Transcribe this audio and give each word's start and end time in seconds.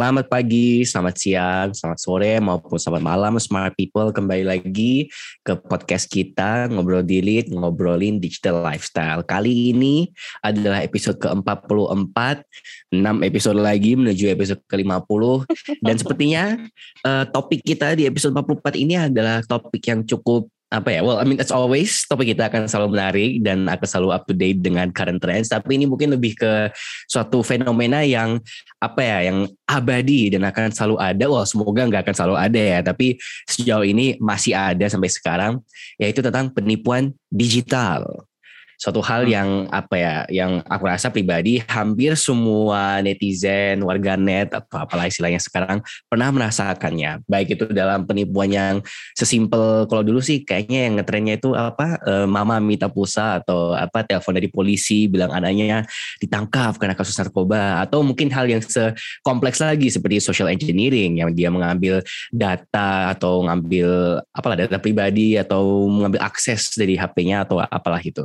selamat 0.00 0.32
pagi, 0.32 0.80
selamat 0.80 1.14
siang, 1.20 1.68
selamat 1.76 1.98
sore, 2.00 2.40
maupun 2.40 2.80
selamat 2.80 3.04
malam 3.04 3.36
smart 3.36 3.76
people. 3.76 4.08
Kembali 4.08 4.48
lagi 4.48 5.12
ke 5.44 5.60
podcast 5.60 6.08
kita 6.08 6.72
Ngobrol 6.72 7.04
Dilit, 7.04 7.52
Ngobrolin 7.52 8.16
Digital 8.16 8.64
Lifestyle. 8.64 9.20
Kali 9.28 9.76
ini 9.76 10.08
adalah 10.40 10.80
episode 10.80 11.20
ke-44, 11.20 12.16
6 12.96 13.28
episode 13.28 13.60
lagi 13.60 13.92
menuju 13.92 14.32
episode 14.32 14.64
ke-50. 14.72 15.44
Dan 15.84 15.94
sepertinya 16.00 16.56
uh, 17.04 17.28
topik 17.28 17.60
kita 17.60 17.92
di 17.92 18.08
episode 18.08 18.32
44 18.32 18.80
ini 18.80 18.96
adalah 18.96 19.44
topik 19.44 19.84
yang 19.84 20.00
cukup 20.08 20.48
apa 20.70 20.88
ya? 20.94 21.02
Well, 21.02 21.18
I 21.18 21.26
mean 21.26 21.42
as 21.42 21.50
always 21.50 22.06
topik 22.06 22.30
kita 22.30 22.46
akan 22.46 22.70
selalu 22.70 22.94
menarik 22.94 23.30
dan 23.42 23.66
akan 23.66 23.86
selalu 23.86 24.08
up 24.14 24.22
to 24.30 24.34
date 24.38 24.62
dengan 24.62 24.94
current 24.94 25.18
trends. 25.18 25.50
Tapi 25.50 25.82
ini 25.82 25.90
mungkin 25.90 26.14
lebih 26.14 26.38
ke 26.38 26.70
suatu 27.10 27.42
fenomena 27.42 28.06
yang 28.06 28.38
apa 28.78 29.02
ya? 29.02 29.18
Yang 29.34 29.50
abadi 29.66 30.30
dan 30.30 30.46
akan 30.46 30.70
selalu 30.70 30.96
ada. 31.02 31.24
Well, 31.26 31.42
semoga 31.42 31.82
nggak 31.90 32.06
akan 32.06 32.14
selalu 32.14 32.36
ada 32.38 32.62
ya. 32.62 32.78
Tapi 32.86 33.18
sejauh 33.50 33.82
ini 33.82 34.14
masih 34.22 34.54
ada 34.54 34.86
sampai 34.86 35.10
sekarang. 35.10 35.52
Yaitu 35.98 36.22
tentang 36.22 36.54
penipuan 36.54 37.10
digital 37.28 38.29
suatu 38.80 39.04
hal 39.04 39.28
hmm. 39.28 39.32
yang 39.36 39.48
apa 39.68 39.94
ya 40.00 40.14
yang 40.32 40.64
aku 40.64 40.88
rasa 40.88 41.12
pribadi 41.12 41.60
hampir 41.68 42.16
semua 42.16 43.04
netizen 43.04 43.84
warganet 43.84 44.48
atau 44.56 44.80
apalah 44.80 45.04
istilahnya 45.04 45.36
sekarang 45.36 45.84
pernah 46.08 46.32
merasakannya 46.32 47.20
baik 47.28 47.60
itu 47.60 47.68
dalam 47.76 48.08
penipuan 48.08 48.48
yang 48.48 48.74
sesimpel 49.12 49.84
kalau 49.84 50.00
dulu 50.00 50.24
sih 50.24 50.40
kayaknya 50.48 50.88
yang 50.88 50.94
ngetrennya 50.96 51.36
itu 51.36 51.52
apa 51.52 52.00
e, 52.08 52.12
mama 52.24 52.56
minta 52.56 52.88
pulsa 52.88 53.44
atau 53.44 53.76
apa 53.76 54.00
telepon 54.00 54.32
dari 54.32 54.48
polisi 54.48 55.04
bilang 55.12 55.28
anaknya 55.28 55.84
ditangkap 56.16 56.80
karena 56.80 56.96
kasus 56.96 57.20
narkoba 57.20 57.84
atau 57.84 58.00
mungkin 58.00 58.32
hal 58.32 58.48
yang 58.48 58.64
sekompleks 58.64 59.60
lagi 59.60 59.92
seperti 59.92 60.24
social 60.24 60.48
engineering 60.48 61.20
yang 61.20 61.36
dia 61.36 61.52
mengambil 61.52 62.00
data 62.32 63.12
atau 63.12 63.44
ngambil 63.44 64.24
apalah 64.32 64.56
data 64.56 64.80
pribadi 64.80 65.36
atau 65.36 65.84
mengambil 65.84 66.24
akses 66.24 66.72
dari 66.80 66.96
HP-nya 66.96 67.44
atau 67.44 67.60
apalah 67.60 68.00
itu 68.00 68.24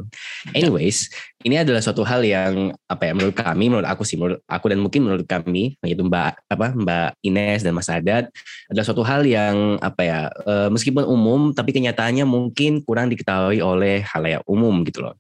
Anyways, 0.54 1.10
ini 1.42 1.58
adalah 1.58 1.82
suatu 1.82 2.06
hal 2.06 2.22
yang 2.22 2.70
apa 2.86 3.10
ya 3.10 3.14
menurut 3.18 3.34
kami, 3.34 3.66
menurut 3.66 3.90
aku 3.90 4.06
sih, 4.06 4.14
menurut 4.14 4.46
aku 4.46 4.70
dan 4.70 4.78
mungkin 4.78 5.02
menurut 5.02 5.26
kami, 5.26 5.74
yaitu 5.82 6.06
Mbak 6.06 6.46
apa 6.54 6.68
Mbak 6.78 7.10
Ines 7.26 7.66
dan 7.66 7.74
Mas 7.74 7.90
Adat 7.90 8.30
adalah 8.70 8.86
suatu 8.86 9.02
hal 9.02 9.26
yang 9.26 9.82
apa 9.82 10.02
ya 10.06 10.20
uh, 10.46 10.70
meskipun 10.70 11.02
umum 11.10 11.50
tapi 11.50 11.74
kenyataannya 11.74 12.30
mungkin 12.30 12.86
kurang 12.86 13.10
diketahui 13.10 13.58
oleh 13.64 14.06
halayak 14.06 14.46
umum 14.46 14.86
gitu 14.86 15.10
loh. 15.10 15.18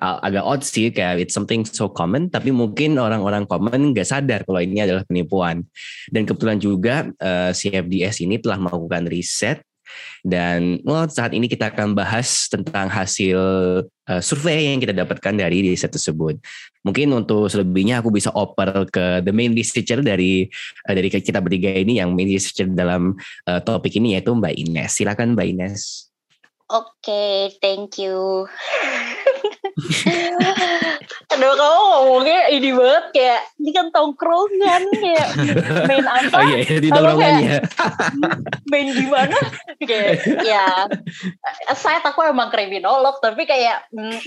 Agak 0.00 0.46
odd 0.48 0.62
sih 0.64 0.88
kayak 0.88 1.28
it's 1.28 1.36
something 1.36 1.60
so 1.66 1.92
common 1.92 2.32
tapi 2.32 2.48
mungkin 2.54 2.96
orang-orang 2.96 3.44
common 3.44 3.92
nggak 3.92 4.08
sadar 4.08 4.46
kalau 4.48 4.62
ini 4.62 4.86
adalah 4.86 5.02
penipuan. 5.04 5.66
Dan 6.08 6.24
kebetulan 6.24 6.56
juga 6.62 7.10
uh, 7.18 7.50
eh, 7.50 7.52
CFDS 7.52 8.24
ini 8.24 8.38
telah 8.38 8.56
melakukan 8.56 9.10
riset 9.10 9.60
dan 10.20 10.80
well, 10.84 11.08
saat 11.08 11.32
ini 11.32 11.48
kita 11.48 11.72
akan 11.72 11.96
bahas 11.96 12.46
tentang 12.50 12.92
hasil 12.92 13.38
uh, 14.10 14.18
survei 14.18 14.74
yang 14.74 14.82
kita 14.82 14.90
dapatkan 14.90 15.38
dari 15.38 15.62
riset 15.62 15.94
tersebut. 15.94 16.42
Mungkin 16.82 17.14
untuk 17.14 17.46
selebihnya 17.46 18.02
aku 18.02 18.10
bisa 18.10 18.34
oper 18.34 18.90
ke 18.90 19.22
the 19.22 19.30
main 19.30 19.54
researcher 19.54 20.02
dari 20.02 20.50
uh, 20.90 20.94
dari 20.94 21.06
kita 21.06 21.38
bertiga 21.38 21.70
ini 21.70 22.02
yang 22.02 22.10
main 22.18 22.26
researcher 22.26 22.66
dalam 22.66 23.14
uh, 23.46 23.60
topik 23.62 23.94
ini 23.94 24.18
yaitu 24.18 24.34
Mbak 24.34 24.54
Ines. 24.58 24.90
Silakan 24.98 25.38
Mbak 25.38 25.46
Ines. 25.46 26.10
Oke, 26.70 27.02
okay, 27.02 27.38
thank 27.58 27.98
you. 27.98 28.46
Aduh 31.40 31.56
kamu 31.56 31.80
ngomongnya 31.88 32.40
ini 32.52 32.70
banget 32.76 33.04
kayak 33.16 33.40
ini 33.56 33.70
kan 33.72 33.86
tongkrongan 33.88 34.82
kayak 34.92 35.28
main 35.88 36.04
apa? 36.20 36.36
Oh 36.36 36.42
iya, 36.44 36.58
iya 36.68 36.76
di 36.84 36.88
tongkrongan 36.92 37.32
ya. 37.40 37.58
main 38.68 38.88
gimana? 38.92 39.38
Kayak 39.88 40.44
ya 40.44 40.84
saya 41.72 42.04
aku 42.04 42.20
emang 42.28 42.52
kriminolog 42.52 43.16
tapi 43.24 43.48
kayak 43.48 43.88
mm, 43.88 44.20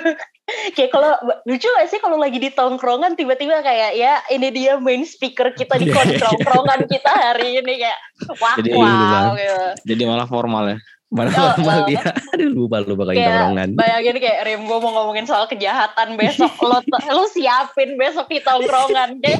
kayak 0.76 0.88
kalau 0.88 1.12
lucu 1.44 1.68
gak 1.68 1.92
sih 1.92 2.00
kalau 2.00 2.16
lagi 2.16 2.40
di 2.40 2.48
tongkrongan 2.48 3.12
tiba-tiba 3.12 3.60
kayak 3.60 3.92
ya 4.00 4.24
ini 4.32 4.48
dia 4.48 4.80
main 4.80 5.04
speaker 5.04 5.52
kita 5.52 5.76
di 5.76 5.92
iya, 5.92 6.00
iya, 6.08 6.16
tongkrongan 6.16 6.88
kita 6.88 7.12
hari 7.12 7.60
ini 7.60 7.72
kayak 7.84 8.00
wah 8.40 8.56
jadi, 8.56 8.70
wow 8.72 9.36
gitu. 9.36 9.60
Jadi 9.92 10.02
malah 10.08 10.24
formal 10.24 10.64
ya. 10.72 10.78
Mana 11.08 11.32
oh, 11.32 11.56
normal 11.56 11.88
uh, 11.88 11.88
ya. 11.88 12.04
Aduh 12.36 12.52
lupa 12.52 12.84
lupa 12.84 13.08
kayak 13.08 13.24
tongkrongan. 13.24 13.68
Bayangin 13.80 14.16
kayak 14.20 14.38
Rim 14.44 14.62
gue 14.68 14.78
mau 14.78 14.92
ngomongin 14.92 15.24
soal 15.24 15.48
kejahatan 15.48 16.20
besok 16.20 16.52
lo 16.60 16.84
lo 17.16 17.24
siapin 17.32 17.96
besok 17.96 18.28
di 18.28 18.44
tongkrongan 18.44 19.20
deh. 19.24 19.38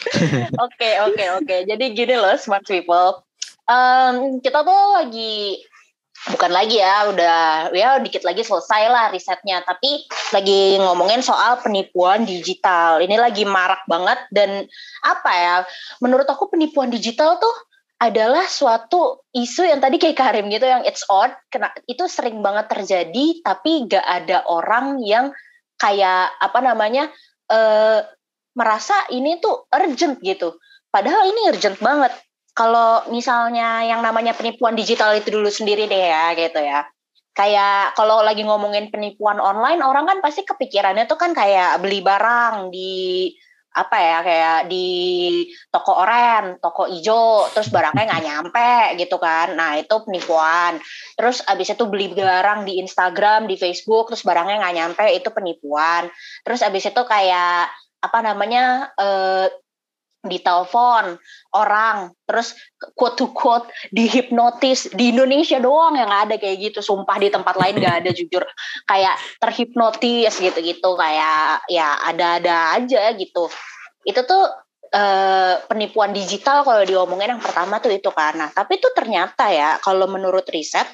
Oke 0.64 0.96
oke 1.04 1.24
oke. 1.44 1.56
Jadi 1.68 1.84
gini 1.92 2.16
loh 2.16 2.32
smart 2.40 2.64
people. 2.64 3.20
Um, 3.68 4.40
kita 4.40 4.64
tuh 4.64 4.80
lagi 4.96 5.60
bukan 6.28 6.52
lagi 6.52 6.76
ya 6.76 7.08
udah 7.08 7.36
ya 7.72 7.96
dikit 7.96 8.20
lagi 8.28 8.44
selesai 8.44 8.92
lah 8.92 9.08
risetnya 9.08 9.64
tapi 9.64 10.04
lagi 10.36 10.76
ngomongin 10.76 11.24
soal 11.24 11.56
penipuan 11.64 12.28
digital 12.28 13.00
ini 13.00 13.16
lagi 13.16 13.48
marak 13.48 13.80
banget 13.88 14.20
dan 14.28 14.68
apa 15.00 15.30
ya 15.32 15.56
menurut 16.04 16.28
aku 16.28 16.52
penipuan 16.52 16.92
digital 16.92 17.40
tuh 17.40 17.56
adalah 18.00 18.48
suatu 18.48 19.28
isu 19.36 19.68
yang 19.68 19.84
tadi 19.84 20.00
kayak 20.00 20.16
Karim 20.16 20.48
gitu 20.48 20.64
yang 20.64 20.82
it's 20.88 21.04
odd. 21.12 21.36
Kena 21.52 21.68
itu 21.84 22.08
sering 22.08 22.40
banget 22.40 22.72
terjadi 22.72 23.44
tapi 23.44 23.84
gak 23.84 24.02
ada 24.02 24.48
orang 24.48 25.04
yang 25.04 25.36
kayak 25.76 26.32
apa 26.40 26.58
namanya 26.64 27.12
uh, 27.52 28.00
merasa 28.56 28.96
ini 29.12 29.36
tuh 29.44 29.68
urgent 29.68 30.16
gitu. 30.24 30.56
Padahal 30.88 31.28
ini 31.28 31.52
urgent 31.52 31.76
banget. 31.76 32.16
Kalau 32.56 33.04
misalnya 33.12 33.84
yang 33.84 34.00
namanya 34.00 34.32
penipuan 34.32 34.74
digital 34.74 35.14
itu 35.14 35.30
dulu 35.30 35.52
sendiri 35.52 35.84
deh 35.84 36.04
ya 36.08 36.32
gitu 36.34 36.56
ya. 36.56 36.88
Kayak 37.36 37.94
kalau 37.94 38.24
lagi 38.24 38.42
ngomongin 38.42 38.90
penipuan 38.90 39.38
online 39.38 39.84
orang 39.84 40.08
kan 40.08 40.18
pasti 40.24 40.42
kepikirannya 40.42 41.04
tuh 41.06 41.20
kan 41.20 41.36
kayak 41.36 41.78
beli 41.78 42.02
barang 42.02 42.74
di 42.74 43.30
apa 43.70 43.96
ya 44.02 44.18
kayak 44.26 44.60
di 44.66 44.88
toko 45.70 46.02
oren, 46.02 46.58
toko 46.58 46.90
ijo, 46.90 47.46
terus 47.54 47.70
barangnya 47.70 48.04
nggak 48.10 48.24
nyampe 48.26 48.72
gitu 48.98 49.16
kan. 49.22 49.54
Nah 49.54 49.78
itu 49.78 49.94
penipuan. 50.02 50.82
Terus 51.14 51.46
abis 51.46 51.78
itu 51.78 51.84
beli 51.86 52.10
barang 52.10 52.66
di 52.66 52.82
Instagram, 52.82 53.46
di 53.46 53.54
Facebook, 53.54 54.10
terus 54.10 54.26
barangnya 54.26 54.58
nggak 54.58 54.76
nyampe 54.76 55.04
itu 55.14 55.30
penipuan. 55.30 56.10
Terus 56.42 56.66
abis 56.66 56.90
itu 56.90 57.02
kayak 57.06 57.70
apa 58.00 58.18
namanya 58.24 58.90
eh, 58.98 59.46
di 60.20 60.36
telepon 60.44 61.16
orang 61.56 62.12
terus 62.28 62.52
quote 62.92 63.16
to 63.16 63.32
quote 63.32 63.64
dihipnotis 63.88 64.92
di 64.92 65.16
Indonesia 65.16 65.56
doang 65.56 65.96
yang 65.96 66.12
ada 66.12 66.36
kayak 66.36 66.70
gitu. 66.70 66.84
Sumpah 66.84 67.16
di 67.16 67.32
tempat 67.32 67.56
lain 67.56 67.80
gak 67.80 68.04
ada 68.04 68.10
jujur. 68.12 68.44
Kayak 68.84 69.16
terhipnotis 69.40 70.36
gitu-gitu 70.36 70.90
kayak 70.94 71.64
ya 71.72 71.96
ada-ada 72.04 72.76
aja 72.76 73.16
gitu. 73.16 73.48
Itu 74.04 74.20
tuh 74.28 74.44
eh, 74.92 75.54
penipuan 75.64 76.12
digital 76.12 76.66
kalau 76.66 76.84
diomongin 76.84 77.38
yang 77.38 77.42
pertama 77.42 77.80
tuh 77.80 77.94
itu 77.94 78.10
nah 78.36 78.50
tapi 78.50 78.82
tuh 78.82 78.90
ternyata 78.92 79.48
ya 79.48 79.78
kalau 79.80 80.10
menurut 80.10 80.44
riset 80.50 80.86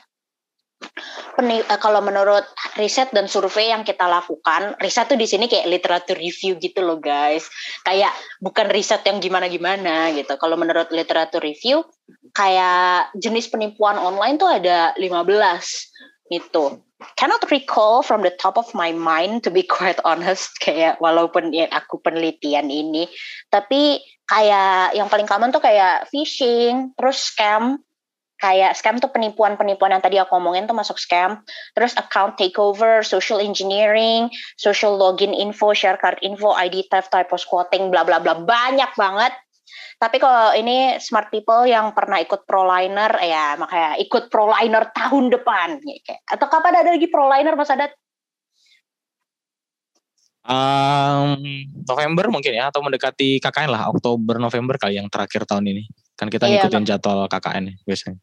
Uh, 1.37 1.79
kalau 1.81 2.01
menurut 2.01 2.45
riset 2.81 3.13
dan 3.13 3.29
survei 3.29 3.69
yang 3.69 3.85
kita 3.85 4.09
lakukan, 4.09 4.77
riset 4.81 5.09
tuh 5.09 5.21
di 5.21 5.29
sini 5.29 5.49
kayak 5.49 5.69
literatur 5.69 6.17
review 6.17 6.57
gitu 6.57 6.81
loh 6.81 6.97
guys. 6.97 7.49
Kayak 7.85 8.13
bukan 8.41 8.73
riset 8.73 9.05
yang 9.05 9.21
gimana-gimana 9.21 10.17
gitu. 10.17 10.37
Kalau 10.41 10.57
menurut 10.57 10.89
literatur 10.93 11.45
review, 11.45 11.85
kayak 12.33 13.13
jenis 13.17 13.53
penipuan 13.53 14.01
online 14.01 14.41
tuh 14.41 14.49
ada 14.49 14.97
15 14.97 16.33
gitu. 16.33 16.81
Cannot 17.21 17.45
recall 17.53 18.01
from 18.01 18.25
the 18.25 18.33
top 18.41 18.57
of 18.57 18.73
my 18.73 18.89
mind 18.93 19.45
to 19.45 19.53
be 19.53 19.61
quite 19.77 20.01
honest 20.09 20.57
kayak 20.61 20.97
walaupun 21.01 21.53
ya 21.53 21.69
aku 21.69 22.01
penelitian 22.01 22.73
ini, 22.73 23.09
tapi 23.53 24.01
kayak 24.27 24.97
yang 24.97 25.07
paling 25.13 25.29
common 25.29 25.53
tuh 25.53 25.61
kayak 25.61 26.09
phishing, 26.09 26.97
terus 26.99 27.31
scam, 27.31 27.85
kayak 28.37 28.77
scam 28.77 29.01
tuh 29.01 29.09
penipuan-penipuan 29.09 29.97
yang 29.97 30.05
tadi 30.05 30.21
aku 30.21 30.37
ngomongin 30.37 30.69
tuh 30.69 30.77
masuk 30.77 31.01
scam. 31.01 31.41
Terus 31.73 31.97
account 31.97 32.37
takeover, 32.37 33.01
social 33.01 33.41
engineering, 33.41 34.29
social 34.61 34.97
login 34.97 35.33
info, 35.33 35.73
share 35.73 35.97
card 35.97 36.21
info, 36.21 36.53
ID 36.53 36.89
theft, 36.93 37.13
typo 37.13 37.41
squatting, 37.41 37.89
bla 37.89 38.05
bla 38.05 38.21
bla 38.21 38.37
banyak 38.37 38.93
banget. 38.95 39.33
Tapi 39.97 40.21
kalau 40.21 40.53
ini 40.53 41.01
smart 41.01 41.33
people 41.33 41.65
yang 41.65 41.97
pernah 41.97 42.21
ikut 42.21 42.45
proliner 42.45 43.11
ya 43.25 43.57
makanya 43.57 43.97
ikut 43.97 44.29
proliner 44.29 44.93
tahun 44.93 45.33
depan 45.33 45.81
atau 46.29 46.47
kapan 46.53 46.85
ada 46.85 46.91
lagi 46.93 47.09
proliner 47.09 47.57
Mas 47.57 47.73
Adat? 47.73 47.97
Um, 50.47 51.43
November 51.83 52.31
mungkin 52.31 52.55
ya 52.55 52.71
atau 52.71 52.79
mendekati 52.79 53.43
KKN 53.43 53.67
lah 53.67 53.91
Oktober 53.91 54.39
November 54.39 54.79
kali 54.79 54.95
yang 54.95 55.11
terakhir 55.11 55.43
tahun 55.43 55.75
ini 55.75 56.06
kan 56.17 56.33
kita 56.33 56.49
iya, 56.49 56.65
ngikutin 56.65 56.85
jadwal 56.89 57.29
KKN 57.29 57.77
biasanya. 57.85 58.19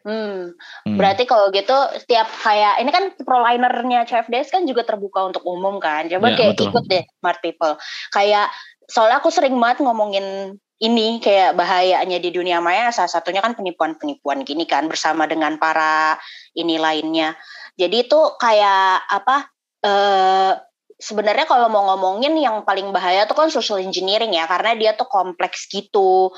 Hmm. 0.00 0.56
hmm. 0.88 0.96
Berarti 0.96 1.28
kalau 1.28 1.52
gitu 1.52 1.76
setiap 2.00 2.24
kayak 2.40 2.80
ini 2.80 2.90
kan 2.90 3.04
prolinernya 3.20 4.08
CFDS 4.08 4.48
kan 4.48 4.62
juga 4.64 4.82
terbuka 4.84 5.28
untuk 5.28 5.44
umum 5.44 5.76
kan. 5.76 6.08
Coba 6.08 6.32
ya, 6.32 6.36
kayak 6.36 6.50
betul. 6.56 6.72
ikut 6.72 6.84
deh 6.88 7.04
smart 7.20 7.40
people. 7.44 7.74
Kayak 8.10 8.48
soalnya 8.88 9.20
aku 9.20 9.28
sering 9.28 9.54
banget 9.60 9.84
ngomongin 9.84 10.56
ini 10.80 11.20
kayak 11.20 11.52
bahayanya 11.60 12.16
di 12.16 12.32
dunia 12.32 12.64
maya 12.64 12.88
salah 12.88 13.12
satunya 13.12 13.44
kan 13.44 13.52
penipuan-penipuan 13.52 14.48
gini 14.48 14.64
kan 14.64 14.88
bersama 14.88 15.28
dengan 15.28 15.60
para 15.60 16.16
ini 16.56 16.80
lainnya. 16.80 17.36
Jadi 17.76 18.08
itu 18.08 18.20
kayak 18.40 19.04
apa? 19.04 19.52
Eh, 19.84 20.52
sebenarnya 21.00 21.48
kalau 21.48 21.72
mau 21.72 21.88
ngomongin 21.92 22.36
yang 22.36 22.62
paling 22.62 22.92
bahaya 22.92 23.24
tuh 23.24 23.34
kan 23.34 23.48
social 23.48 23.80
engineering 23.80 24.36
ya 24.36 24.44
karena 24.46 24.76
dia 24.76 24.92
tuh 24.94 25.08
kompleks 25.08 25.66
gitu. 25.72 26.30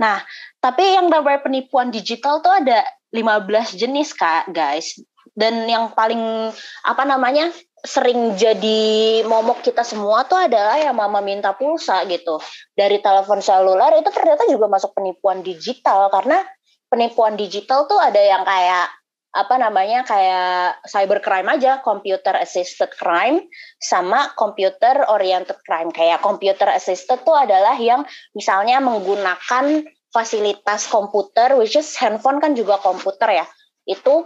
Nah, 0.00 0.24
tapi 0.58 0.96
yang 0.96 1.12
namanya 1.12 1.44
penipuan 1.44 1.92
digital 1.92 2.40
tuh 2.40 2.50
ada 2.50 2.82
15 3.12 3.76
jenis 3.76 4.16
Kak, 4.16 4.50
guys. 4.50 4.96
Dan 5.36 5.68
yang 5.68 5.92
paling 5.92 6.50
apa 6.82 7.02
namanya? 7.04 7.52
sering 7.86 8.34
jadi 8.34 9.22
momok 9.30 9.62
kita 9.62 9.86
semua 9.86 10.26
tuh 10.26 10.34
adalah 10.34 10.74
yang 10.74 10.98
mama 10.98 11.22
minta 11.22 11.54
pulsa 11.54 12.02
gitu 12.10 12.42
dari 12.74 12.98
telepon 12.98 13.38
seluler 13.38 14.02
itu 14.02 14.10
ternyata 14.10 14.42
juga 14.50 14.66
masuk 14.66 14.90
penipuan 14.90 15.46
digital 15.46 16.10
karena 16.10 16.42
penipuan 16.90 17.38
digital 17.38 17.86
tuh 17.86 18.02
ada 18.02 18.18
yang 18.18 18.42
kayak 18.42 18.90
apa 19.36 19.60
namanya 19.60 20.00
kayak 20.08 20.80
cybercrime 20.88 21.52
aja, 21.52 21.84
computer 21.84 22.32
assisted 22.40 22.88
crime 22.96 23.44
sama 23.76 24.32
computer 24.32 25.04
oriented 25.12 25.60
crime. 25.60 25.92
Kayak 25.92 26.24
computer 26.24 26.72
assisted 26.72 27.20
tuh 27.20 27.36
adalah 27.36 27.76
yang 27.76 28.08
misalnya 28.32 28.80
menggunakan 28.80 29.84
fasilitas 30.08 30.88
komputer 30.88 31.52
which 31.60 31.76
is 31.76 31.92
handphone 32.00 32.40
kan 32.40 32.56
juga 32.56 32.80
komputer 32.80 33.44
ya. 33.44 33.46
Itu 33.84 34.24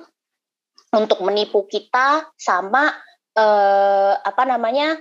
untuk 0.94 1.18
menipu 1.26 1.66
kita 1.66 2.30
sama 2.38 2.94
eh, 3.34 4.14
apa 4.14 4.42
namanya 4.46 4.94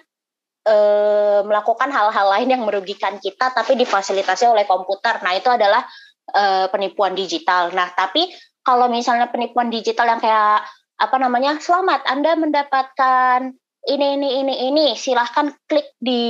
eh, 0.65 1.41
melakukan 1.45 1.93
hal-hal 1.93 2.27
lain 2.33 2.49
yang 2.49 2.65
merugikan 2.65 3.21
kita 3.21 3.53
tapi 3.53 3.77
difasilitasi 3.77 4.49
oleh 4.49 4.65
komputer. 4.65 5.21
Nah, 5.21 5.37
itu 5.37 5.53
adalah 5.53 5.85
eh, 6.33 6.65
penipuan 6.73 7.13
digital. 7.13 7.69
Nah, 7.77 7.93
tapi 7.93 8.25
kalau 8.69 8.85
misalnya 8.85 9.33
penipuan 9.33 9.73
digital 9.73 10.05
yang 10.05 10.21
kayak 10.21 10.61
apa 11.01 11.15
namanya? 11.17 11.57
Selamat 11.57 12.05
Anda 12.05 12.37
mendapatkan 12.37 13.57
ini 13.89 14.07
ini 14.21 14.45
ini 14.45 14.55
ini, 14.69 14.85
silahkan 14.93 15.49
klik 15.65 15.97
di 15.97 16.21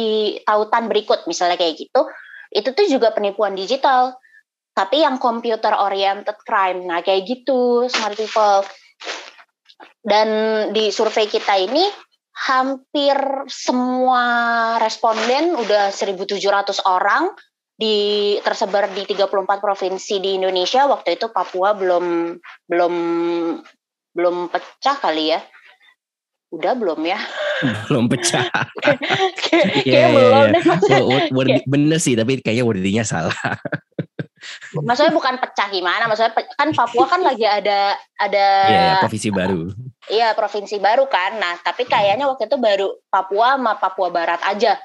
tautan 0.47 0.88
berikut 0.88 1.27
misalnya 1.27 1.59
kayak 1.59 1.75
gitu. 1.75 2.07
Itu 2.47 2.71
tuh 2.71 2.88
juga 2.88 3.12
penipuan 3.12 3.59
digital. 3.59 4.15
Tapi 4.71 5.03
yang 5.03 5.19
computer 5.19 5.75
oriented 5.75 6.39
crime. 6.47 6.88
Nah, 6.88 7.03
kayak 7.03 7.27
gitu 7.27 7.91
smart 7.91 8.15
people. 8.15 8.63
Dan 10.00 10.30
di 10.71 10.95
survei 10.95 11.27
kita 11.27 11.59
ini 11.59 11.83
hampir 12.47 13.19
semua 13.51 14.24
responden 14.80 15.59
udah 15.59 15.92
1.700 15.92 16.88
orang 16.88 17.35
di 17.80 18.36
tersebar 18.44 18.92
di 18.92 19.08
34 19.08 19.64
provinsi 19.64 20.20
di 20.20 20.36
Indonesia. 20.36 20.84
Waktu 20.84 21.16
itu 21.16 21.31
Papua 21.31 21.72
belum 21.72 22.36
belum 22.68 22.94
belum 24.12 24.36
pecah 24.52 25.00
kali 25.00 25.31
ya. 25.31 25.40
Udah 26.52 26.76
belum 26.76 27.00
ya? 27.08 27.16
belum 27.88 28.12
pecah. 28.12 28.52
kayak 29.48 29.88
yeah, 29.88 30.12
belum 30.12 30.34
yeah. 30.52 31.48
deh. 31.48 31.64
bener 31.64 32.00
sih, 32.04 32.20
tapi 32.20 32.44
kayaknya 32.44 32.68
wordingnya 32.68 33.06
salah. 33.08 33.38
Maksudnya 34.76 35.12
bukan 35.12 35.40
pecah 35.40 35.68
gimana? 35.72 36.08
Maksudnya 36.08 36.36
kan 36.36 36.72
Papua 36.72 37.06
kan 37.08 37.22
lagi 37.24 37.44
ada 37.44 37.96
ada 38.20 38.46
Iya, 38.68 38.76
yeah, 38.76 38.96
provinsi 39.04 39.30
baru. 39.31 39.62
Iya, 40.10 40.28
provinsi 40.36 40.76
baru 40.80 41.06
kan. 41.08 41.38
Nah, 41.38 41.60
tapi 41.64 41.86
kayaknya 41.86 42.28
waktu 42.28 42.48
itu 42.48 42.58
baru 42.60 42.88
Papua 43.08 43.56
sama 43.56 43.78
Papua 43.78 44.10
Barat 44.12 44.42
aja. 44.44 44.80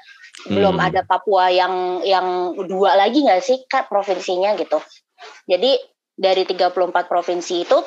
Belum 0.45 0.75
hmm. 0.77 0.87
ada 0.91 1.01
Papua 1.07 1.47
yang 1.49 2.03
yang 2.03 2.53
dua 2.67 2.99
lagi 2.99 3.23
nggak 3.23 3.41
sih 3.41 3.63
Kak 3.65 3.87
provinsinya 3.87 4.53
gitu. 4.59 4.77
Jadi 5.47 5.79
dari 6.15 6.43
34 6.43 6.71
provinsi 7.07 7.55
itu 7.63 7.77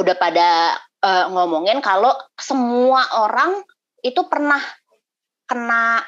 udah 0.00 0.16
pada 0.16 0.76
uh, 1.04 1.26
ngomongin 1.32 1.80
kalau 1.84 2.12
semua 2.36 3.04
orang 3.20 3.60
itu 4.00 4.24
pernah 4.28 4.60
kena 5.44 6.00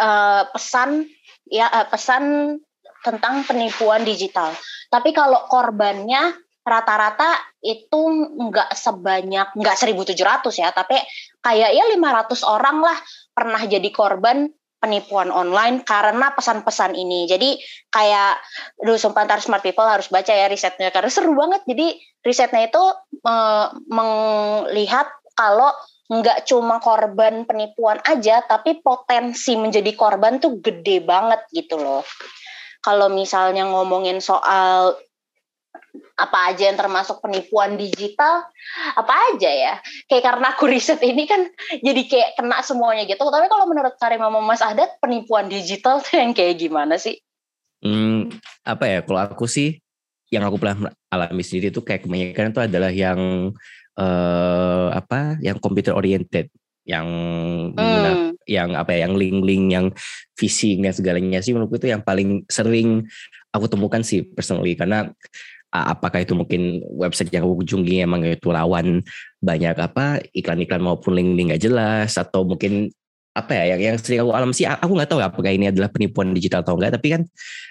uh, 0.00 0.42
pesan 0.52 1.04
ya 1.48 1.68
uh, 1.68 1.86
pesan 1.88 2.56
tentang 3.04 3.46
penipuan 3.46 4.02
digital. 4.02 4.50
Tapi 4.90 5.14
kalau 5.14 5.46
korbannya 5.46 6.45
rata-rata 6.66 7.38
itu 7.62 8.00
nggak 8.34 8.74
sebanyak 8.74 9.54
nggak 9.54 9.76
1.700 9.78 10.18
ya, 10.58 10.74
tapi 10.74 10.98
kayak 11.38 11.70
ya 11.70 11.84
500 11.94 12.42
orang 12.42 12.82
lah 12.82 12.98
pernah 13.30 13.62
jadi 13.62 13.86
korban 13.94 14.50
penipuan 14.76 15.30
online 15.30 15.86
karena 15.86 16.34
pesan-pesan 16.34 16.98
ini. 16.98 17.30
Jadi 17.30 17.56
kayak 17.88 18.42
dulu 18.82 18.98
sumpah 18.98 19.24
smart 19.38 19.62
people 19.62 19.86
harus 19.86 20.10
baca 20.10 20.34
ya 20.34 20.50
risetnya 20.50 20.90
karena 20.90 21.08
seru 21.08 21.32
banget. 21.38 21.62
Jadi 21.64 21.96
risetnya 22.26 22.66
itu 22.66 22.84
e, 23.22 23.34
melihat 23.88 25.06
kalau 25.38 25.70
nggak 26.10 26.44
cuma 26.50 26.82
korban 26.82 27.46
penipuan 27.46 28.02
aja, 28.04 28.42
tapi 28.42 28.82
potensi 28.82 29.54
menjadi 29.54 29.90
korban 29.94 30.42
tuh 30.42 30.58
gede 30.60 31.02
banget 31.02 31.40
gitu 31.54 31.78
loh 31.78 32.02
kalau 32.86 33.10
misalnya 33.10 33.66
ngomongin 33.66 34.22
soal 34.22 34.94
apa 36.16 36.52
aja 36.52 36.72
yang 36.72 36.78
termasuk 36.80 37.20
penipuan 37.20 37.76
digital 37.76 38.44
apa 38.96 39.14
aja 39.32 39.50
ya. 39.50 39.74
Kayak 40.08 40.24
karena 40.32 40.46
aku 40.56 40.64
riset 40.68 41.00
ini 41.04 41.28
kan 41.28 41.48
jadi 41.80 42.02
kayak 42.08 42.30
kena 42.40 42.64
semuanya 42.64 43.04
gitu. 43.04 43.20
Tapi 43.20 43.46
kalau 43.52 43.68
menurut 43.68 43.94
Karim 44.00 44.22
sama 44.22 44.40
Mas 44.40 44.64
Adat 44.64 44.96
penipuan 44.98 45.48
digital 45.52 46.00
tuh 46.00 46.20
yang 46.20 46.32
kayak 46.32 46.56
gimana 46.60 46.96
sih? 46.96 47.20
Hmm, 47.84 48.32
apa 48.64 48.84
ya 48.88 48.98
kalau 49.04 49.20
aku 49.20 49.44
sih 49.44 49.78
yang 50.32 50.42
aku 50.42 50.58
pernah 50.58 50.90
alami 51.12 51.44
sendiri 51.44 51.70
itu 51.70 51.84
kayak 51.84 52.02
kebanyakan 52.08 52.50
itu 52.50 52.60
adalah 52.64 52.90
yang 52.90 53.20
uh, 53.94 54.88
apa 54.90 55.38
yang 55.38 55.60
computer 55.62 55.94
oriented 55.94 56.50
yang 56.86 57.06
hmm. 57.74 58.38
yang 58.46 58.78
apa 58.78 58.94
ya 58.94 59.10
yang 59.10 59.18
link-link 59.18 59.64
yang 59.74 59.86
phishing 60.38 60.86
dan 60.86 60.94
segalanya 60.94 61.42
sih 61.42 61.50
menurutku 61.50 61.82
itu 61.82 61.90
yang 61.90 62.02
paling 62.02 62.46
sering 62.46 63.06
aku 63.50 63.66
temukan 63.66 64.04
sih 64.06 64.22
personally. 64.22 64.78
Karena 64.78 65.10
apakah 65.70 66.22
itu 66.22 66.32
mungkin 66.32 66.80
website 66.96 67.32
yang 67.34 67.44
aku 67.44 67.62
kunjungi 67.62 68.06
emang 68.06 68.22
itu 68.24 68.48
rawan 68.48 69.02
banyak 69.42 69.76
apa 69.76 70.22
iklan-iklan 70.32 70.82
maupun 70.82 71.18
link-link 71.18 71.52
gak 71.56 71.64
jelas 71.68 72.16
atau 72.16 72.46
mungkin 72.46 72.90
apa 73.36 73.52
ya 73.52 73.76
yang 73.76 73.80
yang 73.92 73.96
sering 74.00 74.24
aku 74.24 74.32
alami 74.32 74.56
sih 74.56 74.64
aku 74.64 74.92
nggak 74.96 75.08
tahu 75.12 75.20
ya 75.20 75.28
apakah 75.28 75.52
ini 75.52 75.68
adalah 75.68 75.92
penipuan 75.92 76.32
digital 76.32 76.64
atau 76.64 76.80
enggak 76.80 76.96
tapi 76.96 77.12
kan 77.12 77.22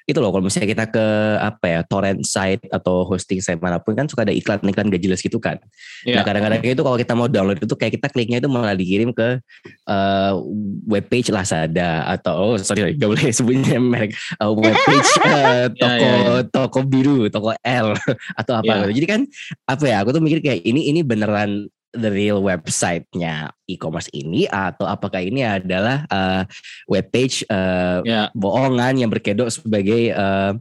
itu 0.05 0.21
loh 0.21 0.29
kalau 0.29 0.45
misalnya 0.45 0.69
kita 0.69 0.85
ke 0.93 1.05
apa 1.41 1.65
ya 1.65 1.79
torrent 1.89 2.21
site 2.21 2.61
atau 2.69 3.09
hosting 3.09 3.41
site 3.41 3.57
mana 3.57 3.81
pun 3.81 3.97
kan 3.97 4.05
suka 4.05 4.21
ada 4.21 4.29
iklan-iklan 4.29 4.93
gak 4.93 5.01
jelas 5.01 5.25
gitu 5.25 5.41
kan 5.41 5.57
yeah. 6.05 6.21
nah 6.21 6.23
kadang-kadang 6.23 6.61
itu 6.61 6.83
kalau 6.85 6.97
kita 7.01 7.13
mau 7.17 7.25
download 7.25 7.57
itu 7.57 7.73
kayak 7.73 7.97
kita 7.97 8.07
kliknya 8.13 8.37
itu 8.37 8.45
malah 8.45 8.77
dikirim 8.77 9.09
ke 9.09 9.41
uh, 9.89 10.37
webpage 10.85 11.33
Lazada 11.33 12.05
atau 12.05 12.53
oh 12.53 12.55
sorry 12.61 12.93
gak 12.93 13.09
boleh 13.09 13.33
sebutnya 13.33 13.81
merek 13.97 14.13
uh, 14.37 14.53
webpage 14.53 15.09
uh, 15.25 15.65
toko 15.81 15.89
yeah, 15.89 15.97
yeah, 15.97 16.17
yeah. 16.21 16.41
toko 16.53 16.79
biru 16.85 17.25
toko 17.33 17.57
L 17.65 17.97
atau 18.39 18.53
apa 18.61 18.85
yeah. 18.85 18.93
jadi 18.93 19.07
kan 19.09 19.21
apa 19.65 19.83
ya 19.89 20.05
aku 20.05 20.13
tuh 20.13 20.21
mikir 20.21 20.45
kayak 20.45 20.61
ini 20.61 20.93
ini 20.93 21.01
beneran 21.01 21.65
the 21.95 22.11
real 22.11 22.43
website-nya 22.43 23.51
e-commerce 23.65 24.11
ini 24.13 24.45
atau 24.51 24.85
apakah 24.85 25.23
ini 25.23 25.41
adalah 25.41 26.05
uh, 26.11 26.43
webpage 26.85 27.47
uh, 27.49 28.03
yeah. 28.05 28.27
bohongan 28.35 29.01
yang 29.01 29.09
berkedok 29.09 29.49
sebagai 29.49 30.13
uh, 30.13 30.53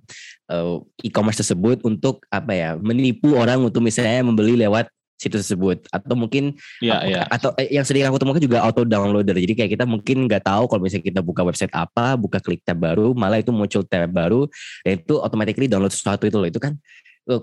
uh, 0.49 0.81
e-commerce 1.03 1.43
tersebut 1.43 1.83
untuk 1.85 2.25
apa 2.33 2.53
ya 2.55 2.71
menipu 2.81 3.37
orang 3.37 3.61
untuk 3.61 3.85
misalnya 3.85 4.25
membeli 4.25 4.57
lewat 4.57 4.89
situs 5.15 5.47
tersebut 5.47 5.87
atau 5.89 6.15
mungkin 6.19 6.59
yeah, 6.83 7.01
apa, 7.01 7.09
yeah. 7.09 7.25
atau 7.31 7.51
eh, 7.57 7.71
yang 7.71 7.87
sering 7.87 8.05
aku 8.05 8.19
temukan 8.19 8.43
juga 8.43 8.61
auto 8.61 8.83
downloader 8.83 9.39
jadi 9.39 9.55
kayak 9.55 9.71
kita 9.79 9.85
mungkin 9.87 10.27
nggak 10.27 10.43
tahu 10.45 10.67
kalau 10.67 10.83
misalnya 10.83 11.07
kita 11.07 11.21
buka 11.23 11.47
website 11.47 11.73
apa 11.73 12.19
buka 12.19 12.43
klik 12.43 12.61
tab 12.67 12.83
baru 12.83 13.15
malah 13.15 13.41
itu 13.41 13.55
muncul 13.55 13.87
tab 13.87 14.11
baru 14.11 14.51
dan 14.83 15.01
itu 15.01 15.15
automatically 15.23 15.71
download 15.71 15.95
sesuatu 15.95 16.27
itu 16.27 16.37
loh 16.37 16.51
itu 16.51 16.61
kan 16.61 16.75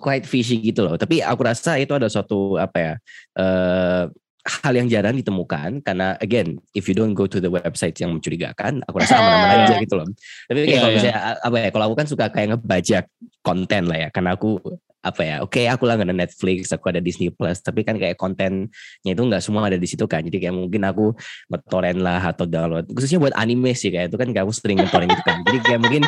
quite 0.01 0.25
fishy 0.29 0.61
gitu 0.61 0.85
loh. 0.85 0.95
Tapi 0.95 1.21
aku 1.25 1.41
rasa 1.41 1.77
itu 1.81 1.91
ada 1.95 2.07
suatu 2.07 2.57
apa 2.57 2.77
ya 2.77 2.93
uh, 3.37 4.05
hal 4.41 4.73
yang 4.73 4.89
jarang 4.89 5.13
ditemukan 5.13 5.85
karena 5.85 6.17
again 6.17 6.57
if 6.73 6.89
you 6.89 6.97
don't 6.97 7.13
go 7.13 7.29
to 7.29 7.37
the 7.37 7.49
website 7.49 7.93
yang 8.01 8.17
mencurigakan 8.17 8.81
aku 8.89 8.97
rasa 8.97 9.17
aman-aman 9.21 9.69
aja 9.69 9.75
gitu 9.77 9.95
loh 10.01 10.07
tapi 10.49 10.65
kayak 10.65 10.69
yeah, 10.69 10.81
kalau 10.81 10.89
iya. 10.89 10.97
misalnya 10.97 11.17
yeah. 11.21 11.45
apa 11.45 11.57
ya 11.61 11.69
kalau 11.69 11.85
aku 11.85 11.95
kan 12.01 12.07
suka 12.09 12.25
kayak 12.33 12.47
ngebajak 12.57 13.05
konten 13.45 13.83
lah 13.85 13.97
ya 14.01 14.09
karena 14.09 14.33
aku 14.33 14.57
apa 15.01 15.21
ya 15.25 15.35
oke 15.41 15.57
okay, 15.57 15.65
aku 15.65 15.89
lah 15.89 15.97
ada 15.97 16.13
Netflix 16.13 16.69
aku 16.69 16.93
ada 16.93 17.01
Disney 17.01 17.33
Plus 17.33 17.57
tapi 17.65 17.81
kan 17.81 17.97
kayak 17.97 18.21
kontennya 18.21 18.69
itu 19.01 19.21
nggak 19.21 19.41
semua 19.41 19.65
ada 19.65 19.79
di 19.81 19.87
situ 19.89 20.05
kan. 20.05 20.21
Jadi 20.21 20.37
kayak 20.37 20.55
mungkin 20.55 20.81
aku 20.85 21.17
ngetorrent 21.49 21.99
lah 21.99 22.21
atau 22.21 22.45
download 22.45 22.85
khususnya 22.93 23.17
buat 23.17 23.33
anime 23.33 23.73
sih 23.73 23.89
kayak 23.89 24.13
itu 24.13 24.17
kan 24.21 24.29
aku 24.29 24.51
sering 24.53 24.77
ngetorrent 24.77 25.09
gitu 25.09 25.23
kan. 25.25 25.37
Jadi 25.47 25.57
kayak 25.65 25.79
mungkin 25.81 26.03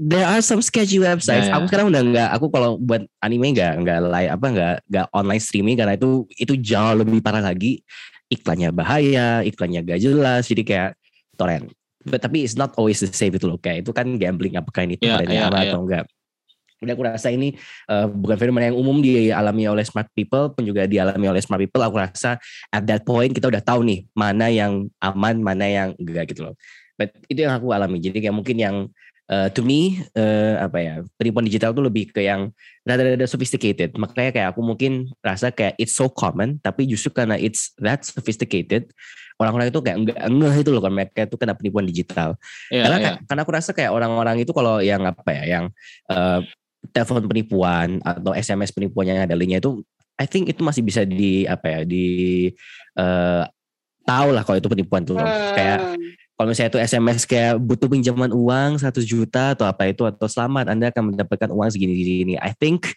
there 0.00 0.24
are 0.24 0.40
some 0.40 0.64
sketchy 0.64 0.96
websites. 0.96 1.46
Yeah, 1.46 1.52
yeah. 1.52 1.56
aku 1.60 1.64
sekarang 1.68 1.92
udah 1.92 2.02
nggak 2.02 2.28
aku 2.32 2.46
kalau 2.48 2.80
buat 2.80 3.04
anime 3.20 3.52
nggak 3.52 3.72
nggak 3.84 3.98
live 4.08 4.30
apa 4.32 4.46
nggak 4.48 4.74
nggak 4.88 5.06
online 5.12 5.42
streaming 5.42 5.76
karena 5.76 5.94
itu 5.94 6.24
itu 6.40 6.54
jauh 6.56 6.94
lebih 6.96 7.20
parah 7.20 7.44
lagi. 7.44 7.84
Iklannya 8.28 8.76
bahaya 8.76 9.40
iklannya 9.40 9.80
gak 9.88 10.04
jelas 10.04 10.44
jadi 10.52 10.62
kayak 10.64 10.90
torrent. 11.40 11.72
But, 12.04 12.20
tapi 12.24 12.44
it's 12.44 12.60
not 12.60 12.76
always 12.76 13.00
the 13.00 13.08
same 13.08 13.32
itu 13.32 13.48
loh. 13.48 13.56
Kayak 13.56 13.88
itu 13.88 13.90
kan 13.96 14.04
gambling 14.20 14.56
apakah 14.60 14.84
ini 14.84 15.00
yeah, 15.00 15.24
iya, 15.24 15.48
yeah, 15.48 15.48
iya. 15.48 15.72
atau 15.72 15.80
enggak 15.84 16.04
Jadi 16.78 16.90
aku 16.94 17.02
rasa 17.02 17.28
ini 17.34 17.54
uh, 17.90 18.06
bukan 18.06 18.38
fenomena 18.38 18.70
yang 18.70 18.78
umum 18.78 19.02
dialami 19.02 19.66
oleh 19.66 19.82
smart 19.82 20.06
people 20.14 20.54
pun 20.54 20.62
juga 20.62 20.86
dialami 20.86 21.26
oleh 21.26 21.42
smart 21.42 21.58
people. 21.58 21.82
Aku 21.82 21.98
rasa 21.98 22.38
at 22.70 22.82
that 22.86 23.02
point 23.02 23.34
kita 23.34 23.50
udah 23.50 23.62
tahu 23.62 23.82
nih 23.82 24.06
mana 24.14 24.46
yang 24.46 24.86
aman, 25.02 25.42
mana 25.42 25.66
yang 25.66 25.88
enggak 25.98 26.30
gitu 26.30 26.46
loh. 26.46 26.54
But 26.94 27.14
itu 27.26 27.46
yang 27.46 27.54
aku 27.58 27.70
alami. 27.74 27.98
Jadi 27.98 28.22
kayak 28.22 28.34
mungkin 28.34 28.56
yang 28.58 28.76
uh, 29.30 29.48
to 29.52 29.62
me 29.62 30.02
uh, 30.16 30.58
apa 30.58 30.78
ya 30.80 30.94
penipuan 31.14 31.46
digital 31.46 31.70
tuh 31.76 31.84
lebih 31.84 32.10
ke 32.10 32.26
yang 32.26 32.50
rada-rada 32.82 33.26
sophisticated. 33.28 33.94
Makanya 33.94 34.30
kayak 34.34 34.48
aku 34.56 34.64
mungkin 34.64 35.12
rasa 35.22 35.52
kayak 35.52 35.76
it's 35.78 35.94
so 35.94 36.08
common, 36.08 36.58
tapi 36.58 36.88
justru 36.88 37.12
karena 37.12 37.36
it's 37.36 37.76
that 37.78 38.02
sophisticated, 38.02 38.90
orang-orang 39.38 39.68
itu 39.70 39.78
kayak 39.84 39.96
enggak 40.00 40.18
ngeh 40.18 40.56
itu 40.64 40.70
loh 40.72 40.82
kan 40.82 40.92
mereka 40.94 41.20
itu 41.28 41.36
kena 41.36 41.54
penipuan 41.54 41.84
digital. 41.86 42.34
Iya, 42.72 42.82
karena 42.82 42.96
kayak- 42.98 43.18
karena 43.28 43.40
aku 43.44 43.52
rasa 43.54 43.70
kayak 43.76 43.92
orang-orang 43.92 44.36
itu 44.42 44.52
kalau 44.56 44.80
yang 44.80 45.04
apa 45.04 45.30
ya, 45.30 45.44
yang 45.58 45.64
uh, 46.10 46.40
telepon 46.90 47.26
penipuan 47.28 48.02
atau 48.02 48.32
SMS 48.34 48.72
penipuan 48.74 49.08
yang 49.08 49.20
ada 49.24 49.34
linknya 49.36 49.62
itu, 49.62 49.82
I 50.18 50.26
think 50.26 50.50
itu 50.50 50.60
masih 50.66 50.82
bisa 50.82 51.06
di 51.06 51.46
apa 51.46 51.66
ya 51.68 51.80
di 51.86 52.06
uh, 52.98 53.46
tahu 54.08 54.28
lah 54.32 54.42
kalau 54.42 54.58
itu 54.58 54.68
penipuan 54.72 55.04
tuh. 55.04 55.20
Kayak 55.54 55.96
Hmm. 56.38 56.44
kalau 56.44 56.54
misalnya 56.54 56.70
itu 56.70 56.80
SMS 56.80 57.26
kayak 57.26 57.58
butuh 57.58 57.90
pinjaman 57.90 58.30
uang 58.30 58.78
satu 58.78 59.02
juta 59.02 59.58
atau 59.58 59.66
apa 59.66 59.90
itu 59.90 60.06
atau 60.06 60.30
selamat 60.30 60.70
Anda 60.70 60.94
akan 60.94 61.14
mendapatkan 61.14 61.50
uang 61.50 61.68
segini 61.74 61.98
segini. 61.98 62.34
I 62.38 62.54
think 62.54 62.94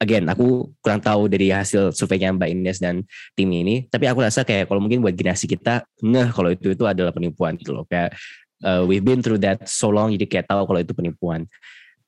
again 0.00 0.24
aku 0.32 0.72
kurang 0.80 1.04
tahu 1.04 1.28
dari 1.28 1.52
hasil 1.52 1.92
surveinya 1.92 2.32
Mbak 2.32 2.48
Ines 2.56 2.78
dan 2.80 3.04
tim 3.36 3.52
ini, 3.52 3.84
tapi 3.92 4.08
aku 4.08 4.24
rasa 4.24 4.48
kayak 4.48 4.64
kalau 4.72 4.80
mungkin 4.80 5.04
buat 5.04 5.12
generasi 5.12 5.44
kita 5.44 5.84
ngeh 6.00 6.32
kalau 6.32 6.48
itu 6.56 6.72
itu 6.72 6.84
adalah 6.88 7.12
penipuan 7.12 7.60
gitu 7.60 7.76
loh. 7.76 7.84
Kayak 7.84 8.16
uh, 8.64 8.82
we've 8.88 9.04
been 9.04 9.20
through 9.20 9.40
that 9.40 9.68
so 9.68 9.92
long 9.92 10.08
jadi 10.16 10.24
kayak 10.24 10.46
tahu 10.48 10.64
kalau 10.64 10.80
itu 10.80 10.96
penipuan. 10.96 11.44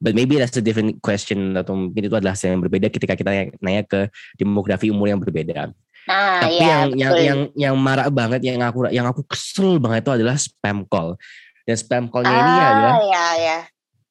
But 0.02 0.18
maybe 0.18 0.35
that's 0.35 0.59
a 0.59 0.64
different 0.64 0.99
question 0.99 1.54
atau 1.54 1.78
mungkin 1.78 2.11
itu 2.11 2.16
adalah 2.18 2.35
yang 2.35 2.59
berbeda 2.59 2.90
ketika 2.90 3.14
kita 3.14 3.54
nanya 3.62 3.87
ke 3.87 4.11
demografi 4.35 4.90
umur 4.90 5.14
yang 5.14 5.23
berbeda. 5.23 5.71
Nah, 6.11 6.42
Tapi 6.42 6.59
ya, 6.59 6.66
yang 6.66 6.82
yang 6.99 7.12
betul. 7.14 7.23
yang 7.23 7.38
yang 7.54 7.75
marah 7.78 8.11
banget 8.11 8.42
yang 8.42 8.59
aku 8.59 8.90
yang 8.90 9.06
aku 9.06 9.23
kesel 9.23 9.78
banget 9.78 10.02
itu 10.02 10.12
adalah 10.18 10.35
spam 10.35 10.82
call. 10.90 11.14
Dan 11.62 11.78
spam 11.78 12.11
callnya 12.11 12.35
ini 12.35 12.50
ah, 12.50 12.66
adalah 12.75 12.94
ya, 13.06 13.26
ya. 13.38 13.59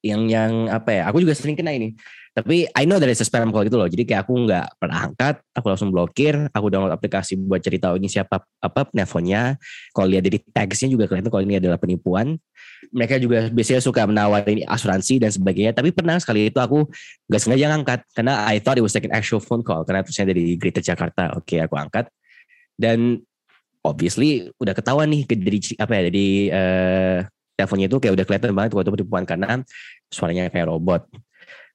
yang 0.00 0.22
yang 0.24 0.52
apa 0.72 0.88
ya? 0.88 1.02
Aku 1.12 1.20
juga 1.20 1.36
sering 1.36 1.52
kena 1.52 1.76
ini. 1.76 1.92
Tapi 2.32 2.64
I 2.72 2.88
know 2.88 2.96
there 2.96 3.12
is 3.12 3.20
a 3.20 3.28
spam 3.28 3.52
call 3.52 3.68
gitu 3.68 3.76
loh. 3.76 3.84
Jadi 3.84 4.08
kayak 4.08 4.24
aku 4.24 4.48
nggak 4.48 4.80
pernah 4.80 5.04
angkat, 5.04 5.44
aku 5.52 5.66
langsung 5.68 5.92
blokir. 5.92 6.48
Aku 6.56 6.72
download 6.72 6.96
aplikasi 6.96 7.36
buat 7.36 7.60
cari 7.60 7.76
tahu 7.76 8.00
ini 8.00 8.08
siapa 8.08 8.40
apa 8.40 8.88
teleponnya. 8.88 9.60
Kalau 9.92 10.08
lihat 10.08 10.24
dari 10.24 10.40
tagsnya 10.40 10.88
juga 10.88 11.12
kelihatan 11.12 11.28
kalau 11.28 11.44
ini 11.44 11.60
adalah 11.60 11.76
penipuan. 11.76 12.40
Mereka 12.88 13.20
juga 13.20 13.52
biasanya 13.52 13.84
suka 13.84 14.08
menawarin 14.08 14.64
asuransi 14.64 15.20
dan 15.20 15.28
sebagainya. 15.28 15.76
Tapi 15.76 15.92
pernah 15.92 16.16
sekali 16.16 16.48
itu 16.48 16.56
aku 16.56 16.88
nggak 17.28 17.40
sengaja 17.40 17.66
ngangkat 17.76 18.00
karena 18.16 18.48
I 18.48 18.64
thought 18.64 18.80
it 18.80 18.84
was 18.84 18.96
like 18.96 19.04
an 19.04 19.12
actual 19.12 19.44
phone 19.44 19.60
call 19.60 19.84
karena 19.84 20.00
terusnya 20.00 20.32
dari 20.32 20.56
Greater 20.56 20.80
Jakarta. 20.80 21.36
Oke, 21.36 21.60
aku 21.60 21.76
angkat 21.76 22.08
dan 22.80 23.20
obviously 23.84 24.48
udah 24.56 24.72
ketahuan 24.72 25.12
nih 25.12 25.28
dari 25.28 25.58
apa 25.76 25.92
ya 25.92 26.02
dari 26.08 26.26
eh, 26.48 27.18
teleponnya 27.60 27.86
itu 27.92 27.96
kayak 28.00 28.14
udah 28.16 28.24
kelihatan 28.24 28.50
banget 28.56 28.70
waktu 28.72 28.90
penipuan 28.96 29.24
karena 29.28 29.60
suaranya 30.08 30.48
kayak 30.48 30.72
robot. 30.72 31.04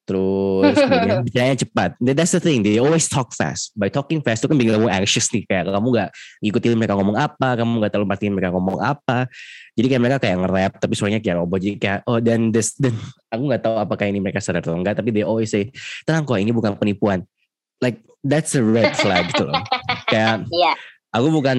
Terus 0.08 0.76
kemudian 0.80 1.20
bicaranya 1.28 1.58
cepat. 1.60 1.90
That- 2.00 2.16
That's 2.16 2.32
the 2.32 2.40
thing. 2.40 2.64
They 2.64 2.80
always 2.80 3.06
talk 3.06 3.36
fast. 3.36 3.76
By 3.76 3.92
talking 3.92 4.24
fast 4.24 4.40
itu 4.42 4.48
kan 4.48 4.56
bikin 4.56 4.80
kamu 4.80 4.88
anxious 4.88 5.28
nih. 5.30 5.44
Kayak 5.44 5.68
kamu 5.68 5.88
nggak 5.92 6.10
ngikutin 6.40 6.80
mereka 6.80 6.94
ngomong 6.96 7.18
apa, 7.20 7.60
kamu 7.60 7.72
nggak 7.84 7.92
terlalu 7.92 8.08
perhatiin 8.08 8.34
mereka 8.34 8.50
ngomong 8.56 8.78
apa. 8.80 9.28
Jadi 9.76 9.86
kayak 9.92 10.02
mereka 10.02 10.18
kayak 10.24 10.36
nge-rap 10.42 10.74
tapi 10.80 10.94
suaranya 10.96 11.20
kayak 11.20 11.38
robot. 11.44 11.60
Jadi 11.60 11.76
kayak 11.76 12.00
oh 12.08 12.18
dan 12.24 12.40
this 12.50 12.74
dan 12.80 12.96
aku 13.36 13.42
nggak 13.52 13.62
tahu 13.62 13.76
apakah 13.78 14.06
ini 14.08 14.24
mereka 14.24 14.40
sadar 14.40 14.64
atau 14.64 14.74
enggak. 14.74 14.96
Tapi 14.96 15.12
they 15.12 15.28
always 15.28 15.52
say 15.52 15.68
tenang 16.08 16.24
kok 16.24 16.40
ini 16.40 16.56
bukan 16.56 16.80
penipuan. 16.80 17.28
Like 17.78 18.02
that's 18.24 18.56
a 18.56 18.64
red 18.64 18.96
flag 18.96 19.28
gitu 19.30 19.46
loh. 19.46 19.60
Kayak 20.12 20.48
Iya. 20.48 20.74
Aku 21.16 21.28
bukan 21.32 21.58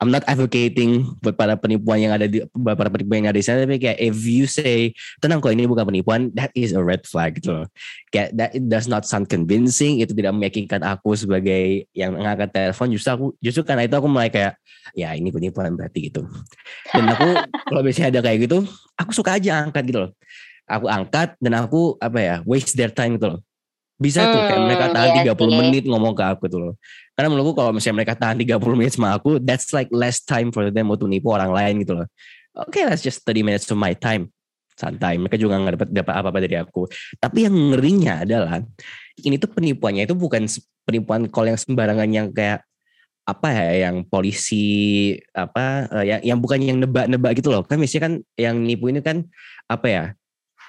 I'm 0.00 0.10
not 0.10 0.24
advocating 0.24 1.04
buat 1.20 1.36
para 1.36 1.54
penipuan 1.54 2.00
yang 2.00 2.12
ada 2.16 2.26
di 2.26 2.40
buat 2.56 2.76
para 2.76 2.88
penipuan 2.88 3.24
yang 3.24 3.30
ada 3.32 3.38
di 3.38 3.44
sana 3.44 3.62
tapi 3.62 3.76
kayak 3.76 3.98
if 4.00 4.16
you 4.24 4.48
say 4.48 4.90
tenang 5.20 5.44
kok 5.44 5.52
ini 5.52 5.68
bukan 5.68 5.84
penipuan 5.84 6.32
that 6.32 6.48
is 6.56 6.72
a 6.72 6.80
red 6.80 7.04
flag 7.04 7.38
gitu 7.38 7.62
loh. 7.62 7.66
Kayak 8.10 8.34
that 8.34 8.50
it 8.56 8.64
does 8.66 8.88
not 8.88 9.04
sound 9.04 9.28
convincing 9.28 10.00
itu 10.00 10.16
tidak 10.16 10.32
meyakinkan 10.34 10.80
aku 10.82 11.14
sebagai 11.14 11.86
yang 11.92 12.16
mengangkat 12.16 12.50
telepon. 12.50 12.88
Justru 12.92 13.10
aku 13.12 13.26
justru 13.38 13.62
karena 13.62 13.84
itu 13.84 13.94
aku 13.94 14.08
mulai 14.08 14.32
kayak 14.32 14.56
ya 14.96 15.12
ini 15.14 15.28
penipuan 15.30 15.76
berarti 15.76 16.10
gitu. 16.10 16.24
Dan 16.90 17.04
aku 17.12 17.28
kalau 17.70 17.80
biasanya 17.84 18.08
ada 18.16 18.20
kayak 18.24 18.48
gitu 18.48 18.64
aku 18.96 19.10
suka 19.12 19.36
aja 19.36 19.62
angkat 19.62 19.84
gitu 19.86 20.08
loh. 20.08 20.12
Aku 20.66 20.90
angkat 20.90 21.38
dan 21.38 21.62
aku 21.62 21.94
apa 22.02 22.18
ya 22.18 22.36
waste 22.42 22.74
their 22.74 22.90
time 22.90 23.14
gitu 23.14 23.38
loh 23.38 23.45
bisa 23.96 24.28
tuh 24.28 24.40
kayak 24.44 24.60
Hmm, 24.60 24.66
mereka 24.68 24.86
tahan 24.92 25.08
iya 25.16 25.32
30 25.32 25.48
sih. 25.48 25.56
menit 25.56 25.84
ngomong 25.88 26.12
ke 26.12 26.24
aku 26.24 26.44
tuh 26.52 26.60
loh 26.60 26.74
karena 27.16 27.32
menurutku 27.32 27.56
kalau 27.56 27.72
misalnya 27.72 28.04
mereka 28.04 28.12
tahan 28.12 28.36
30 28.36 28.76
menit 28.76 28.92
sama 28.92 29.16
aku, 29.16 29.40
that's 29.40 29.72
like 29.72 29.88
less 29.88 30.20
time 30.20 30.52
for 30.52 30.68
them 30.68 30.92
untuk 30.92 31.08
nipu 31.08 31.32
orang 31.32 31.48
lain 31.48 31.80
gitu 31.80 31.96
loh. 31.96 32.06
Oke, 32.52 32.84
that's 32.84 33.00
just 33.00 33.24
30 33.24 33.40
minutes 33.40 33.64
of 33.72 33.80
my 33.80 33.96
time. 33.96 34.28
Santai, 34.76 35.16
mereka 35.16 35.40
juga 35.40 35.56
nggak 35.56 35.74
dapat 35.80 35.88
dapat 35.96 36.12
apa-apa 36.12 36.38
dari 36.44 36.60
aku. 36.60 36.84
Tapi 37.16 37.48
yang 37.48 37.56
ngerinya 37.72 38.20
adalah 38.28 38.60
ini 39.24 39.40
tuh 39.40 39.48
penipuannya 39.48 40.04
itu 40.04 40.12
bukan 40.12 40.44
penipuan 40.84 41.24
call 41.32 41.48
yang 41.48 41.56
sembarangan 41.56 42.08
yang 42.12 42.28
kayak 42.36 42.60
apa 43.24 43.48
ya 43.48 43.88
yang 43.88 44.04
polisi 44.04 45.16
apa 45.32 45.88
eh, 45.96 46.04
yang 46.12 46.20
yang 46.20 46.38
bukan 46.44 46.60
yang 46.60 46.76
nebak-nebak 46.84 47.32
gitu 47.40 47.48
loh. 47.48 47.64
Kan 47.64 47.80
biasanya 47.80 48.12
kan 48.12 48.14
yang 48.36 48.60
nipu 48.60 48.92
ini 48.92 49.00
kan 49.00 49.24
apa 49.72 49.86
ya? 49.88 50.04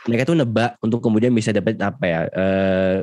Mereka 0.08 0.24
tuh 0.24 0.38
nebak 0.40 0.80
untuk 0.80 1.04
kemudian 1.04 1.36
bisa 1.36 1.52
dapat 1.52 1.76
apa 1.84 2.04
ya? 2.08 2.20
eh 2.32 2.98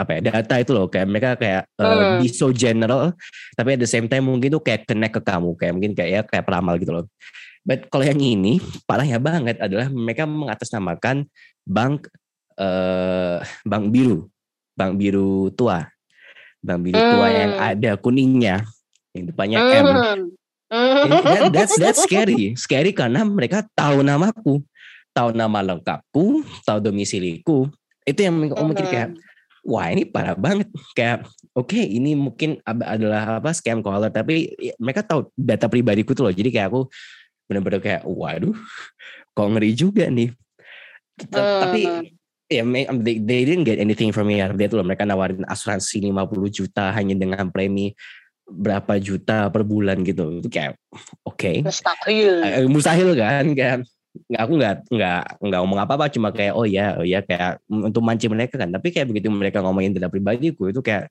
apa 0.00 0.16
ya 0.16 0.20
data 0.32 0.54
itu 0.56 0.72
loh. 0.72 0.88
Kayak 0.88 1.06
mereka 1.12 1.28
kayak 1.36 1.62
eh, 1.76 1.84
Hmm. 1.84 2.24
be 2.24 2.28
so 2.32 2.48
general 2.50 3.12
tapi 3.52 3.76
at 3.76 3.80
the 3.84 3.90
same 3.90 4.08
time 4.08 4.24
mungkin 4.24 4.48
tuh 4.56 4.64
kayak 4.64 4.88
connect 4.88 5.20
ke 5.20 5.22
kamu. 5.22 5.50
Kayak 5.60 5.72
mungkin 5.76 5.92
kayak 5.92 6.10
ya 6.10 6.20
kayak 6.24 6.44
peramal 6.48 6.80
gitu 6.80 6.92
loh. 6.96 7.04
But 7.60 7.92
kalau 7.92 8.08
yang 8.08 8.16
ini 8.16 8.56
parahnya 8.88 9.20
banget 9.20 9.60
adalah 9.60 9.92
mereka 9.92 10.24
mengatasnamakan 10.24 11.28
bank 11.68 12.08
eh 12.56 13.44
bank 13.68 13.84
biru. 13.92 14.24
Bank 14.72 14.96
biru 14.96 15.52
tua. 15.52 15.84
Bank 16.64 16.80
biru 16.88 16.96
tua 16.96 17.26
Hmm. 17.28 17.36
yang 17.36 17.52
ada 17.60 17.90
kuningnya. 18.00 18.64
Yang 19.12 19.36
depannya 19.36 19.58
M. 19.60 19.86
Hmm. 20.70 21.10
That, 21.26 21.50
that's 21.52 21.74
that's 21.76 22.00
scary. 22.06 22.54
Scary 22.56 22.94
karena 22.96 23.26
mereka 23.26 23.66
tahu 23.76 24.00
namaku 24.00 24.62
tahu 25.10 25.34
nama 25.34 25.60
lengkapku 25.62 26.42
tahu 26.62 26.78
domisiliku. 26.78 27.66
Itu 28.06 28.20
yang 28.24 28.50
aku 28.50 28.64
mikir 28.64 28.86
kayak 28.88 29.08
wah 29.66 29.86
ini 29.92 30.08
parah 30.08 30.36
banget. 30.36 30.68
Kayak 30.96 31.28
oke 31.52 31.76
ini 31.76 32.16
mungkin 32.16 32.58
adalah 32.64 33.42
apa 33.42 33.52
scam 33.52 33.84
caller. 33.84 34.10
Tapi 34.10 34.54
ya, 34.56 34.74
mereka 34.80 35.04
tahu 35.04 35.28
data 35.36 35.66
pribadiku 35.68 36.16
tuh 36.16 36.30
loh. 36.30 36.34
Jadi 36.34 36.50
kayak 36.50 36.72
aku 36.72 36.88
bener-bener 37.50 37.82
kayak 37.82 38.02
waduh 38.06 38.54
kok 39.34 39.48
ngeri 39.50 39.72
juga 39.74 40.06
nih. 40.06 40.30
Hmm. 41.20 41.60
tapi 41.60 41.82
ya 42.48 42.64
me- 42.64 42.88
they, 43.04 43.20
they 43.20 43.44
didn't 43.44 43.68
get 43.68 43.76
anything 43.76 44.08
from 44.08 44.32
me. 44.32 44.40
Dia 44.40 44.66
tuh 44.72 44.80
loh 44.80 44.86
mereka 44.88 45.04
nawarin 45.04 45.44
asuransi 45.44 46.00
50 46.00 46.48
juta 46.48 46.88
hanya 46.96 47.12
dengan 47.12 47.52
premi 47.52 47.92
berapa 48.50 48.98
juta 48.98 49.52
per 49.52 49.62
bulan 49.62 50.02
gitu. 50.02 50.42
Itu 50.42 50.48
kayak 50.48 50.80
oke. 51.22 51.62
Mustahil. 51.62 52.32
Eh, 52.42 52.66
mustahil 52.66 53.10
kan 53.14 53.46
kayak 53.52 53.76
nggak 54.10 54.42
aku 54.42 54.52
nggak 54.58 54.74
nggak 54.90 55.22
nggak 55.38 55.60
ngomong 55.62 55.80
apa 55.80 55.92
apa 55.94 56.06
cuma 56.10 56.34
kayak 56.34 56.54
oh 56.58 56.66
ya 56.66 56.98
oh 56.98 57.06
ya 57.06 57.22
kayak 57.22 57.62
untuk 57.70 58.02
mancing 58.02 58.32
mereka 58.34 58.58
kan. 58.58 58.70
Tapi 58.70 58.90
kayak 58.90 59.06
begitu 59.10 59.30
mereka 59.30 59.62
ngomongin 59.62 59.94
data 59.94 60.10
pribadiku 60.10 60.70
itu 60.70 60.82
kayak 60.82 61.10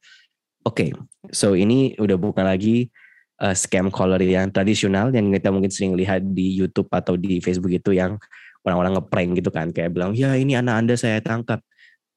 oke 0.67 0.91
so 1.31 1.55
ini 1.55 1.95
udah 1.95 2.19
bukan 2.19 2.43
lagi 2.43 2.91
uh, 3.39 3.55
scam 3.55 3.87
caller 3.89 4.19
yang 4.19 4.51
tradisional 4.51 5.09
yang 5.15 5.31
kita 5.31 5.49
mungkin 5.49 5.71
sering 5.71 5.95
lihat 5.95 6.21
di 6.35 6.51
YouTube 6.51 6.91
atau 6.91 7.15
di 7.15 7.39
Facebook 7.39 7.71
itu 7.71 7.95
yang 7.95 8.19
orang-orang 8.67 8.99
ngeprank 8.99 9.29
gitu 9.39 9.49
kan. 9.49 9.71
Kayak 9.71 9.95
bilang 9.95 10.11
ya 10.13 10.35
ini 10.35 10.59
anak 10.59 10.75
anda 10.85 10.95
saya 10.99 11.23
tangkap. 11.23 11.63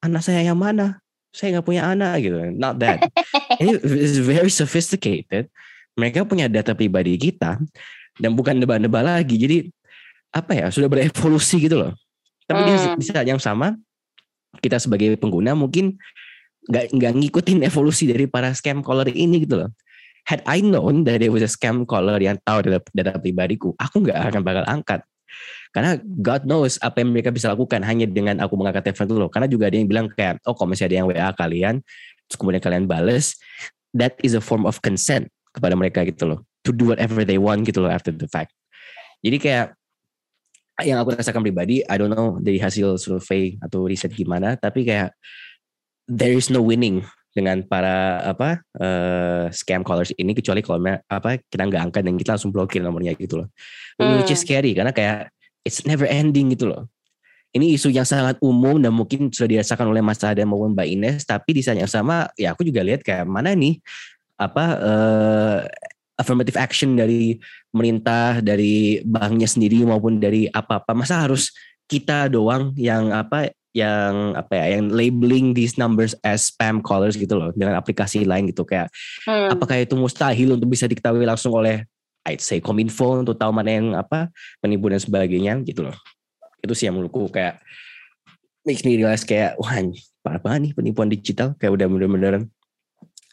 Anak 0.02 0.26
saya 0.26 0.42
yang 0.42 0.58
mana? 0.58 0.98
Saya 1.30 1.58
nggak 1.58 1.66
punya 1.66 1.86
anak 1.88 2.20
gitu 2.20 2.36
not 2.58 2.76
that. 2.82 3.00
Ini 3.62 3.80
is 3.84 4.20
very 4.20 4.52
sophisticated. 4.52 5.48
Mereka 5.96 6.28
punya 6.28 6.50
data 6.50 6.76
pribadi 6.76 7.16
kita 7.16 7.56
dan 8.20 8.30
bukan 8.36 8.60
nebak-nebak 8.60 9.00
lagi. 9.00 9.36
Jadi 9.40 9.56
apa 10.32 10.52
ya 10.56 10.66
sudah 10.72 10.88
berevolusi 10.88 11.68
gitu 11.68 11.76
loh. 11.76 11.92
Tapi 12.48 12.60
Hmm. 12.64 12.96
di 12.98 13.04
saat 13.04 13.28
yang 13.28 13.38
sama 13.38 13.76
kita 14.60 14.80
sebagai 14.80 15.16
pengguna 15.16 15.56
mungkin 15.56 15.96
nggak 16.68 16.92
nggak 16.94 17.12
ngikutin 17.20 17.58
evolusi 17.64 18.08
dari 18.08 18.28
para 18.28 18.52
scam 18.56 18.80
caller 18.80 19.08
ini 19.12 19.44
gitu 19.44 19.64
loh. 19.64 19.70
Had 20.22 20.40
I 20.46 20.62
known 20.62 21.02
that 21.04 21.18
there 21.18 21.34
was 21.34 21.42
a 21.42 21.50
scam 21.50 21.82
caller 21.82 22.14
yang 22.22 22.38
tahu 22.46 22.62
data, 22.62 22.78
data 22.94 23.18
pribadiku 23.18 23.74
aku 23.76 24.02
nggak 24.06 24.18
akan 24.32 24.40
bakal 24.42 24.64
angkat. 24.66 25.00
Karena 25.72 25.96
God 26.04 26.44
knows 26.44 26.76
apa 26.84 27.00
yang 27.00 27.16
mereka 27.16 27.32
bisa 27.32 27.48
lakukan 27.48 27.80
hanya 27.80 28.04
dengan 28.04 28.38
aku 28.44 28.52
mengangkat 28.60 28.92
telepon 28.92 29.08
dulu 29.08 29.26
karena 29.32 29.48
juga 29.48 29.72
ada 29.72 29.76
yang 29.80 29.88
bilang 29.88 30.06
kayak 30.12 30.38
oh 30.44 30.52
kalau 30.52 30.70
misalnya 30.70 30.88
ada 30.92 30.96
yang 31.00 31.08
WA 31.08 31.30
kalian? 31.32 31.74
Terus 32.28 32.36
kemudian 32.38 32.62
kalian 32.62 32.84
bales 32.84 33.40
that 33.96 34.16
is 34.20 34.36
a 34.36 34.42
form 34.44 34.68
of 34.68 34.78
consent 34.84 35.32
kepada 35.56 35.72
mereka 35.74 36.04
gitu 36.04 36.28
loh. 36.28 36.38
To 36.62 36.70
do 36.70 36.92
whatever 36.92 37.24
they 37.24 37.40
want 37.40 37.64
gitu 37.66 37.82
loh 37.82 37.90
after 37.90 38.12
the 38.12 38.28
fact. 38.28 38.52
Jadi 39.24 39.40
kayak 39.40 39.74
yang 40.80 40.96
aku 41.04 41.12
rasakan 41.12 41.44
pribadi, 41.44 41.84
I 41.84 41.96
don't 42.00 42.08
know 42.08 42.40
dari 42.40 42.56
hasil 42.56 42.96
survei 42.96 43.60
atau 43.60 43.84
riset 43.84 44.16
gimana, 44.16 44.56
tapi 44.56 44.88
kayak 44.88 45.12
there 46.08 46.32
is 46.32 46.48
no 46.48 46.64
winning 46.64 47.04
dengan 47.32 47.64
para 47.64 48.20
apa 48.28 48.60
uh, 48.76 49.48
scam 49.48 49.80
callers 49.80 50.12
ini 50.20 50.36
kecuali 50.36 50.60
kalau 50.60 50.84
apa 51.08 51.40
kita 51.48 51.64
nggak 51.64 51.82
angkat 51.88 52.02
dan 52.04 52.14
kita 52.20 52.36
langsung 52.36 52.52
blokir 52.52 52.84
nomornya 52.84 53.16
gitu 53.16 53.44
loh. 53.44 53.48
Hmm. 53.96 54.20
Which 54.20 54.32
is 54.32 54.44
scary 54.44 54.76
karena 54.76 54.92
kayak 54.92 55.32
it's 55.64 55.84
never 55.88 56.04
ending 56.04 56.52
gitu 56.52 56.68
loh. 56.68 56.88
Ini 57.52 57.76
isu 57.76 57.92
yang 57.92 58.08
sangat 58.08 58.40
umum 58.40 58.80
dan 58.80 58.96
mungkin 58.96 59.28
sudah 59.28 59.60
dirasakan 59.60 59.92
oleh 59.92 60.00
Mas 60.00 60.24
Adam 60.24 60.56
maupun 60.56 60.72
Mbak 60.72 60.88
Ines, 60.88 61.20
tapi 61.28 61.52
di 61.52 61.60
saat 61.60 61.76
yang 61.76 61.88
sama 61.88 62.32
ya 62.40 62.56
aku 62.56 62.64
juga 62.64 62.80
lihat 62.80 63.04
kayak 63.04 63.28
mana 63.28 63.52
nih 63.52 63.76
apa 64.40 64.64
uh, 64.80 65.58
affirmative 66.16 66.58
action 66.60 66.94
dari 66.94 67.40
pemerintah, 67.72 68.44
dari 68.44 69.00
banknya 69.02 69.48
sendiri 69.48 69.82
maupun 69.84 70.20
dari 70.20 70.46
apa-apa. 70.48 70.92
Masa 70.92 71.24
harus 71.24 71.52
kita 71.88 72.28
doang 72.32 72.72
yang 72.76 73.12
apa 73.12 73.52
yang 73.72 74.36
apa 74.36 74.52
ya 74.52 74.76
yang 74.76 74.92
labeling 74.92 75.56
these 75.56 75.80
numbers 75.80 76.12
as 76.20 76.52
spam 76.52 76.84
callers 76.84 77.16
gitu 77.16 77.40
loh 77.40 77.56
dengan 77.56 77.80
aplikasi 77.80 78.28
lain 78.28 78.52
gitu 78.52 78.68
kayak 78.68 78.92
hmm. 79.24 79.48
apakah 79.48 79.80
itu 79.80 79.96
mustahil 79.96 80.52
untuk 80.52 80.68
bisa 80.68 80.84
diketahui 80.84 81.24
langsung 81.24 81.56
oleh 81.56 81.88
I'd 82.28 82.44
say 82.44 82.60
kominfo 82.60 83.24
untuk 83.24 83.40
tahu 83.40 83.48
mana 83.48 83.72
yang 83.72 83.96
apa 83.96 84.28
penipu 84.60 84.92
dan 84.92 85.00
sebagainya 85.00 85.64
gitu 85.64 85.88
loh 85.88 85.96
itu 86.60 86.72
sih 86.76 86.84
yang 86.84 87.00
menurutku 87.00 87.32
kayak 87.32 87.64
makes 88.68 88.84
me 88.84 89.00
realize 89.00 89.24
kayak 89.24 89.56
wah 89.56 89.72
parah 90.20 90.38
banget 90.38 90.60
nih 90.68 90.72
penipuan 90.76 91.08
digital 91.08 91.56
kayak 91.56 91.72
udah 91.72 91.88
bener-bener 91.88 92.46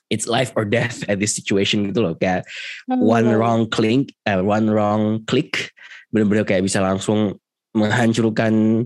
it's 0.09 0.25
life 0.25 0.51
or 0.57 0.65
death 0.65 1.05
at 1.05 1.21
this 1.21 1.37
situation 1.37 1.89
gitu 1.89 2.01
loh 2.01 2.13
kayak 2.17 2.45
hmm. 2.89 3.01
one 3.01 3.29
wrong 3.33 3.69
click 3.69 4.13
uh, 4.25 4.41
one 4.41 4.69
wrong 4.69 5.21
click 5.29 5.73
bener-bener 6.09 6.45
kayak 6.45 6.65
bisa 6.65 6.81
langsung 6.81 7.37
menghancurkan 7.73 8.85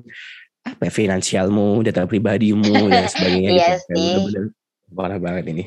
apa 0.64 0.88
ya, 0.88 0.92
finansialmu, 0.92 1.84
data 1.84 2.08
pribadimu 2.08 2.88
dan 2.94 3.08
sebagainya 3.08 3.50
iya 3.52 3.68
gitu. 3.80 3.96
Bener-bener 3.96 4.46
parah 4.94 5.20
banget 5.20 5.46
ini. 5.52 5.64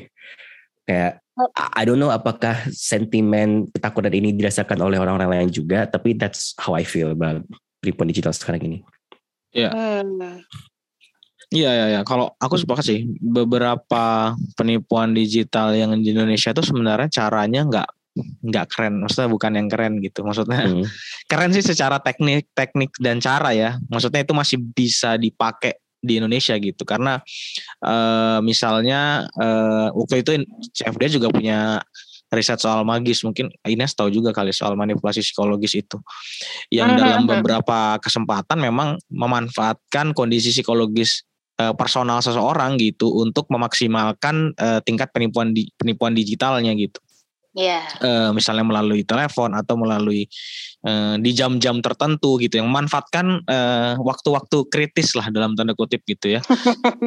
Kayak 0.87 1.19
oh. 1.37 1.49
I 1.53 1.83
don't 1.83 1.99
know 1.99 2.13
apakah 2.13 2.55
sentimen 2.71 3.67
ketakutan 3.69 4.13
ini 4.15 4.33
dirasakan 4.33 4.79
oleh 4.81 4.97
orang-orang 4.97 5.29
lain 5.29 5.49
juga, 5.53 5.85
tapi 5.85 6.17
that's 6.17 6.57
how 6.57 6.73
I 6.73 6.87
feel 6.87 7.13
about 7.13 7.43
penipuan 7.83 8.09
digital 8.09 8.33
sekarang 8.33 8.63
ini. 8.65 8.77
Iya. 9.53 9.69
Hmm. 9.73 10.41
Iya 11.47 11.71
ya 11.71 11.85
ya. 11.99 12.01
Kalau 12.03 12.35
aku 12.35 12.59
sepakat 12.59 12.83
sih 12.83 12.99
beberapa 13.23 14.35
penipuan 14.59 15.15
digital 15.15 15.71
yang 15.71 15.95
di 16.03 16.11
Indonesia 16.11 16.51
itu 16.51 16.59
sebenarnya 16.59 17.07
caranya 17.07 17.63
nggak 17.63 17.89
nggak 18.43 18.65
keren. 18.67 18.99
Maksudnya 18.99 19.29
bukan 19.31 19.51
yang 19.55 19.67
keren 19.71 20.03
gitu. 20.03 20.27
Maksudnya 20.27 20.67
hmm. 20.67 20.83
keren 21.31 21.55
sih 21.55 21.63
secara 21.63 22.03
teknik 22.03 22.51
teknik 22.51 22.91
dan 22.99 23.23
cara 23.23 23.55
ya. 23.55 23.79
Maksudnya 23.87 24.27
itu 24.27 24.33
masih 24.35 24.57
bisa 24.59 25.15
dipakai 25.15 25.79
di 26.03 26.19
Indonesia 26.19 26.51
gitu. 26.59 26.83
Karena 26.83 27.15
uh, 27.79 28.43
misalnya 28.43 29.31
uh, 29.39 29.87
waktu 29.95 30.27
itu 30.27 30.43
CFD 30.75 31.15
juga 31.15 31.31
punya 31.31 31.79
riset 32.27 32.59
soal 32.59 32.83
magis. 32.83 33.23
Mungkin 33.23 33.47
Ines 33.63 33.95
tahu 33.95 34.11
juga 34.11 34.35
kali 34.35 34.51
soal 34.51 34.75
manipulasi 34.75 35.23
psikologis 35.23 35.79
itu. 35.79 35.95
Yang 36.67 36.89
hmm, 36.91 36.99
dalam 36.99 37.11
hmm, 37.23 37.23
hmm. 37.23 37.33
beberapa 37.39 37.79
kesempatan 38.03 38.59
memang 38.59 38.99
memanfaatkan 39.07 40.11
kondisi 40.11 40.51
psikologis 40.51 41.23
uh, 41.61 41.73
personal 41.73 42.21
seseorang 42.21 42.77
gitu 42.77 43.09
untuk 43.17 43.49
memaksimalkan 43.49 44.53
uh, 44.57 44.79
tingkat 44.85 45.09
penipuan 45.11 45.51
di, 45.51 45.69
penipuan 45.77 46.13
digitalnya 46.13 46.73
gitu 46.77 47.01
yeah. 47.57 47.81
Iya. 47.99 48.05
uh, 48.05 48.29
misalnya 48.37 48.63
melalui 48.63 49.01
telepon 49.01 49.57
atau 49.57 49.73
melalui 49.75 50.29
uh, 50.85 51.17
di 51.17 51.33
jam-jam 51.33 51.81
tertentu 51.81 52.37
gitu 52.37 52.61
yang 52.61 52.69
memanfaatkan 52.69 53.41
uh, 53.43 53.97
waktu-waktu 53.97 54.69
kritis 54.69 55.17
lah 55.17 55.33
dalam 55.33 55.57
tanda 55.57 55.73
kutip 55.73 56.05
gitu 56.05 56.37
ya 56.37 56.41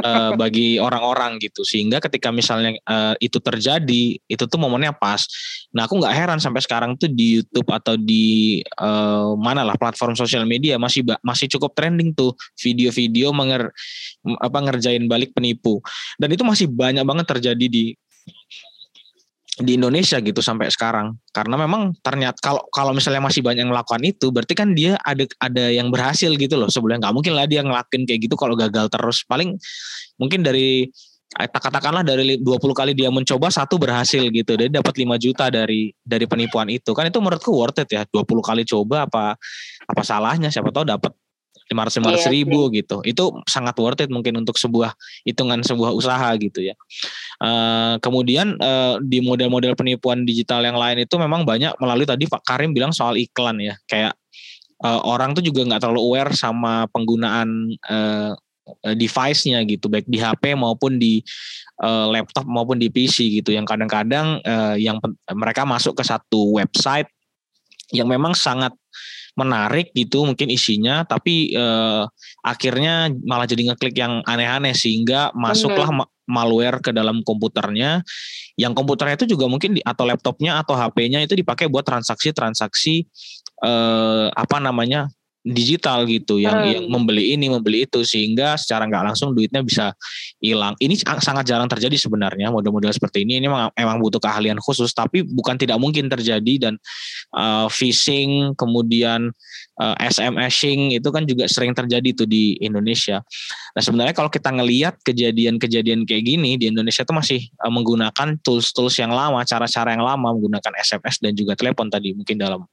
uh, 0.03 0.35
bagi 0.41 0.83
orang-orang 0.83 1.39
gitu 1.39 1.63
sehingga 1.63 2.03
ketika 2.03 2.35
misalnya 2.35 2.75
uh, 2.91 3.15
itu 3.23 3.39
terjadi 3.39 4.19
itu 4.19 4.45
tuh 4.51 4.59
momennya 4.59 4.91
pas 4.91 5.23
nah 5.71 5.87
aku 5.87 6.03
nggak 6.03 6.15
heran 6.19 6.39
sampai 6.43 6.61
sekarang 6.67 6.99
tuh 6.99 7.07
di 7.07 7.39
YouTube 7.39 7.71
atau 7.71 7.95
di 7.95 8.59
uh, 8.83 9.39
mana 9.39 9.63
lah 9.63 9.79
platform 9.79 10.19
sosial 10.19 10.43
media 10.51 10.77
masih 10.83 11.07
masih 11.23 11.47
cukup 11.47 11.79
trending 11.79 12.11
tuh 12.11 12.35
video-video 12.59 13.31
menger 13.31 13.71
apa 14.43 14.59
ngerjain 14.67 15.07
balik 15.07 15.31
penipu 15.31 15.79
dan 16.19 16.29
itu 16.35 16.43
masih 16.43 16.67
banyak 16.67 17.07
banget 17.07 17.27
terjadi 17.31 17.67
di 17.71 17.95
di 19.61 19.77
Indonesia 19.77 20.19
gitu 20.19 20.41
sampai 20.41 20.73
sekarang. 20.73 21.17
Karena 21.31 21.61
memang 21.61 21.95
ternyata 22.01 22.37
kalau 22.41 22.63
kalau 22.73 22.93
misalnya 22.97 23.23
masih 23.23 23.45
banyak 23.45 23.65
yang 23.65 23.73
melakukan 23.73 24.03
itu 24.03 24.33
berarti 24.33 24.55
kan 24.57 24.73
dia 24.73 24.97
ada 25.05 25.25
ada 25.39 25.65
yang 25.71 25.93
berhasil 25.93 26.33
gitu 26.35 26.57
loh. 26.57 26.69
Sebelumnya 26.73 27.09
nggak 27.09 27.15
mungkin 27.15 27.33
lah 27.37 27.47
dia 27.47 27.61
ngelakuin 27.61 28.09
kayak 28.09 28.21
gitu 28.27 28.35
kalau 28.35 28.57
gagal 28.57 28.89
terus. 28.89 29.23
Paling 29.29 29.55
mungkin 30.17 30.41
dari 30.41 30.89
eh, 31.37 31.49
katakanlah 31.49 32.03
dari 32.03 32.41
20 32.41 32.47
kali 32.73 32.93
dia 32.97 33.13
mencoba 33.13 33.53
satu 33.53 33.77
berhasil 33.77 34.25
gitu. 34.33 34.53
Dia 34.57 34.73
dapat 34.73 34.95
5 34.97 35.21
juta 35.21 35.53
dari 35.53 35.93
dari 36.01 36.25
penipuan 36.25 36.73
itu. 36.73 36.91
Kan 36.97 37.13
itu 37.13 37.21
menurutku 37.21 37.53
worth 37.53 37.85
it 37.85 37.91
ya. 37.93 38.03
20 38.09 38.27
kali 38.41 38.63
coba 38.65 39.05
apa 39.05 39.37
apa 39.87 40.03
salahnya? 40.03 40.49
Siapa 40.49 40.73
tahu 40.73 40.89
dapat 40.89 41.13
lima 41.71 41.87
ratus 41.87 42.03
lima 42.03 42.11
ratus 42.11 42.27
iya, 42.27 42.35
ribu 42.35 42.61
iya. 42.67 42.83
gitu. 42.83 42.97
Itu 43.07 43.25
sangat 43.47 43.79
worth 43.79 44.03
it 44.03 44.11
mungkin 44.11 44.43
untuk 44.43 44.59
sebuah 44.59 44.91
hitungan 45.23 45.63
sebuah 45.63 45.95
usaha 45.95 46.35
gitu 46.35 46.67
ya. 46.67 46.75
Uh, 47.39 47.95
kemudian 48.03 48.59
uh, 48.59 48.99
di 48.99 49.23
model-model 49.23 49.79
penipuan 49.79 50.27
digital 50.27 50.67
yang 50.67 50.75
lain 50.75 51.07
itu 51.07 51.15
memang 51.15 51.47
banyak 51.47 51.71
melalui 51.79 52.05
tadi 52.05 52.27
Pak 52.27 52.43
Karim 52.43 52.75
bilang 52.75 52.91
soal 52.91 53.15
iklan 53.15 53.63
ya. 53.63 53.79
Kayak 53.87 54.19
uh, 54.83 55.01
orang 55.07 55.39
tuh 55.39 55.47
juga 55.47 55.63
nggak 55.63 55.87
terlalu 55.87 56.03
aware 56.03 56.35
sama 56.35 56.91
penggunaan 56.91 57.79
uh, 57.87 58.35
device-nya 58.99 59.63
gitu. 59.63 59.87
Baik 59.87 60.11
di 60.11 60.19
HP 60.19 60.59
maupun 60.59 60.99
di 60.99 61.23
uh, 61.87 62.11
laptop 62.11 62.51
maupun 62.51 62.83
di 62.83 62.91
PC 62.91 63.31
gitu. 63.43 63.55
Yang 63.55 63.71
kadang-kadang 63.71 64.43
uh, 64.43 64.75
yang 64.75 64.99
mereka 65.31 65.63
masuk 65.63 65.95
ke 65.95 66.03
satu 66.03 66.59
website 66.59 67.07
yang 67.95 68.07
memang 68.07 68.35
sangat 68.35 68.75
menarik 69.39 69.95
gitu 69.95 70.27
mungkin 70.27 70.51
isinya 70.51 71.07
tapi 71.07 71.55
eh, 71.55 72.05
akhirnya 72.43 73.13
malah 73.23 73.47
jadi 73.47 73.73
ngeklik 73.73 73.95
yang 73.99 74.23
aneh-aneh 74.27 74.75
sehingga 74.75 75.31
masuklah 75.37 75.91
ma 75.91 76.05
malware 76.31 76.79
ke 76.79 76.95
dalam 76.95 77.27
komputernya. 77.27 78.07
Yang 78.55 78.73
komputernya 78.79 79.19
itu 79.19 79.35
juga 79.35 79.51
mungkin 79.51 79.75
di, 79.75 79.83
atau 79.83 80.07
laptopnya 80.07 80.63
atau 80.63 80.79
HP-nya 80.79 81.27
itu 81.27 81.35
dipakai 81.35 81.67
buat 81.67 81.83
transaksi-transaksi 81.83 82.95
eh, 83.67 84.27
apa 84.31 84.57
namanya 84.63 85.11
digital 85.41 86.05
gitu 86.05 86.37
yang 86.37 86.53
hmm. 86.53 86.69
yang 86.69 86.85
membeli 86.93 87.33
ini 87.33 87.49
membeli 87.49 87.89
itu 87.89 88.05
sehingga 88.05 88.61
secara 88.61 88.85
nggak 88.85 89.13
langsung 89.13 89.33
duitnya 89.33 89.65
bisa 89.65 89.97
hilang 90.37 90.77
ini 90.85 91.01
sangat 91.01 91.49
jarang 91.49 91.65
terjadi 91.65 91.97
sebenarnya 91.97 92.53
model-model 92.53 92.93
seperti 92.93 93.25
ini 93.25 93.41
ini 93.41 93.49
memang, 93.49 93.73
memang 93.73 93.97
butuh 94.05 94.21
keahlian 94.21 94.61
khusus 94.61 94.93
tapi 94.93 95.25
bukan 95.25 95.57
tidak 95.57 95.81
mungkin 95.81 96.13
terjadi 96.13 96.69
dan 96.69 96.75
uh, 97.33 97.73
phishing 97.73 98.53
kemudian 98.61 99.33
uh, 99.81 99.97
SMSing 99.99 100.95
itu 100.95 101.09
kan 101.09 101.25
juga 101.25 101.49
sering 101.49 101.73
terjadi 101.73 102.13
tuh 102.13 102.29
di 102.29 102.61
Indonesia 102.61 103.25
nah 103.73 103.83
sebenarnya 103.83 104.13
kalau 104.13 104.29
kita 104.29 104.53
ngelihat 104.53 105.01
kejadian-kejadian 105.03 106.05
kayak 106.05 106.25
gini 106.29 106.61
di 106.61 106.69
Indonesia 106.69 107.03
tuh 107.03 107.17
masih 107.17 107.49
uh, 107.65 107.73
menggunakan 107.73 108.37
tools-tools 108.45 109.01
yang 109.01 109.11
lama 109.11 109.43
cara-cara 109.49 109.97
yang 109.97 110.05
lama 110.05 110.37
menggunakan 110.37 110.77
SMS 110.79 111.19
dan 111.25 111.33
juga 111.33 111.57
telepon 111.57 111.89
tadi 111.89 112.13
mungkin 112.13 112.37
dalam 112.37 112.69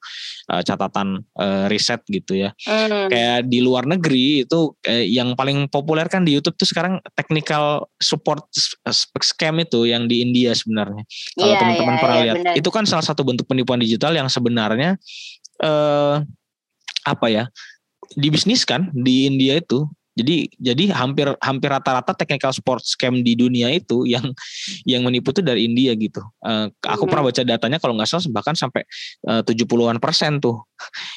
uh, 0.51 0.61
catatan 0.61 1.23
uh, 1.39 1.65
riset 1.71 2.03
gitu 2.11 2.35
ya 2.35 2.51
Hmm. 2.67 3.07
Kayak 3.07 3.47
di 3.47 3.59
luar 3.63 3.87
negeri 3.87 4.43
itu 4.43 4.75
eh, 4.83 5.07
yang 5.07 5.37
paling 5.39 5.71
populer 5.71 6.09
kan 6.11 6.27
di 6.27 6.35
YouTube 6.35 6.59
tuh 6.59 6.67
sekarang 6.67 6.99
technical 7.15 7.87
support 8.01 8.43
scam 9.23 9.61
itu 9.63 9.87
yang 9.87 10.09
di 10.09 10.19
India 10.19 10.51
sebenarnya. 10.51 11.07
Kalau 11.37 11.53
yeah, 11.53 11.59
teman-teman 11.63 11.95
yeah, 11.95 12.01
pernah 12.01 12.17
yeah, 12.17 12.25
lihat, 12.25 12.37
bener. 12.43 12.55
itu 12.59 12.69
kan 12.73 12.83
salah 12.83 13.05
satu 13.05 13.23
bentuk 13.23 13.47
penipuan 13.47 13.79
digital 13.79 14.11
yang 14.11 14.27
sebenarnya 14.27 14.99
eh, 15.63 16.15
apa 17.07 17.31
ya? 17.31 17.45
dibisniskan 18.15 18.87
di 18.95 19.27
India 19.27 19.59
itu 19.59 19.83
jadi 20.17 20.49
jadi 20.57 20.83
hampir 20.97 21.29
hampir 21.37 21.69
rata-rata 21.69 22.09
technical 22.17 22.49
sport 22.49 22.81
scam 22.81 23.21
di 23.21 23.37
dunia 23.37 23.69
itu 23.69 24.09
yang 24.09 24.33
yang 24.89 25.05
menipu 25.05 25.29
itu 25.29 25.45
dari 25.45 25.69
India 25.69 25.93
gitu. 25.93 26.25
Uh, 26.41 26.73
aku 26.81 27.05
hmm. 27.05 27.11
pernah 27.13 27.23
baca 27.29 27.41
datanya 27.45 27.77
kalau 27.77 27.93
nggak 27.93 28.09
salah 28.09 28.25
bahkan 28.33 28.57
sampai 28.57 28.81
eh, 29.29 29.41
tujuh 29.45 29.69
puluhan 29.69 30.01
persen 30.01 30.41
tuh 30.41 30.57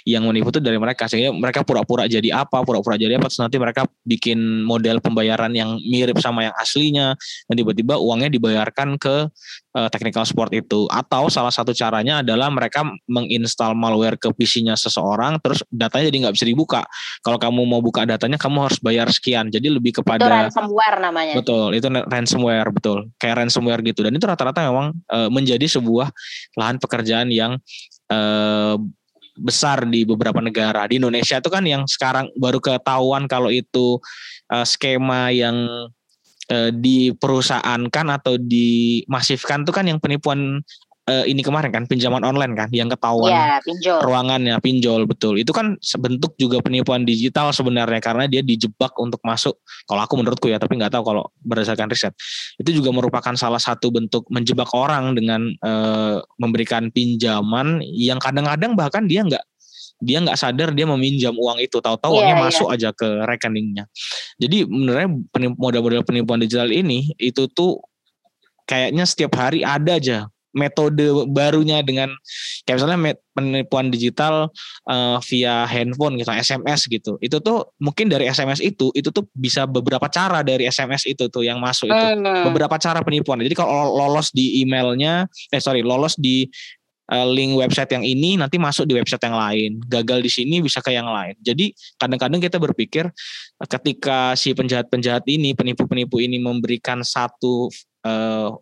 yang 0.09 0.27
menipu 0.27 0.53
itu 0.53 0.61
dari 0.61 0.77
mereka. 0.77 1.07
Sehingga 1.07 1.33
mereka 1.35 1.62
pura-pura 1.62 2.07
jadi 2.07 2.33
apa, 2.35 2.62
pura-pura 2.64 2.96
jadi 2.96 3.16
apa, 3.16 3.29
terus 3.29 3.40
nanti 3.40 3.57
mereka 3.61 3.87
bikin 4.05 4.64
model 4.64 4.99
pembayaran 5.01 5.53
yang 5.53 5.77
mirip 5.87 6.18
sama 6.18 6.49
yang 6.49 6.55
aslinya 6.57 7.14
dan 7.51 7.55
tiba-tiba 7.55 8.01
uangnya 8.01 8.33
dibayarkan 8.33 8.96
ke 8.96 9.29
uh, 9.77 9.88
technical 9.92 10.25
support 10.27 10.51
itu. 10.55 10.87
Atau 10.90 11.31
salah 11.31 11.53
satu 11.53 11.70
caranya 11.75 12.23
adalah 12.25 12.51
mereka 12.51 12.87
menginstal 13.07 13.77
malware 13.77 14.18
ke 14.18 14.31
PC-nya 14.35 14.75
seseorang 14.75 15.38
terus 15.42 15.62
datanya 15.70 16.11
jadi 16.11 16.18
nggak 16.29 16.35
bisa 16.37 16.46
dibuka. 16.46 16.83
Kalau 17.23 17.38
kamu 17.38 17.62
mau 17.66 17.81
buka 17.83 18.07
datanya 18.07 18.40
kamu 18.40 18.70
harus 18.70 18.79
bayar 18.83 19.09
sekian. 19.11 19.49
Jadi 19.53 19.70
lebih 19.70 20.03
kepada 20.03 20.27
itu 20.27 20.31
ransomware 20.31 20.99
namanya. 20.99 21.35
Betul 21.38 21.68
itu 21.77 21.87
ransomware 21.88 22.70
betul. 22.73 22.99
Kayak 23.20 23.44
ransomware 23.44 23.83
gitu. 23.85 24.01
Dan 24.03 24.16
itu 24.16 24.25
rata-rata 24.27 24.66
memang 24.66 24.96
uh, 25.11 25.29
menjadi 25.31 25.66
sebuah 25.66 26.11
lahan 26.59 26.77
pekerjaan 26.81 27.29
yang 27.31 27.59
uh, 28.11 28.77
besar 29.40 29.88
di 29.88 30.05
beberapa 30.05 30.38
negara. 30.44 30.85
Di 30.85 31.00
Indonesia 31.00 31.40
itu 31.40 31.48
kan 31.48 31.64
yang 31.64 31.88
sekarang 31.88 32.29
baru 32.37 32.61
ketahuan 32.61 33.24
kalau 33.24 33.48
itu 33.48 33.96
uh, 34.53 34.66
skema 34.68 35.33
yang 35.33 35.57
uh, 36.53 36.70
diperusahaankan 36.70 38.07
atau 38.20 38.37
dimasifkan 38.37 39.64
itu 39.64 39.72
kan 39.72 39.88
yang 39.88 39.98
penipuan 39.98 40.61
uh, 41.11 41.25
ini 41.27 41.42
kemarin 41.42 41.75
kan 41.75 41.85
pinjaman 41.90 42.23
online 42.23 42.55
kan 42.55 42.70
yang 42.70 42.87
ketahuan 42.87 43.35
ya, 43.35 43.59
pinjol. 43.59 43.99
ruangannya 44.07 44.55
pinjol 44.62 45.11
betul. 45.11 45.35
Itu 45.37 45.51
kan 45.51 45.75
sebentuk 45.83 46.38
juga 46.38 46.62
penipuan 46.62 47.03
digital 47.03 47.51
sebenarnya 47.51 47.99
karena 47.99 48.31
dia 48.31 48.46
dijebak 48.46 48.94
untuk 49.03 49.18
masuk. 49.27 49.59
Kalau 49.90 50.01
aku 50.07 50.14
menurutku 50.23 50.46
ya 50.46 50.62
tapi 50.62 50.79
nggak 50.79 50.94
tahu 50.94 51.03
kalau 51.11 51.27
berdasarkan 51.42 51.90
riset. 51.90 52.14
Itu 52.62 52.70
juga 52.70 52.94
merupakan 52.94 53.35
salah 53.35 53.59
satu 53.59 53.90
bentuk 53.90 54.31
menjebak 54.31 54.70
orang 54.70 55.18
dengan 55.18 55.51
uh, 55.66 56.23
memberikan 56.38 56.94
pinjaman 56.94 57.83
yang 57.83 58.23
kadang-kadang 58.23 58.79
bahkan 58.79 59.11
dia 59.11 59.27
nggak 59.27 59.42
dia 60.01 60.16
nggak 60.25 60.38
sadar 60.38 60.73
dia 60.73 60.88
meminjam 60.88 61.35
uang 61.37 61.61
itu. 61.61 61.83
Tahu-tahu 61.83 62.16
yeah, 62.16 62.18
uangnya 62.25 62.37
yeah. 62.38 62.46
masuk 62.49 62.68
aja 62.70 62.88
ke 62.94 63.09
rekeningnya. 63.27 63.85
Jadi 64.40 64.64
menurutnya 64.64 65.11
model-model 65.59 66.03
penipuan 66.07 66.40
digital 66.40 66.73
ini 66.73 67.12
itu 67.20 67.51
tuh 67.53 67.83
kayaknya 68.64 69.05
setiap 69.05 69.35
hari 69.35 69.66
ada 69.66 69.99
aja 69.99 70.31
metode 70.50 71.30
barunya 71.30 71.82
dengan 71.82 72.10
kayak 72.66 72.82
misalnya 72.82 73.14
penipuan 73.34 73.88
digital 73.88 74.50
uh, 74.90 75.18
via 75.26 75.64
handphone 75.66 76.18
gitu 76.18 76.30
SMS 76.30 76.80
gitu. 76.90 77.16
Itu 77.22 77.38
tuh 77.38 77.70
mungkin 77.78 78.10
dari 78.10 78.26
SMS 78.26 78.58
itu 78.58 78.90
itu 78.92 79.08
tuh 79.14 79.26
bisa 79.34 79.64
beberapa 79.64 80.10
cara 80.10 80.42
dari 80.42 80.66
SMS 80.66 81.06
itu 81.06 81.30
tuh 81.30 81.46
yang 81.46 81.62
masuk 81.62 81.88
itu. 81.90 82.06
Beberapa 82.50 82.76
cara 82.78 83.00
penipuan. 83.00 83.40
Jadi 83.42 83.54
kalau 83.54 83.94
lolos 83.94 84.34
di 84.34 84.62
emailnya 84.62 85.30
eh 85.54 85.62
sorry 85.62 85.86
lolos 85.86 86.18
di 86.18 86.46
uh, 87.10 87.26
link 87.26 87.58
website 87.58 87.90
yang 87.92 88.06
ini 88.06 88.38
nanti 88.38 88.56
masuk 88.56 88.86
di 88.86 88.94
website 88.94 89.22
yang 89.26 89.36
lain. 89.36 89.70
Gagal 89.90 90.18
di 90.22 90.30
sini 90.30 90.56
bisa 90.62 90.78
ke 90.80 90.94
yang 90.94 91.10
lain. 91.10 91.34
Jadi 91.42 91.74
kadang-kadang 91.98 92.40
kita 92.40 92.56
berpikir 92.62 93.10
ketika 93.66 94.38
si 94.38 94.54
penjahat-penjahat 94.54 95.26
ini 95.26 95.52
penipu-penipu 95.52 96.22
ini 96.22 96.38
memberikan 96.38 97.02
satu 97.02 97.68
uh, 98.06 98.54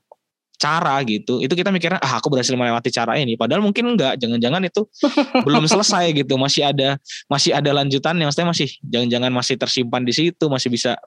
cara 0.59 0.99
gitu 1.07 1.39
itu 1.39 1.55
kita 1.55 1.71
mikirnya 1.71 2.03
ah 2.03 2.19
aku 2.19 2.29
berhasil 2.29 2.53
melewati 2.59 2.91
cara 2.91 3.15
ini. 3.17 3.39
Padahal 3.39 3.63
mungkin 3.63 3.95
enggak 3.95 4.19
jangan-jangan 4.19 4.67
itu 4.67 4.85
belum 5.47 5.65
selesai 5.71 6.11
gitu 6.13 6.35
masih 6.35 6.67
ada 6.67 6.99
masih 7.31 7.55
ada 7.55 7.71
lanjutannya. 7.71 8.27
Maksudnya 8.27 8.49
masih 8.51 8.69
jangan-jangan 8.83 9.31
masih 9.33 9.55
tersimpan 9.55 10.03
di 10.03 10.13
situ 10.13 10.45
masih 10.51 10.69
bisa 10.69 10.99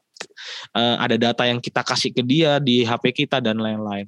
uh, 0.73 0.95
ada 0.97 1.19
data 1.19 1.43
yang 1.43 1.59
kita 1.59 1.83
kasih 1.83 2.15
ke 2.15 2.23
dia 2.23 2.57
di 2.63 2.87
HP 2.87 3.27
kita 3.27 3.43
dan 3.43 3.59
lain-lain. 3.59 4.07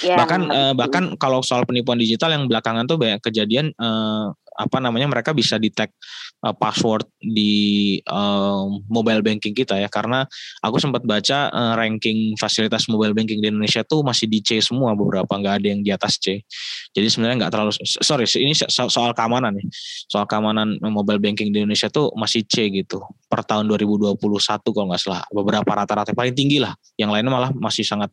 Ya, 0.00 0.16
bahkan 0.16 0.48
uh, 0.48 0.72
bahkan 0.72 1.16
kalau 1.20 1.44
soal 1.44 1.68
penipuan 1.68 2.00
digital 2.00 2.32
yang 2.32 2.48
belakangan 2.48 2.88
tuh 2.88 2.96
banyak 2.96 3.20
kejadian 3.20 3.72
uh, 3.76 4.32
apa 4.60 4.76
namanya 4.76 5.08
mereka 5.08 5.32
bisa 5.32 5.56
detect 5.56 5.96
uh, 6.44 6.52
password 6.52 7.08
di 7.16 7.96
uh, 8.04 8.68
mobile 8.92 9.24
banking 9.24 9.56
kita 9.56 9.80
ya. 9.80 9.88
Karena 9.88 10.28
aku 10.60 10.76
sempat 10.76 11.00
baca 11.08 11.48
uh, 11.48 11.72
ranking 11.80 12.36
fasilitas 12.36 12.84
mobile 12.92 13.16
banking 13.16 13.40
di 13.40 13.48
Indonesia 13.48 13.80
tuh 13.80 14.04
masih 14.04 14.28
di 14.28 14.44
C 14.44 14.60
semua 14.60 14.92
beberapa 14.92 15.32
nggak 15.32 15.54
ada 15.64 15.66
yang 15.72 15.80
di 15.80 15.88
atas 15.88 16.20
C. 16.20 16.44
Jadi 16.92 17.08
sebenarnya 17.08 17.46
nggak 17.46 17.52
terlalu 17.52 17.72
sorry 18.04 18.28
ini 18.36 18.52
soal 18.68 19.16
keamanan 19.16 19.56
nih 19.56 19.66
soal 20.10 20.28
keamanan 20.28 20.76
mobile 20.92 21.22
banking 21.22 21.48
di 21.48 21.64
Indonesia 21.64 21.88
tuh 21.88 22.12
masih 22.12 22.44
C 22.44 22.68
gitu 22.68 23.00
per 23.30 23.46
tahun 23.46 23.64
2021 23.64 24.20
kalau 24.60 24.86
nggak 24.92 25.00
salah. 25.00 25.24
Beberapa 25.32 25.70
rata-rata 25.72 26.12
paling 26.12 26.36
tinggi 26.36 26.60
lah. 26.60 26.76
Yang 27.00 27.10
lainnya 27.16 27.32
malah 27.32 27.50
masih 27.56 27.86
sangat 27.86 28.12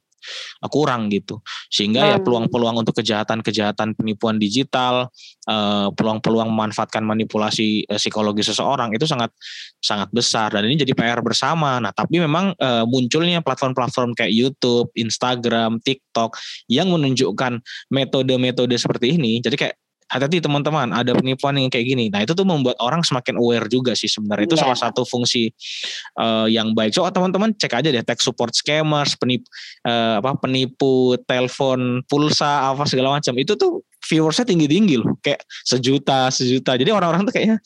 kurang 0.69 1.09
gitu. 1.13 1.39
Sehingga 1.71 2.01
ya 2.03 2.05
hmm. 2.05 2.13
ya 2.21 2.25
peluang-peluang 2.25 2.75
untuk 2.81 2.97
kejahatan-kejahatan 2.99 3.95
penipuan 3.97 4.37
digital 4.41 5.09
peluang-peluang 5.95 6.51
memanfaatkan 6.51 7.07
manipulasi 7.07 7.87
psikologi 7.95 8.43
seseorang 8.43 8.91
itu 8.91 9.07
sangat 9.07 9.31
sangat 9.79 10.11
besar. 10.11 10.51
Dan 10.51 10.67
ini 10.67 10.83
jadi 10.83 10.91
PR 10.91 11.23
bersama. 11.23 11.79
Nah 11.79 11.95
tapi 11.95 12.19
memang 12.19 12.51
munculnya 12.91 13.39
platform-platform 13.39 14.11
kayak 14.11 14.35
YouTube 14.35 14.91
Instagram 14.99 15.79
TikTok 15.79 16.35
yang 16.67 16.91
menunjukkan 16.91 17.63
metode-metode 17.87 18.75
seperti 18.75 19.15
ini. 19.15 19.39
Jadi 19.39 19.55
kayak 19.55 19.75
hati-hati 20.07 20.39
teman-teman 20.39 20.95
ada 20.95 21.11
penipuan 21.11 21.59
yang 21.59 21.67
kayak 21.67 21.83
gini. 21.83 22.07
Nah 22.07 22.23
itu 22.23 22.31
tuh 22.31 22.47
membuat 22.47 22.79
orang 22.79 23.03
semakin 23.03 23.35
aware 23.35 23.67
juga 23.67 23.91
sih 23.93 24.07
sebenarnya. 24.07 24.47
Itu 24.47 24.55
yeah. 24.55 24.63
salah 24.63 24.79
satu 24.79 25.03
fungsi 25.03 25.51
uh, 26.15 26.47
yang 26.47 26.71
baik. 26.71 26.95
So 26.95 27.03
teman-teman 27.11 27.51
cek 27.59 27.75
aja 27.75 27.89
deh 27.91 28.03
tech 28.03 28.23
support 28.23 28.55
scammers 28.55 29.19
penipu 29.19 29.47
uh, 29.83 30.23
apa 30.23 30.39
penipu 30.39 31.19
telepon 31.27 32.01
pulsa 32.07 32.71
apa 32.71 32.87
segala 32.87 33.19
macam. 33.19 33.35
Itu 33.35 33.59
tuh 33.59 33.83
viewersnya 34.07 34.47
tinggi-tinggi 34.47 34.95
loh. 34.97 35.19
Kayak 35.19 35.43
sejuta 35.67 36.31
sejuta. 36.31 36.79
Jadi 36.79 36.89
orang-orang 36.95 37.27
tuh 37.27 37.33
kayaknya 37.35 37.59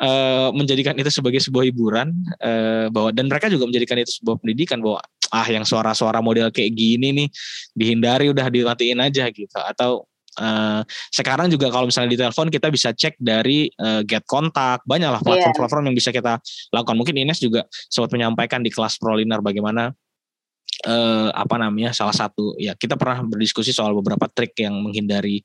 Uh, 0.00 0.48
menjadikan 0.56 0.96
itu 0.96 1.12
sebagai 1.12 1.44
sebuah 1.44 1.68
hiburan 1.68 2.08
uh, 2.40 2.88
bahwa 2.88 3.12
dan 3.12 3.28
mereka 3.28 3.52
juga 3.52 3.68
menjadikan 3.68 4.00
itu 4.00 4.16
sebuah 4.16 4.40
pendidikan 4.40 4.80
bahwa 4.80 4.96
ah 5.28 5.44
yang 5.44 5.60
suara-suara 5.60 6.24
model 6.24 6.48
kayak 6.48 6.72
gini 6.72 7.12
nih 7.12 7.28
dihindari 7.76 8.32
udah 8.32 8.48
dimatiin 8.48 8.96
aja 8.96 9.28
gitu. 9.28 9.60
Atau 9.60 10.08
Uh, 10.38 10.86
sekarang 11.10 11.50
juga 11.50 11.74
kalau 11.74 11.90
misalnya 11.90 12.14
di 12.14 12.18
telepon 12.22 12.48
kita 12.48 12.70
bisa 12.70 12.94
cek 12.94 13.18
dari 13.18 13.66
uh, 13.82 14.00
get 14.06 14.22
kontak. 14.24 14.80
Banyaklah 14.86 15.20
iya. 15.20 15.26
platform-platform 15.26 15.90
yang 15.90 15.96
bisa 15.98 16.14
kita 16.14 16.38
lakukan. 16.70 16.96
Mungkin 16.96 17.18
Ines 17.18 17.42
juga 17.42 17.66
sempat 17.90 18.14
menyampaikan 18.14 18.62
di 18.62 18.70
kelas 18.70 18.96
proliner 18.96 19.42
bagaimana 19.42 19.90
uh, 20.86 21.28
apa 21.34 21.54
namanya 21.60 21.92
salah 21.96 22.14
satu 22.14 22.56
ya 22.56 22.76
kita 22.76 22.94
pernah 22.96 23.24
berdiskusi 23.26 23.74
soal 23.74 23.92
beberapa 23.96 24.28
trik 24.30 24.56
yang 24.60 24.76
menghindari 24.80 25.44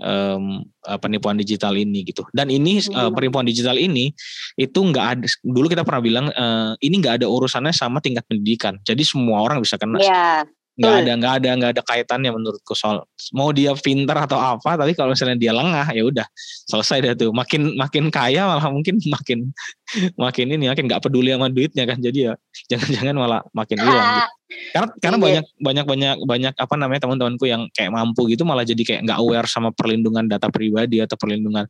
um, 0.00 0.64
penipuan 0.98 1.38
digital 1.38 1.74
ini 1.78 2.02
gitu. 2.06 2.26
Dan 2.34 2.50
ini 2.50 2.82
uh, 2.94 3.10
penipuan 3.14 3.46
digital 3.46 3.78
ini 3.78 4.10
itu 4.58 4.78
nggak 4.78 5.06
ada 5.06 5.26
dulu 5.42 5.66
kita 5.70 5.86
pernah 5.86 6.02
bilang 6.02 6.26
uh, 6.34 6.74
ini 6.82 6.98
nggak 6.98 7.22
ada 7.22 7.26
urusannya 7.30 7.74
sama 7.74 8.02
tingkat 8.02 8.26
pendidikan. 8.26 8.78
Jadi 8.82 9.02
semua 9.06 9.42
orang 9.42 9.62
bisa 9.62 9.78
kena. 9.78 10.02
Yeah 10.02 10.46
nggak 10.74 10.94
ada 11.06 11.12
nggak 11.14 11.32
ada 11.38 11.48
nggak 11.54 11.70
ada 11.78 11.82
kaitannya 11.86 12.30
menurutku. 12.34 12.74
Soal 12.74 13.06
mau 13.30 13.54
dia 13.54 13.70
pintar 13.78 14.26
atau 14.26 14.38
apa 14.38 14.74
tapi 14.74 14.92
kalau 14.98 15.14
misalnya 15.14 15.38
dia 15.38 15.52
lengah 15.54 15.86
ya 15.94 16.02
udah 16.02 16.26
selesai 16.66 16.98
deh 17.02 17.14
tuh. 17.14 17.30
Makin 17.30 17.78
makin 17.78 18.10
kaya 18.10 18.50
malah 18.50 18.66
mungkin 18.74 18.98
makin 19.06 19.54
makin 20.24 20.46
ini 20.50 20.66
makin 20.66 20.90
nggak 20.90 21.02
peduli 21.02 21.30
sama 21.30 21.46
duitnya 21.46 21.84
kan. 21.86 21.98
Jadi 22.02 22.18
ya 22.26 22.32
jangan-jangan 22.74 23.14
malah 23.14 23.40
makin 23.54 23.78
hilang 23.78 24.08
gitu. 24.18 24.32
karena 24.70 24.90
karena 25.02 25.16
iya. 25.18 25.24
banyak 25.24 25.44
banyak 25.58 25.84
banyak 25.88 26.16
banyak 26.30 26.54
apa 26.54 26.74
namanya 26.78 27.00
teman-temanku 27.08 27.48
yang 27.48 27.66
kayak 27.74 27.90
mampu 27.90 28.28
gitu 28.30 28.46
malah 28.46 28.62
jadi 28.62 28.78
kayak 28.86 29.00
nggak 29.02 29.18
aware 29.18 29.48
sama 29.50 29.74
perlindungan 29.74 30.30
data 30.30 30.46
pribadi 30.46 31.02
atau 31.02 31.18
perlindungan 31.18 31.66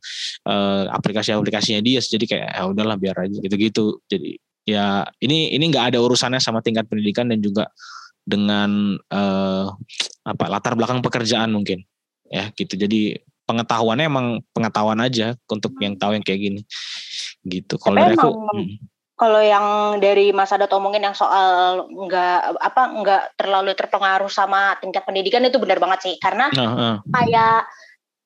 uh, 0.49 0.83
aplikasi-aplikasinya 0.93 1.81
dia. 1.81 2.01
Jadi 2.01 2.25
kayak 2.25 2.49
ya 2.57 2.61
udahlah 2.69 2.97
biar 2.97 3.15
aja 3.25 3.37
gitu-gitu. 3.37 4.01
Jadi 4.09 4.37
ya 4.65 5.05
ini 5.21 5.53
ini 5.53 5.69
nggak 5.69 5.93
ada 5.93 6.01
urusannya 6.01 6.41
sama 6.41 6.59
tingkat 6.65 6.89
pendidikan 6.89 7.29
dan 7.29 7.37
juga 7.37 7.69
dengan 8.25 8.97
uh, 9.13 9.69
apa 10.25 10.45
latar 10.49 10.73
belakang 10.73 10.99
pekerjaan 11.05 11.53
mungkin. 11.53 11.85
Ya 12.27 12.49
gitu. 12.57 12.75
Jadi 12.75 13.21
pengetahuannya 13.45 14.05
emang 14.09 14.27
pengetahuan 14.51 14.99
aja 14.99 15.37
untuk 15.47 15.77
yang 15.77 15.95
tahu 15.95 16.17
yang 16.17 16.25
kayak 16.25 16.41
gini. 16.41 16.61
Gitu. 17.45 17.77
Kalau 17.77 17.95
dari 17.95 18.17
aku 18.17 18.29
hmm. 18.33 18.67
kalau 19.15 19.39
yang 19.39 19.65
dari 20.01 20.33
Mas 20.35 20.51
Adat 20.51 20.73
omongin 20.73 21.05
yang 21.05 21.15
soal 21.15 21.85
nggak 21.87 22.59
apa 22.59 22.81
nggak 22.99 23.23
terlalu 23.39 23.71
terpengaruh 23.77 24.27
sama 24.27 24.75
tingkat 24.81 25.05
pendidikan 25.05 25.45
itu 25.45 25.61
benar 25.61 25.77
banget 25.77 26.11
sih. 26.11 26.15
Karena 26.17 26.49
uh, 26.51 26.65
uh. 26.65 26.95
kayak 27.13 27.69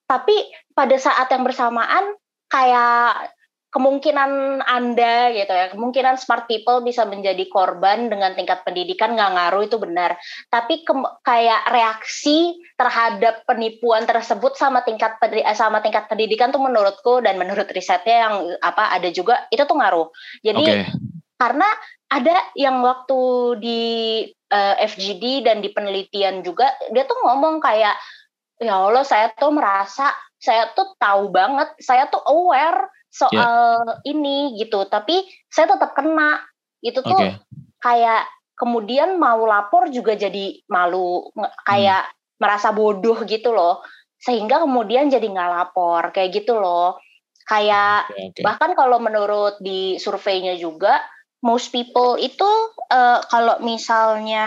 tapi 0.10 0.34
pada 0.74 0.96
saat 0.98 1.30
yang 1.30 1.46
bersamaan 1.46 2.18
kayak 2.50 3.36
kemungkinan 3.70 4.62
Anda 4.66 5.30
gitu 5.34 5.54
ya, 5.54 5.70
kemungkinan 5.70 6.18
smart 6.18 6.50
people 6.50 6.82
bisa 6.82 7.06
menjadi 7.06 7.46
korban 7.46 8.10
dengan 8.10 8.34
tingkat 8.34 8.66
pendidikan 8.66 9.14
nggak 9.14 9.32
ngaruh 9.38 9.64
itu 9.70 9.78
benar. 9.78 10.18
Tapi 10.50 10.82
ke, 10.82 10.94
kayak 11.22 11.70
reaksi 11.70 12.58
terhadap 12.74 13.46
penipuan 13.46 14.10
tersebut 14.10 14.58
sama 14.58 14.82
tingkat 14.82 15.22
eh, 15.22 15.54
sama 15.54 15.86
tingkat 15.86 16.10
pendidikan 16.10 16.50
tuh 16.50 16.62
menurutku 16.62 17.22
dan 17.22 17.38
menurut 17.38 17.70
risetnya 17.70 18.30
yang 18.30 18.36
apa 18.66 18.90
ada 18.90 19.10
juga 19.14 19.46
itu 19.54 19.62
tuh 19.62 19.78
ngaruh. 19.78 20.10
Jadi 20.42 20.66
okay. 20.66 20.84
karena 21.38 21.70
ada 22.10 22.36
yang 22.58 22.82
waktu 22.82 23.22
di 23.62 23.82
uh, 24.50 24.76
eh, 24.82 24.90
FGD 24.90 25.46
dan 25.46 25.62
di 25.62 25.70
penelitian 25.70 26.42
juga 26.42 26.74
dia 26.90 27.06
tuh 27.06 27.22
ngomong 27.22 27.62
kayak 27.62 27.94
ya 28.58 28.74
Allah 28.82 29.06
saya 29.06 29.30
tuh 29.38 29.54
merasa 29.54 30.10
saya 30.40 30.72
tuh 30.72 30.96
tahu 30.96 31.30
banget, 31.36 31.68
saya 31.84 32.08
tuh 32.08 32.24
aware 32.24 32.88
soal 33.10 33.84
yeah. 33.84 34.06
ini 34.06 34.56
gitu 34.62 34.86
tapi 34.86 35.26
saya 35.50 35.74
tetap 35.76 35.98
kena 35.98 36.46
itu 36.80 37.02
tuh 37.02 37.18
okay. 37.18 37.42
kayak 37.82 38.30
kemudian 38.56 39.18
mau 39.18 39.42
lapor 39.44 39.90
juga 39.90 40.14
jadi 40.14 40.62
malu 40.70 41.34
kayak 41.66 42.06
hmm. 42.06 42.16
merasa 42.40 42.70
bodoh 42.72 43.26
gitu 43.26 43.52
loh 43.52 43.82
sehingga 44.20 44.62
kemudian 44.64 45.10
jadi 45.10 45.26
nggak 45.26 45.52
lapor 45.52 46.14
kayak 46.14 46.44
gitu 46.44 46.60
loh 46.60 47.02
kayak 47.50 48.08
okay, 48.14 48.30
okay. 48.30 48.44
bahkan 48.46 48.78
kalau 48.78 49.02
menurut 49.02 49.58
di 49.58 49.98
surveinya 49.98 50.54
juga 50.60 51.02
most 51.42 51.72
people 51.72 52.20
itu 52.20 52.48
uh, 52.92 53.20
kalau 53.32 53.58
misalnya 53.64 54.46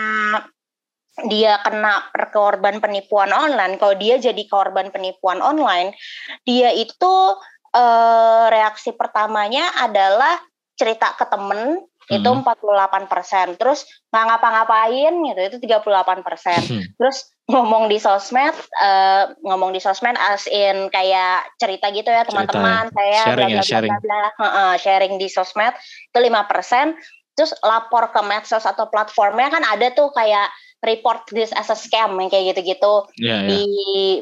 dia 1.29 1.61
kena 1.61 2.09
korban 2.33 2.81
penipuan 2.81 3.29
online, 3.29 3.77
kalau 3.77 3.93
dia 3.93 4.17
jadi 4.17 4.49
korban 4.49 4.89
penipuan 4.89 5.45
online, 5.45 5.93
dia 6.41 6.73
itu 6.73 7.37
uh, 7.73 8.45
reaksi 8.53 8.93
pertamanya 8.93 9.67
adalah 9.81 10.37
cerita 10.73 11.13
ke 11.13 11.25
temen 11.29 11.77
hmm. 12.09 12.17
itu 12.17 12.29
48 12.29 13.11
persen. 13.11 13.47
Terus 13.57 13.85
nggak 14.09 14.23
ngapa-ngapain 14.29 15.13
gitu 15.13 15.39
itu 15.53 15.57
38 15.69 16.25
persen. 16.25 16.61
Hmm. 16.61 16.83
Terus 16.97 17.17
ngomong 17.43 17.91
di 17.91 17.99
sosmed, 17.99 18.55
uh, 18.79 19.35
ngomong 19.43 19.75
di 19.75 19.81
sosmed 19.83 20.15
as 20.15 20.47
in 20.47 20.87
kayak 20.89 21.43
cerita 21.59 21.91
gitu 21.91 22.07
ya 22.07 22.23
teman-teman 22.23 22.87
ya. 22.87 22.95
saya 22.95 23.19
sharing 23.27 23.51
bla, 23.51 23.59
bla, 23.59 23.59
ya, 23.59 23.63
sharing. 23.63 23.91
Bla, 23.91 24.01
bla, 24.01 24.21
bla, 24.39 24.47
uh, 24.47 24.75
sharing 24.79 25.13
di 25.19 25.27
sosmed 25.27 25.75
itu 26.09 26.19
lima 26.23 26.47
persen. 26.47 26.95
Terus 27.33 27.57
lapor 27.65 28.13
ke 28.13 28.21
medsos 28.21 28.61
atau 28.61 28.93
platformnya 28.93 29.49
kan 29.49 29.65
ada 29.65 29.89
tuh 29.89 30.13
kayak 30.13 30.53
report 30.85 31.25
this 31.33 31.49
as 31.57 31.71
a 31.73 31.77
scam 31.79 32.13
yang 32.19 32.29
kayak 32.29 32.53
gitu-gitu 32.53 33.07
yeah, 33.17 33.41
yeah. 33.41 33.49
di 33.49 33.63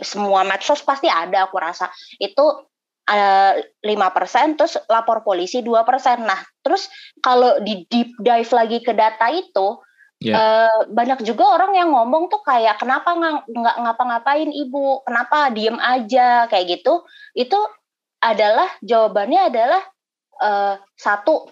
semua 0.05 0.45
medsos 0.45 0.79
pasti 0.85 1.09
ada 1.09 1.49
aku 1.49 1.57
rasa 1.57 1.89
itu 2.21 2.45
Eh, 2.45 2.70
lima 3.83 4.07
persen, 4.15 4.55
terus 4.55 4.79
lapor 4.87 5.25
polisi 5.25 5.59
dua 5.59 5.83
persen. 5.83 6.23
Nah, 6.23 6.39
terus 6.63 6.87
kalau 7.19 7.59
di 7.59 7.83
deep 7.91 8.15
dive 8.21 8.51
lagi 8.55 8.79
ke 8.79 8.95
data 8.95 9.27
itu, 9.33 9.81
yeah. 10.23 10.31
Ya. 10.31 10.35
uh, 10.37 10.79
banyak 10.87 11.25
juga 11.27 11.59
orang 11.59 11.75
yang 11.75 11.89
ngomong 11.91 12.31
tuh 12.31 12.39
kayak 12.45 12.79
kenapa 12.79 13.11
nggak 13.51 13.77
ngapa-ngapain 13.83 14.47
ibu, 14.47 15.03
kenapa 15.03 15.51
diem 15.51 15.75
aja 15.81 16.47
kayak 16.47 16.79
gitu. 16.79 17.03
Itu 17.35 17.59
adalah 18.21 18.69
jawabannya 18.85 19.41
adalah 19.49 19.81
uh, 20.39 20.75
satu 20.95 21.51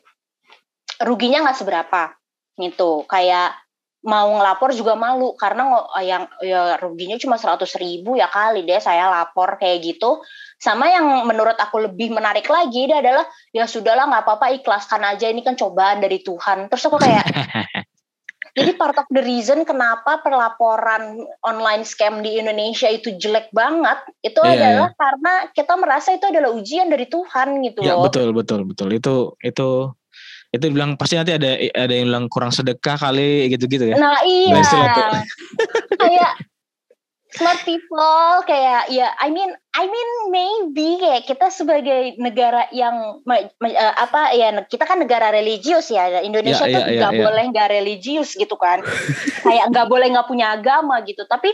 ruginya 1.04 1.44
nggak 1.44 1.60
seberapa 1.60 2.14
gitu. 2.56 3.04
Kayak 3.10 3.58
mau 4.00 4.32
ngelapor 4.32 4.72
juga 4.72 4.96
malu 4.96 5.36
karena 5.36 5.68
yang 6.00 6.24
ya 6.40 6.80
ruginya 6.80 7.20
cuma 7.20 7.36
seratus 7.36 7.76
ribu 7.76 8.16
ya 8.16 8.32
kali 8.32 8.64
deh 8.64 8.80
saya 8.80 9.12
lapor 9.12 9.60
kayak 9.60 9.84
gitu 9.84 10.24
sama 10.56 10.88
yang 10.88 11.28
menurut 11.28 11.60
aku 11.60 11.84
lebih 11.84 12.16
menarik 12.16 12.48
lagi 12.48 12.88
dia 12.88 13.04
adalah 13.04 13.28
ya 13.52 13.68
sudahlah 13.68 14.08
nggak 14.08 14.24
apa-apa 14.24 14.56
ikhlaskan 14.56 15.04
aja 15.04 15.28
ini 15.28 15.44
kan 15.44 15.60
cobaan 15.60 16.00
dari 16.00 16.24
Tuhan 16.24 16.72
terus 16.72 16.88
aku 16.88 16.96
kayak 16.96 17.28
jadi 18.58 18.72
part 18.80 18.96
of 18.96 19.08
the 19.12 19.20
reason 19.20 19.68
kenapa 19.68 20.24
perlaporan 20.24 21.20
online 21.44 21.84
scam 21.84 22.24
di 22.24 22.40
Indonesia 22.40 22.88
itu 22.88 23.20
jelek 23.20 23.52
banget 23.52 24.00
itu 24.24 24.40
yeah, 24.48 24.56
adalah 24.56 24.90
yeah. 24.92 25.00
karena 25.00 25.34
kita 25.52 25.74
merasa 25.76 26.10
itu 26.16 26.26
adalah 26.28 26.56
ujian 26.56 26.88
dari 26.88 27.06
Tuhan 27.12 27.60
gitu 27.68 27.80
ya, 27.84 28.00
loh. 28.00 28.08
betul 28.08 28.32
betul 28.32 28.64
betul 28.64 28.90
itu 28.96 29.36
itu 29.44 29.92
itu 30.50 30.66
bilang 30.74 30.98
pasti 30.98 31.14
nanti 31.14 31.38
ada 31.38 31.62
ada 31.78 31.94
yang 31.94 32.10
bilang 32.10 32.26
kurang 32.26 32.50
sedekah 32.50 32.98
kali 32.98 33.54
gitu-gitu 33.54 33.94
ya. 33.94 33.96
Nah 34.02 34.18
iya. 34.26 34.62
kayak 36.02 36.32
smart 37.30 37.62
people 37.62 38.42
kayak 38.50 38.90
ya 38.90 39.14
I 39.22 39.30
mean 39.30 39.54
I 39.78 39.86
mean 39.86 40.10
maybe 40.34 40.98
kayak 40.98 41.30
kita 41.30 41.54
sebagai 41.54 42.18
negara 42.18 42.66
yang 42.74 43.22
uh, 43.22 43.94
apa 44.02 44.34
ya 44.34 44.50
kita 44.66 44.90
kan 44.90 44.98
negara 44.98 45.30
religius 45.30 45.94
ya 45.94 46.26
Indonesia 46.26 46.66
ya, 46.66 46.74
tuh 46.74 46.82
ya, 46.90 46.98
nggak 46.98 47.14
ya, 47.14 47.20
ya. 47.22 47.26
boleh 47.30 47.44
nggak 47.54 47.70
religius 47.70 48.34
gitu 48.34 48.58
kan 48.58 48.82
kayak 49.46 49.70
nggak 49.70 49.86
boleh 49.86 50.10
nggak 50.10 50.26
punya 50.26 50.58
agama 50.58 51.06
gitu 51.06 51.22
tapi 51.30 51.54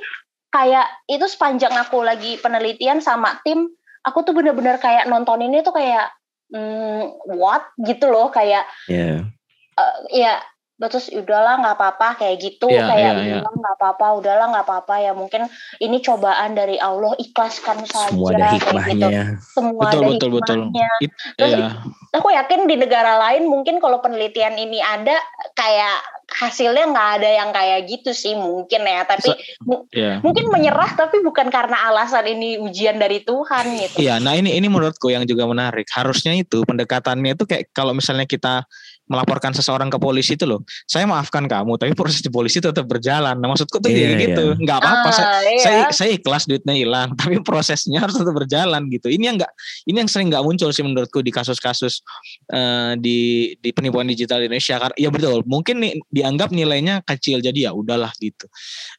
kayak 0.55 0.87
itu 1.11 1.27
sepanjang 1.27 1.75
aku 1.75 1.99
lagi 1.99 2.39
penelitian 2.39 3.03
sama 3.03 3.35
tim 3.43 3.67
aku 4.07 4.23
tuh 4.23 4.31
bener-bener 4.31 4.79
kayak 4.79 5.11
nonton 5.11 5.43
ini 5.43 5.59
tuh 5.59 5.75
kayak 5.75 6.07
mm, 6.55 7.03
what 7.35 7.67
gitu 7.83 8.07
loh 8.07 8.31
kayak 8.31 8.63
yeah. 8.87 9.27
uh, 9.75 9.95
ya 10.07 10.39
terus 10.75 11.07
udahlah 11.07 11.63
nggak 11.63 11.75
apa-apa 11.79 12.19
kayak 12.19 12.35
gitu 12.43 12.67
yeah, 12.67 12.91
kayak 12.91 13.13
yeah, 13.15 13.39
yeah. 13.39 13.41
nggak 13.47 13.75
apa-apa 13.79 14.19
udahlah 14.19 14.51
nggak 14.51 14.65
apa-apa 14.67 14.95
ya 14.99 15.11
mungkin 15.15 15.47
ini 15.79 16.03
cobaan 16.03 16.51
dari 16.51 16.75
Allah 16.75 17.15
ikhlaskan 17.15 17.87
saja 17.87 18.11
semua 18.11 18.35
ada 18.35 18.47
hikmahnya 18.51 19.07
gitu. 19.07 19.07
semua 19.55 19.81
betul, 19.87 20.01
ada 20.03 20.07
betul, 20.11 20.29
hikmahnya 20.35 20.89
betul. 20.91 21.03
It, 21.07 21.11
terus 21.39 21.51
yeah. 21.55 21.71
aku 22.11 22.27
yakin 22.35 22.67
di 22.67 22.75
negara 22.75 23.15
lain 23.15 23.47
mungkin 23.47 23.79
kalau 23.79 24.03
penelitian 24.03 24.59
ini 24.59 24.83
ada 24.83 25.15
kayak 25.55 26.03
hasilnya 26.25 26.89
nggak 26.89 27.09
ada 27.21 27.29
yang 27.29 27.49
kayak 27.53 27.85
gitu 27.85 28.11
sih 28.11 28.33
mungkin 28.33 28.81
ya 28.81 29.05
tapi 29.05 29.29
so, 29.29 29.85
yeah. 29.93 30.17
mungkin 30.25 30.49
menyerah 30.49 30.97
tapi 30.97 31.21
bukan 31.21 31.53
karena 31.53 31.89
alasan 31.93 32.25
ini 32.25 32.57
ujian 32.57 32.97
dari 32.97 33.21
Tuhan 33.21 33.65
gitu. 33.77 34.01
Iya, 34.01 34.17
nah 34.17 34.33
ini 34.33 34.57
ini 34.57 34.65
menurutku 34.65 35.13
yang 35.13 35.23
juga 35.29 35.45
menarik. 35.45 35.85
Harusnya 35.93 36.33
itu 36.33 36.65
pendekatannya 36.65 37.37
itu 37.37 37.45
kayak 37.45 37.69
kalau 37.71 37.93
misalnya 37.93 38.25
kita 38.25 38.65
melaporkan 39.05 39.53
seseorang 39.53 39.93
ke 39.93 39.97
polisi 40.01 40.33
itu 40.33 40.49
loh, 40.49 40.65
saya 40.89 41.05
maafkan 41.05 41.45
kamu, 41.45 41.77
tapi 41.77 41.93
proses 41.93 42.25
di 42.25 42.29
polisi 42.33 42.57
tetap 42.57 42.89
berjalan. 42.89 43.37
Nah 43.37 43.47
maksudku 43.53 43.77
tuh 43.77 43.89
yeah, 43.93 44.17
gitu, 44.17 44.57
yeah. 44.57 44.63
nggak 44.65 44.77
apa-apa. 44.81 45.09
Uh, 45.09 45.13
saya, 45.13 45.29
iya. 45.45 45.61
saya 45.61 45.81
saya 45.93 46.09
ikhlas 46.17 46.49
duitnya 46.49 46.73
hilang, 46.73 47.13
tapi 47.19 47.37
prosesnya 47.45 48.01
harus 48.01 48.17
tetap 48.17 48.33
berjalan 48.33 48.89
gitu. 48.89 49.07
Ini 49.13 49.23
yang 49.33 49.37
nggak, 49.37 49.51
ini 49.85 49.97
yang 50.01 50.09
sering 50.09 50.33
nggak 50.33 50.43
muncul 50.43 50.69
sih 50.73 50.81
menurutku 50.81 51.21
di 51.21 51.29
kasus-kasus 51.29 52.01
uh, 52.49 52.97
di 52.97 53.53
di 53.61 53.69
penipuan 53.71 54.09
digital 54.09 54.41
di 54.41 54.49
Indonesia. 54.49 54.81
Karena 54.81 54.95
ya 54.97 55.09
betul, 55.13 55.45
mungkin 55.45 55.85
nih 55.85 56.01
dianggap 56.09 56.49
nilainya 56.49 57.05
kecil 57.05 57.45
jadi 57.45 57.69
ya 57.69 57.71
udahlah 57.77 58.09
gitu. 58.17 58.49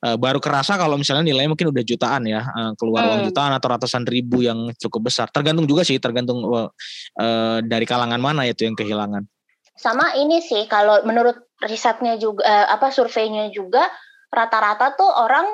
Uh, 0.07 0.15
baru 0.15 0.39
kerasa 0.39 0.79
kalau 0.79 0.95
misalnya 0.95 1.27
nilainya 1.27 1.51
mungkin 1.51 1.75
udah 1.75 1.83
jutaan 1.83 2.23
ya, 2.31 2.47
uh, 2.47 2.73
keluar 2.79 3.03
hmm. 3.03 3.11
uang 3.11 3.23
jutaan 3.31 3.53
atau 3.59 3.69
ratusan 3.75 4.07
ribu 4.07 4.47
yang 4.47 4.71
cukup 4.79 5.11
besar. 5.11 5.27
Tergantung 5.35 5.67
juga 5.67 5.83
sih, 5.83 5.99
tergantung 5.99 6.47
uh, 6.47 7.59
dari 7.67 7.85
kalangan 7.85 8.23
mana 8.23 8.47
itu 8.47 8.63
yang 8.63 8.79
kehilangan. 8.79 9.27
Sama 9.77 10.17
ini 10.17 10.41
sih 10.41 10.65
kalau 10.67 11.05
menurut 11.05 11.37
risetnya 11.61 12.17
juga 12.17 12.43
eh, 12.45 12.67
apa 12.67 12.89
surveinya 12.89 13.53
juga 13.53 13.85
rata-rata 14.33 14.97
tuh 14.97 15.09
orang 15.09 15.47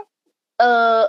eh, 0.63 1.05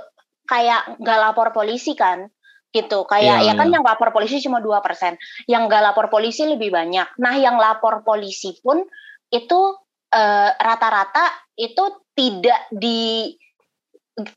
kayak 0.50 1.00
nggak 1.00 1.20
lapor 1.22 1.54
polisi 1.54 1.94
kan 1.94 2.26
gitu. 2.74 3.06
Kayak 3.06 3.46
yeah, 3.46 3.48
ya 3.50 3.54
kan 3.54 3.70
yeah. 3.70 3.76
yang 3.80 3.86
lapor 3.86 4.10
polisi 4.10 4.42
cuma 4.42 4.60
dua 4.60 4.82
persen. 4.82 5.16
Yang 5.46 5.70
nggak 5.70 5.84
lapor 5.94 6.10
polisi 6.10 6.50
lebih 6.50 6.74
banyak. 6.74 7.06
Nah 7.22 7.34
yang 7.38 7.62
lapor 7.62 8.02
polisi 8.02 8.58
pun 8.60 8.82
itu 9.30 9.62
eh, 10.10 10.50
rata-rata 10.58 11.54
itu 11.58 12.10
tidak 12.18 12.70
di 12.70 13.34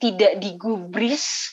tidak 0.00 0.40
digubris 0.40 1.52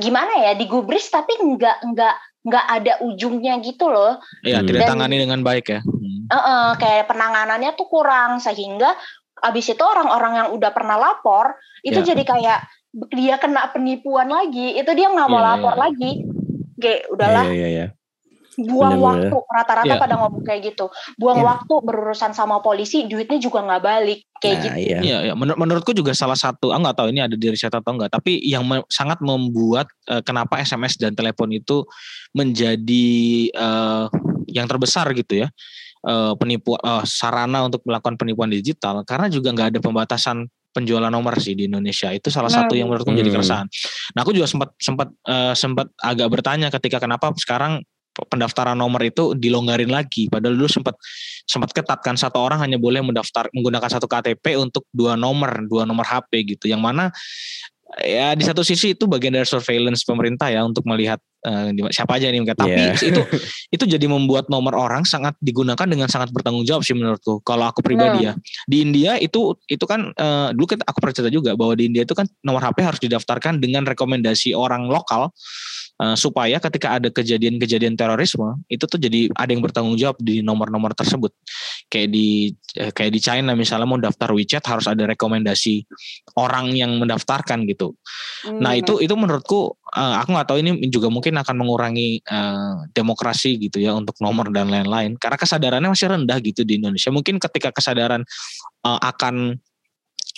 gimana 0.00 0.40
ya 0.40 0.52
digubris 0.56 1.08
tapi 1.08 1.36
nggak 1.36 1.84
nggak 1.92 2.16
nggak 2.48 2.66
ada 2.66 2.92
ujungnya 3.04 3.60
gitu 3.60 3.92
loh 3.92 4.16
iya 4.42 4.64
tidak 4.64 4.88
tangani 4.88 5.20
dengan 5.20 5.44
baik 5.44 5.66
ya 5.68 5.80
uh, 5.84 6.36
uh, 6.36 6.68
kayak 6.80 7.06
penanganannya 7.08 7.76
tuh 7.76 7.88
kurang 7.88 8.40
sehingga 8.40 8.96
abis 9.38 9.70
itu 9.76 9.84
orang-orang 9.84 10.32
yang 10.34 10.48
udah 10.56 10.70
pernah 10.74 10.98
lapor 10.98 11.54
itu 11.86 12.00
yeah. 12.02 12.08
jadi 12.10 12.22
kayak 12.26 12.60
dia 13.12 13.36
kena 13.38 13.70
penipuan 13.70 14.32
lagi 14.32 14.74
itu 14.74 14.90
dia 14.96 15.12
nggak 15.12 15.28
mau 15.28 15.38
yeah, 15.38 15.48
lapor 15.54 15.74
yeah. 15.76 15.82
lagi 15.86 16.10
kayak 16.78 17.02
udahlah 17.12 17.44
yeah, 17.46 17.54
yeah, 17.54 17.70
yeah. 17.70 17.88
Buang 18.58 18.98
Bener 18.98 19.06
-bener. 19.06 19.30
waktu 19.30 19.36
rata-rata 19.54 19.94
yeah. 19.94 20.02
pada 20.02 20.14
ngomong 20.18 20.42
kayak 20.42 20.60
gitu 20.74 20.90
buang 21.14 21.38
yeah. 21.38 21.48
waktu 21.54 21.74
berurusan 21.86 22.34
sama 22.34 22.58
polisi 22.58 23.06
duitnya 23.06 23.38
juga 23.38 23.62
nggak 23.62 23.82
balik 23.82 24.20
kayak 24.42 24.56
nah, 24.58 24.62
gitu 24.66 24.76
iya. 25.06 25.32
Menur 25.38 25.54
menurutku 25.54 25.94
juga 25.94 26.10
salah 26.14 26.34
satu 26.34 26.74
ah 26.74 26.78
nggak 26.82 26.96
tahu 26.98 27.08
ini 27.14 27.22
ada 27.22 27.38
di 27.38 27.46
riset 27.46 27.70
atau 27.70 27.94
enggak 27.94 28.10
tapi 28.10 28.42
yang 28.42 28.66
me 28.66 28.82
sangat 28.90 29.22
membuat 29.22 29.86
uh, 30.10 30.22
kenapa 30.26 30.58
SMS 30.58 30.98
dan 30.98 31.14
telepon 31.14 31.54
itu 31.54 31.86
menjadi 32.34 33.08
uh, 33.54 34.10
yang 34.50 34.66
terbesar 34.66 35.06
gitu 35.14 35.46
ya 35.46 35.48
uh, 36.06 36.34
penipuan 36.34 36.82
uh, 36.82 37.04
sarana 37.06 37.66
untuk 37.66 37.82
melakukan 37.86 38.18
penipuan 38.18 38.50
digital 38.50 39.06
karena 39.06 39.30
juga 39.30 39.54
nggak 39.54 39.68
ada 39.76 39.80
pembatasan 39.82 40.50
penjualan 40.72 41.10
nomor 41.10 41.34
sih 41.42 41.58
di 41.58 41.66
Indonesia 41.66 42.12
itu 42.14 42.30
salah 42.30 42.52
satu 42.52 42.76
yang 42.78 42.86
menurutku 42.86 43.10
menjadi 43.10 43.34
hmm. 43.34 43.38
keresahan. 43.40 43.66
Nah 44.14 44.20
aku 44.22 44.30
juga 44.36 44.46
sempat 44.46 44.70
sempat 44.78 45.08
uh, 45.26 45.54
sempat 45.56 45.90
agak 45.98 46.28
bertanya 46.30 46.68
ketika 46.70 47.02
kenapa 47.02 47.34
sekarang 47.34 47.82
pendaftaran 48.26 48.74
nomor 48.74 49.04
itu 49.06 49.38
dilonggarin 49.38 49.92
lagi. 49.92 50.26
Padahal 50.26 50.58
dulu 50.58 50.66
sempat 50.66 50.98
sempat 51.46 51.70
ketat 51.70 52.02
kan 52.02 52.18
satu 52.18 52.42
orang 52.42 52.58
hanya 52.58 52.76
boleh 52.76 52.98
mendaftar 52.98 53.46
menggunakan 53.54 53.86
satu 53.86 54.10
KTP 54.10 54.58
untuk 54.58 54.82
dua 54.90 55.14
nomor 55.14 55.62
dua 55.70 55.86
nomor 55.86 56.02
HP 56.02 56.58
gitu. 56.58 56.66
Yang 56.66 56.82
mana 56.82 57.04
ya 58.04 58.36
di 58.36 58.44
satu 58.44 58.60
sisi 58.60 58.92
itu 58.92 59.08
bagian 59.08 59.32
dari 59.32 59.48
surveillance 59.48 60.04
pemerintah 60.04 60.52
ya 60.52 60.60
untuk 60.60 60.84
melihat 60.84 61.16
uh, 61.48 61.72
siapa 61.88 62.20
aja 62.20 62.28
nih 62.28 62.44
tapi 62.52 62.68
yeah. 62.68 62.92
itu 62.92 63.22
itu 63.74 63.84
jadi 63.88 64.04
membuat 64.04 64.52
nomor 64.52 64.76
orang 64.76 65.08
sangat 65.08 65.32
digunakan 65.40 65.88
dengan 65.88 66.04
sangat 66.04 66.28
bertanggung 66.28 66.68
jawab 66.68 66.84
sih 66.84 66.92
menurutku. 66.92 67.40
Kalau 67.40 67.64
aku 67.64 67.80
pribadi 67.80 68.24
hmm. 68.24 68.26
ya. 68.28 68.32
Di 68.68 68.76
India 68.84 69.12
itu 69.16 69.56
itu 69.64 69.84
kan 69.88 70.12
uh, 70.12 70.52
dulu 70.52 70.76
kita 70.76 70.84
aku 70.84 70.98
percaya 71.00 71.32
juga 71.32 71.56
bahwa 71.56 71.72
di 71.72 71.88
India 71.88 72.04
itu 72.04 72.12
kan 72.12 72.28
nomor 72.44 72.60
HP 72.60 72.84
harus 72.84 73.00
didaftarkan 73.00 73.56
dengan 73.56 73.88
rekomendasi 73.88 74.52
orang 74.52 74.84
lokal 74.86 75.32
uh, 75.98 76.16
supaya 76.16 76.56
ketika 76.62 76.98
ada 76.98 77.08
kejadian-kejadian 77.10 77.98
terorisme 77.98 78.62
itu 78.70 78.86
tuh 78.86 78.98
jadi 78.98 79.28
ada 79.34 79.50
yang 79.50 79.62
bertanggung 79.62 79.98
jawab 79.98 80.16
di 80.22 80.40
nomor-nomor 80.40 80.94
tersebut. 80.94 81.34
Kayak 81.90 82.08
di 82.14 82.54
uh, 82.78 82.90
kayak 82.94 83.12
di 83.12 83.20
China 83.20 83.52
misalnya 83.58 83.86
mau 83.86 83.98
daftar 83.98 84.32
WeChat 84.32 84.64
harus 84.66 84.86
ada 84.86 85.04
rekomendasi 85.04 85.84
orang 86.38 86.72
yang 86.74 86.96
mendaftarkan 86.96 87.66
gitu. 87.68 87.94
Hmm. 88.38 88.62
nah 88.62 88.72
itu 88.78 89.02
itu 89.02 89.10
menurutku 89.18 89.74
uh, 89.98 90.14
aku 90.22 90.30
nggak 90.30 90.46
tahu 90.46 90.58
ini 90.62 90.70
juga 90.94 91.10
mungkin 91.10 91.34
akan 91.42 91.56
mengurangi 91.58 92.22
uh, 92.30 92.86
demokrasi 92.94 93.58
gitu 93.58 93.82
ya 93.82 93.94
untuk 93.98 94.14
nomor 94.22 94.48
dan 94.54 94.70
lain-lain. 94.70 95.18
Karena 95.18 95.36
kesadarannya 95.36 95.90
masih 95.90 96.08
rendah 96.08 96.38
gitu 96.38 96.62
di 96.62 96.78
Indonesia. 96.78 97.10
Mungkin 97.10 97.42
ketika 97.42 97.74
kesadaran 97.74 98.22
uh, 98.86 99.00
akan 99.02 99.58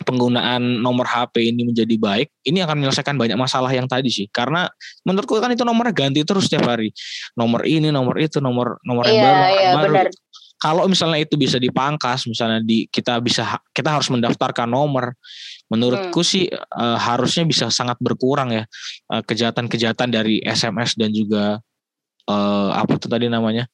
penggunaan 0.03 0.81
nomor 0.81 1.07
HP 1.07 1.53
ini 1.53 1.67
menjadi 1.69 1.97
baik, 1.97 2.29
ini 2.49 2.65
akan 2.65 2.81
menyelesaikan 2.81 3.17
banyak 3.17 3.37
masalah 3.37 3.71
yang 3.71 3.85
tadi 3.87 4.09
sih. 4.09 4.27
Karena 4.31 4.67
menurutku 5.05 5.37
kan 5.39 5.53
itu 5.53 5.63
nomornya 5.63 5.93
ganti 5.93 6.25
terus 6.25 6.49
setiap 6.49 6.69
hari. 6.71 6.93
Nomor 7.37 7.65
ini, 7.69 7.93
nomor 7.93 8.17
itu, 8.19 8.41
nomor 8.41 8.81
nomor 8.85 9.05
yang 9.09 9.17
Iya, 9.21 9.25
baru, 9.25 9.41
yang 9.41 9.75
baru. 9.77 9.93
benar. 9.93 10.07
Kalau 10.61 10.85
misalnya 10.93 11.25
itu 11.25 11.41
bisa 11.41 11.57
dipangkas, 11.57 12.29
misalnya 12.29 12.61
di 12.61 12.85
kita 12.93 13.17
bisa 13.25 13.57
kita 13.73 13.97
harus 13.97 14.13
mendaftarkan 14.13 14.69
nomor. 14.69 15.17
Menurutku 15.73 16.21
sih 16.21 16.53
eh, 16.53 16.99
harusnya 17.01 17.49
bisa 17.49 17.73
sangat 17.73 17.97
berkurang 18.03 18.53
ya 18.53 18.65
eh, 19.09 19.23
kejahatan-kejahatan 19.25 20.13
dari 20.13 20.45
SMS 20.45 21.01
dan 21.01 21.17
juga 21.17 21.65
eh, 22.29 22.71
apa 22.77 22.93
tuh 23.01 23.09
tadi 23.09 23.33
namanya? 23.33 23.65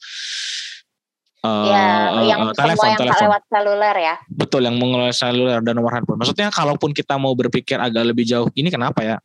Eh, 1.47 1.65
ya, 1.71 1.87
eh, 2.11 2.25
yang 2.27 2.41
semua 2.51 2.59
telepon, 2.59 2.87
yang 2.91 2.99
telepon. 2.99 3.25
lewat 3.31 3.43
seluler 3.47 3.97
ya. 3.97 4.15
Betul 4.27 4.61
yang 4.67 4.77
mengelola 4.77 5.15
seluler 5.15 5.61
dan 5.63 5.75
nomor 5.79 5.93
handphone. 5.95 6.19
Maksudnya 6.19 6.51
kalaupun 6.51 6.91
kita 6.91 7.15
mau 7.17 7.31
berpikir 7.33 7.79
agak 7.79 8.03
lebih 8.03 8.27
jauh, 8.27 8.51
ini 8.59 8.67
kenapa 8.67 9.07
ya 9.07 9.17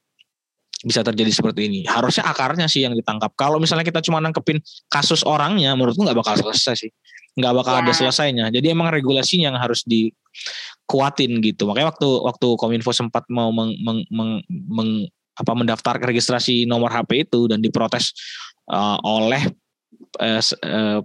bisa 0.81 1.01
terjadi 1.01 1.29
seperti 1.33 1.65
ini? 1.65 1.79
Harusnya 1.89 2.25
akarnya 2.25 2.69
sih 2.69 2.85
yang 2.85 2.93
ditangkap. 2.93 3.33
Kalau 3.33 3.57
misalnya 3.57 3.85
kita 3.85 4.01
cuma 4.05 4.21
nangkepin 4.21 4.61
kasus 4.85 5.25
orangnya, 5.25 5.73
menurutku 5.73 6.05
nggak 6.05 6.17
bakal 6.17 6.37
selesai 6.37 6.87
sih. 6.87 6.91
Nggak 7.37 7.53
bakal 7.63 7.73
Ya. 7.73 7.79
ada 7.85 7.91
selesainya. 7.95 8.45
Jadi 8.51 8.67
emang 8.69 8.91
regulasinya 8.91 9.53
yang 9.53 9.57
harus 9.57 9.81
dikuatin 9.87 11.39
gitu. 11.41 11.63
Makanya 11.69 11.95
waktu 11.95 12.07
waktu 12.21 12.47
Kominfo 12.59 12.91
sempat 12.91 13.23
mau 13.31 13.49
meng, 13.55 13.71
meng- 13.81 14.07
meng- 14.11 14.43
meng- 14.49 15.07
apa 15.31 15.55
mendaftar 15.55 15.95
registrasi 15.97 16.67
nomor 16.67 16.91
HP 16.91 17.23
itu 17.25 17.47
dan 17.47 17.63
diprotes 17.63 18.11
uh, 18.67 18.99
oleh 19.01 19.47
eh, 20.19 20.41
eh, 20.41 20.99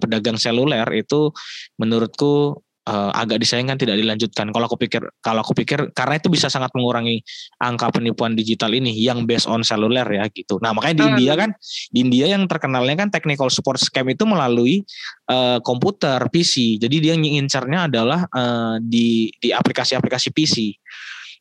pedagang 0.00 0.40
seluler 0.40 0.86
itu 0.96 1.30
menurutku 1.78 2.58
eh, 2.88 3.10
agak 3.12 3.44
disayangkan 3.44 3.76
tidak 3.76 4.00
dilanjutkan. 4.00 4.48
Kalau 4.48 4.64
aku 4.64 4.80
pikir 4.80 5.04
kalau 5.20 5.44
aku 5.44 5.52
pikir 5.52 5.92
karena 5.92 6.16
itu 6.16 6.32
bisa 6.32 6.48
sangat 6.48 6.72
mengurangi 6.72 7.20
angka 7.60 7.92
penipuan 7.92 8.32
digital 8.32 8.72
ini 8.72 8.96
yang 8.96 9.28
based 9.28 9.44
on 9.44 9.60
seluler 9.60 10.08
ya 10.08 10.24
gitu. 10.32 10.56
Nah, 10.64 10.72
makanya 10.72 10.96
di 10.96 11.04
Hmm. 11.04 11.12
India 11.14 11.32
kan 11.36 11.50
di 11.92 11.98
India 12.00 12.26
yang 12.32 12.48
terkenalnya 12.48 12.96
kan 12.96 13.12
technical 13.12 13.52
support 13.52 13.76
scam 13.76 14.08
itu 14.08 14.24
melalui 14.24 14.88
eh, 15.28 15.58
komputer 15.60 16.16
PC. 16.32 16.80
Jadi 16.80 16.96
dia 17.04 17.12
ngincarnya 17.12 17.92
adalah 17.92 18.24
eh, 18.24 18.76
di 18.80 19.28
di 19.36 19.52
aplikasi-aplikasi 19.52 20.32
PC. 20.32 20.56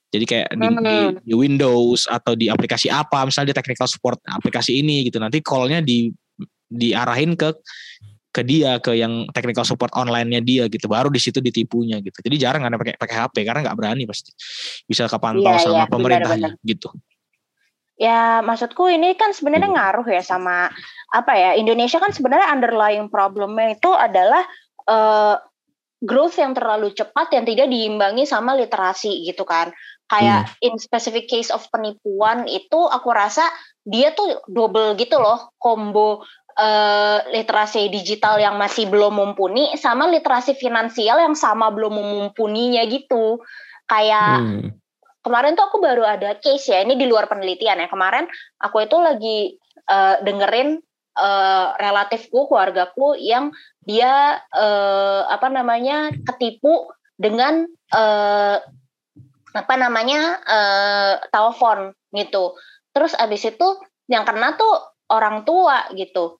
Jadi 0.08 0.24
kayak 0.24 0.56
di, 0.56 0.68
di, 0.68 0.96
Hmm. 1.04 1.20
di 1.20 1.34
Windows 1.36 2.08
atau 2.08 2.32
di 2.32 2.48
aplikasi 2.48 2.88
apa, 2.88 3.28
misalnya 3.28 3.52
di 3.52 3.58
technical 3.60 3.88
support 3.92 4.20
aplikasi 4.24 4.80
ini 4.80 5.04
gitu. 5.08 5.20
Nanti 5.20 5.44
call-nya 5.44 5.84
di 5.84 6.08
diarahin 6.68 7.36
ke 7.40 7.56
ke 8.38 8.46
dia 8.46 8.78
ke 8.78 8.94
yang 8.94 9.26
technical 9.34 9.66
support 9.66 9.90
online-nya 9.98 10.46
dia 10.46 10.70
gitu. 10.70 10.86
Baru 10.86 11.10
di 11.10 11.18
situ 11.18 11.42
ditipunya 11.42 11.98
gitu. 12.06 12.22
Jadi 12.22 12.36
jarang 12.38 12.70
ada 12.70 12.78
pakai 12.78 12.94
pakai 12.94 13.16
HP 13.18 13.36
karena 13.42 13.66
nggak 13.66 13.78
berani 13.78 14.06
pasti. 14.06 14.30
Bisa 14.86 15.10
kepantau 15.10 15.58
Iya, 15.58 15.66
sama 15.66 15.84
iya, 15.84 15.90
pemerintahnya 15.90 16.50
gitu. 16.62 16.94
Ya, 17.98 18.46
maksudku 18.46 18.94
ini 18.94 19.18
kan 19.18 19.34
sebenarnya 19.34 19.74
ngaruh 19.74 20.06
ya 20.06 20.22
sama 20.22 20.70
apa 21.10 21.34
ya? 21.34 21.58
Indonesia 21.58 21.98
kan 21.98 22.14
sebenarnya 22.14 22.54
underlying 22.54 23.10
problemnya 23.10 23.74
itu 23.74 23.90
adalah 23.90 24.46
eh, 24.86 25.36
growth 26.06 26.38
yang 26.38 26.54
terlalu 26.54 26.94
cepat 26.94 27.34
yang 27.34 27.46
tidak 27.50 27.74
diimbangi 27.74 28.30
sama 28.30 28.54
literasi 28.54 29.26
gitu 29.26 29.50
kan. 29.50 29.74
Kayak 30.08 30.54
in 30.64 30.78
specific 30.78 31.26
case 31.26 31.50
of 31.50 31.66
penipuan 31.74 32.46
itu 32.48 32.80
aku 32.80 33.10
rasa 33.12 33.44
dia 33.82 34.14
tuh 34.14 34.46
double 34.46 34.94
gitu 34.96 35.18
loh, 35.18 35.52
combo 35.60 36.22
eh, 36.58 37.18
literasi 37.38 37.94
digital 37.94 38.42
yang 38.42 38.58
masih 38.58 38.90
belum 38.90 39.14
mumpuni 39.14 39.78
sama 39.78 40.10
literasi 40.10 40.58
finansial 40.58 41.22
yang 41.22 41.38
sama 41.38 41.70
belum 41.70 41.94
mumpuninya 41.94 42.82
gitu. 42.90 43.40
Kayak 43.88 44.42
Hmm. 44.42 44.68
kemarin 45.22 45.54
tuh 45.54 45.70
aku 45.70 45.78
baru 45.80 46.04
ada 46.04 46.36
case 46.42 46.74
ya 46.74 46.82
ini 46.82 46.98
di 46.98 47.06
luar 47.06 47.30
penelitian 47.30 47.84
ya 47.84 47.88
kemarin 47.88 48.28
aku 48.60 48.84
itu 48.84 48.98
lagi 49.00 49.38
eh, 49.88 50.16
dengerin 50.24 50.80
eh, 51.20 51.68
relatifku 51.78 52.48
keluargaku 52.48 53.16
yang 53.20 53.52
dia 53.84 54.40
eh, 54.52 55.22
apa 55.28 55.48
namanya 55.48 56.12
ketipu 56.26 56.92
dengan 57.16 57.68
eh, 57.92 58.58
apa 59.56 59.74
namanya 59.80 60.42
eh, 60.44 61.14
telepon 61.32 61.96
gitu 62.12 62.56
terus 62.92 63.14
abis 63.16 63.52
itu 63.52 63.68
yang 64.08 64.24
kena 64.24 64.56
tuh 64.56 64.96
orang 65.12 65.44
tua 65.44 65.92
gitu 65.96 66.40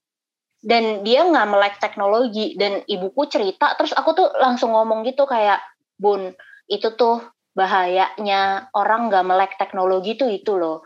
dan 0.68 1.08
dia 1.08 1.24
nggak 1.24 1.48
melek 1.48 1.76
teknologi. 1.80 2.60
Dan 2.60 2.84
ibuku 2.84 3.32
cerita 3.32 3.72
terus 3.80 3.96
aku 3.96 4.12
tuh 4.12 4.28
langsung 4.36 4.76
ngomong 4.76 5.08
gitu 5.08 5.24
kayak 5.24 5.64
bun 5.96 6.36
itu 6.68 6.92
tuh 7.00 7.24
bahayanya 7.56 8.68
orang 8.76 9.08
nggak 9.08 9.24
melek 9.24 9.52
teknologi 9.56 10.20
tuh 10.20 10.28
itu 10.28 10.60
loh. 10.60 10.84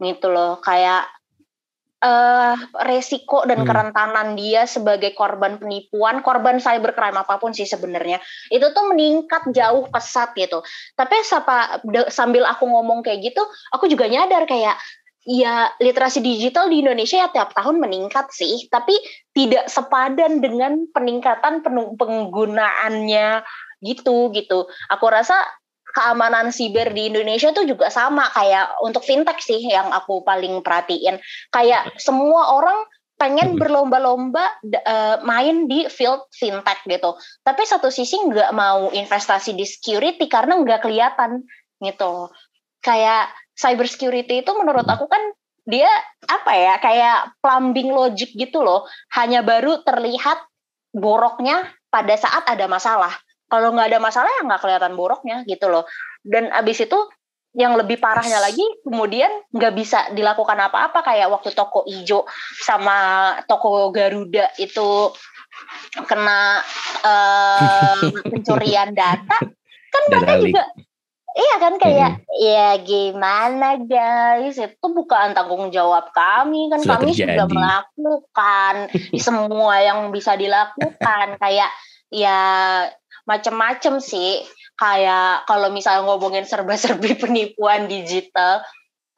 Gitu 0.00 0.32
loh 0.32 0.56
kayak 0.64 1.04
eh 2.00 2.56
resiko 2.88 3.44
dan 3.44 3.60
Hmm. 3.60 3.68
kerentanan 3.68 4.32
dia 4.32 4.64
sebagai 4.64 5.12
korban 5.12 5.60
penipuan 5.60 6.24
korban 6.24 6.56
cybercrime 6.56 7.20
apa 7.20 7.36
pun 7.36 7.52
sih 7.52 7.68
sebenarnya 7.68 8.16
itu 8.48 8.64
tuh 8.72 8.88
meningkat 8.88 9.52
jauh 9.52 9.84
pesat 9.92 10.32
gitu. 10.32 10.64
Tapi 10.96 11.20
sapa, 11.20 11.84
sambil 12.08 12.48
aku 12.48 12.64
ngomong 12.64 13.04
kayak 13.04 13.20
gitu 13.20 13.44
aku 13.68 13.84
juga 13.84 14.08
nyadar 14.08 14.48
kayak 14.48 14.80
ya 15.28 15.68
literasi 15.76 16.24
digital 16.24 16.72
di 16.72 16.80
Indonesia 16.80 17.20
ya 17.20 17.28
tiap 17.28 17.52
tahun 17.52 17.76
meningkat 17.76 18.32
sih 18.32 18.68
tapi 18.72 18.96
tidak 19.36 19.68
sepadan 19.68 20.40
dengan 20.40 20.88
peningkatan 20.96 21.60
penggunaannya 21.96 23.44
gitu 23.84 24.32
gitu. 24.32 24.68
Aku 24.92 25.06
rasa 25.08 25.36
keamanan 25.90 26.54
siber 26.54 26.94
di 26.94 27.10
Indonesia 27.10 27.50
tuh 27.50 27.66
juga 27.66 27.90
sama 27.90 28.30
kayak 28.30 28.78
untuk 28.84 29.02
fintech 29.02 29.42
sih 29.42 29.60
yang 29.60 29.90
aku 29.90 30.22
paling 30.22 30.62
perhatiin. 30.62 31.18
Kayak 31.50 31.90
semua 31.98 32.56
orang 32.56 32.78
pengen 33.20 33.60
berlomba-lomba 33.60 34.64
eh, 34.64 35.20
main 35.20 35.68
di 35.68 35.84
field 35.92 36.24
fintech 36.32 36.80
gitu. 36.88 37.12
Tapi 37.44 37.62
satu 37.68 37.92
sisi 37.92 38.16
nggak 38.16 38.56
mau 38.56 38.88
investasi 38.88 39.52
di 39.52 39.68
security 39.68 40.24
karena 40.24 40.56
nggak 40.56 40.80
kelihatan 40.80 41.44
gitu 41.80 42.28
kayak 42.80 43.32
cyber 43.56 43.84
security 43.84 44.40
itu 44.40 44.52
menurut 44.56 44.88
aku 44.88 45.04
kan 45.04 45.20
dia 45.68 45.88
apa 46.26 46.52
ya 46.56 46.74
kayak 46.80 47.36
plumbing 47.44 47.92
logic 47.92 48.32
gitu 48.34 48.64
loh. 48.64 48.88
Hanya 49.12 49.44
baru 49.44 49.84
terlihat 49.84 50.40
boroknya 50.90 51.68
pada 51.92 52.16
saat 52.16 52.48
ada 52.48 52.66
masalah. 52.66 53.12
Kalau 53.50 53.74
nggak 53.74 53.94
ada 53.94 54.00
masalah 54.02 54.30
ya 54.40 54.46
nggak 54.46 54.60
kelihatan 54.62 54.94
boroknya 54.96 55.44
gitu 55.44 55.68
loh. 55.68 55.84
Dan 56.24 56.48
abis 56.50 56.88
itu 56.88 56.98
yang 57.50 57.74
lebih 57.74 57.98
parahnya 57.98 58.38
lagi 58.38 58.62
kemudian 58.86 59.30
nggak 59.50 59.74
bisa 59.76 59.98
dilakukan 60.16 60.58
apa-apa. 60.58 61.04
Kayak 61.04 61.30
waktu 61.30 61.52
toko 61.52 61.84
ijo 61.86 62.24
sama 62.62 63.36
toko 63.44 63.92
Garuda 63.92 64.50
itu 64.56 65.12
kena 66.08 66.62
eh, 67.10 67.94
pencurian 68.26 68.90
data. 68.96 69.38
Kan 69.90 70.02
mereka 70.08 70.34
juga 70.38 70.62
iya 71.30 71.54
kan 71.62 71.74
kayak 71.78 72.10
ya 72.42 72.68
gimana 72.82 73.78
guys 73.78 74.58
itu 74.58 74.86
bukan 74.90 75.30
tanggung 75.30 75.70
jawab 75.70 76.10
kami 76.10 76.66
kan 76.72 76.82
Sudah 76.82 76.98
kami 76.98 77.12
sudah 77.14 77.46
terjadi. 77.46 77.54
melakukan. 77.54 78.74
Semua 79.26 79.74
yang 79.78 80.10
bisa 80.10 80.34
dilakukan 80.34 81.38
kayak 81.38 81.70
ya 82.10 82.40
macem-macem 83.28 84.02
sih. 84.02 84.42
Kayak 84.74 85.44
kalau 85.44 85.68
misalnya 85.70 86.08
ngomongin 86.08 86.48
serba-serbi 86.48 87.14
penipuan 87.22 87.86
digital 87.86 88.64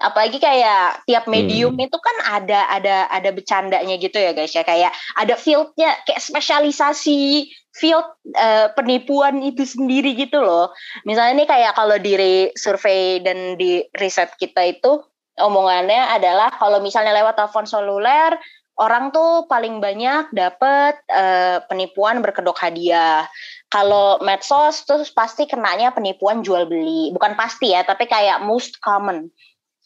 apalagi 0.03 0.43
kayak 0.43 1.07
tiap 1.07 1.31
medium 1.31 1.79
itu 1.79 1.95
kan 1.97 2.17
ada 2.43 2.67
ada 2.69 3.07
ada 3.09 3.31
bercandanya 3.31 3.95
gitu 3.97 4.19
ya 4.19 4.35
guys 4.35 4.53
ya. 4.53 4.67
Kayak 4.67 4.93
ada 5.15 5.35
fieldnya 5.39 5.95
kayak 6.05 6.21
spesialisasi 6.21 7.49
field 7.73 8.05
eh, 8.37 8.69
penipuan 8.77 9.41
itu 9.41 9.65
sendiri 9.65 10.13
gitu 10.19 10.43
loh. 10.43 10.75
Misalnya 11.09 11.47
nih 11.47 11.49
kayak 11.49 11.73
kalau 11.79 11.97
di 11.97 12.13
re- 12.19 12.53
survei 12.59 13.23
dan 13.25 13.57
di 13.57 13.81
riset 13.97 14.35
kita 14.37 14.67
itu 14.67 15.01
omongannya 15.41 16.13
adalah 16.13 16.53
kalau 16.61 16.85
misalnya 16.85 17.17
lewat 17.17 17.41
telepon 17.41 17.65
seluler 17.65 18.37
orang 18.77 19.13
tuh 19.13 19.49
paling 19.49 19.81
banyak 19.81 20.33
dapat 20.35 21.01
eh, 21.09 21.65
penipuan 21.71 22.21
berkedok 22.21 22.59
hadiah. 22.61 23.25
Kalau 23.73 24.21
medsos 24.21 24.85
tuh 24.85 25.01
pasti 25.17 25.49
kenanya 25.49 25.97
penipuan 25.97 26.45
jual 26.45 26.69
beli. 26.69 27.09
Bukan 27.17 27.39
pasti 27.41 27.73
ya 27.73 27.87
tapi 27.89 28.05
kayak 28.05 28.45
most 28.45 28.77
common 28.85 29.33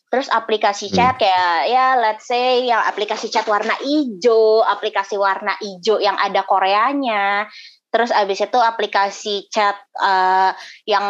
terus 0.06 0.30
aplikasi 0.30 0.86
chat 0.94 1.18
kayak 1.18 1.66
ya 1.66 1.98
let's 1.98 2.30
say 2.30 2.62
yang 2.62 2.78
aplikasi 2.86 3.26
chat 3.26 3.42
warna 3.50 3.74
hijau 3.82 4.62
aplikasi 4.62 5.18
warna 5.18 5.58
hijau 5.58 5.98
yang 5.98 6.14
ada 6.14 6.46
Koreanya. 6.46 7.50
Terus 7.90 8.12
abis 8.12 8.44
itu 8.44 8.58
aplikasi 8.60 9.48
chat 9.48 9.78
eh, 9.98 10.52
yang 10.84 11.06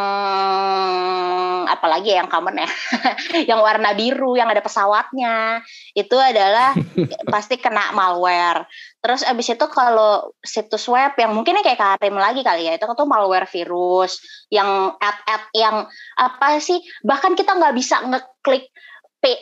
apalagi 1.86 2.18
yang 2.18 2.26
common 2.26 2.58
ya 2.58 2.70
yang 3.54 3.62
warna 3.62 3.94
biru 3.94 4.34
yang 4.34 4.50
ada 4.50 4.58
pesawatnya 4.58 5.62
itu 5.94 6.18
adalah 6.18 6.74
pasti 7.32 7.62
kena 7.62 7.94
malware. 7.94 8.66
Terus 8.98 9.22
abis 9.22 9.54
itu 9.54 9.66
kalau 9.70 10.34
situs 10.42 10.82
web 10.90 11.14
yang 11.14 11.30
mungkin 11.30 11.62
kayak 11.62 11.78
Karim 11.78 12.18
lagi 12.18 12.42
kali 12.42 12.66
ya 12.66 12.74
itu 12.74 12.82
tuh 12.82 13.06
malware 13.06 13.46
virus 13.46 14.18
yang 14.50 14.98
ad-ad 14.98 15.46
yang 15.54 15.86
apa 16.18 16.58
sih 16.58 16.82
bahkan 17.06 17.38
kita 17.38 17.54
nggak 17.54 17.78
bisa 17.78 18.02
ngeklik 18.02 18.66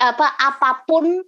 apa 0.04 0.36
apa 0.36 0.84
pun 0.84 1.24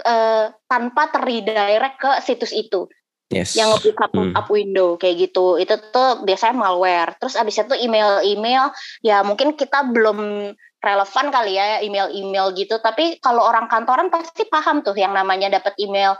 uh, 0.00 0.46
tanpa 0.64 1.02
terredirect 1.12 2.00
ke 2.00 2.10
situs 2.24 2.56
itu 2.56 2.88
yes. 3.34 3.58
yang 3.58 3.74
ngebuka 3.74 4.06
pop 4.08 4.30
up 4.32 4.46
hmm. 4.46 4.54
window 4.54 4.88
kayak 4.94 5.28
gitu 5.28 5.58
itu 5.58 5.74
tuh 5.90 6.22
biasanya 6.22 6.54
malware 6.54 7.18
terus 7.18 7.34
abis 7.34 7.66
itu 7.66 7.74
email-email 7.74 8.70
ya 9.02 9.26
mungkin 9.26 9.58
kita 9.58 9.90
belum 9.90 10.50
relevan 10.84 11.26
kali 11.32 11.58
ya 11.58 11.80
email-email 11.82 12.54
gitu 12.54 12.78
tapi 12.78 13.18
kalau 13.18 13.42
orang 13.42 13.66
kantoran 13.66 14.12
pasti 14.12 14.46
paham 14.46 14.84
tuh 14.84 14.94
yang 14.94 15.16
namanya 15.16 15.50
dapat 15.50 15.74
email 15.80 16.14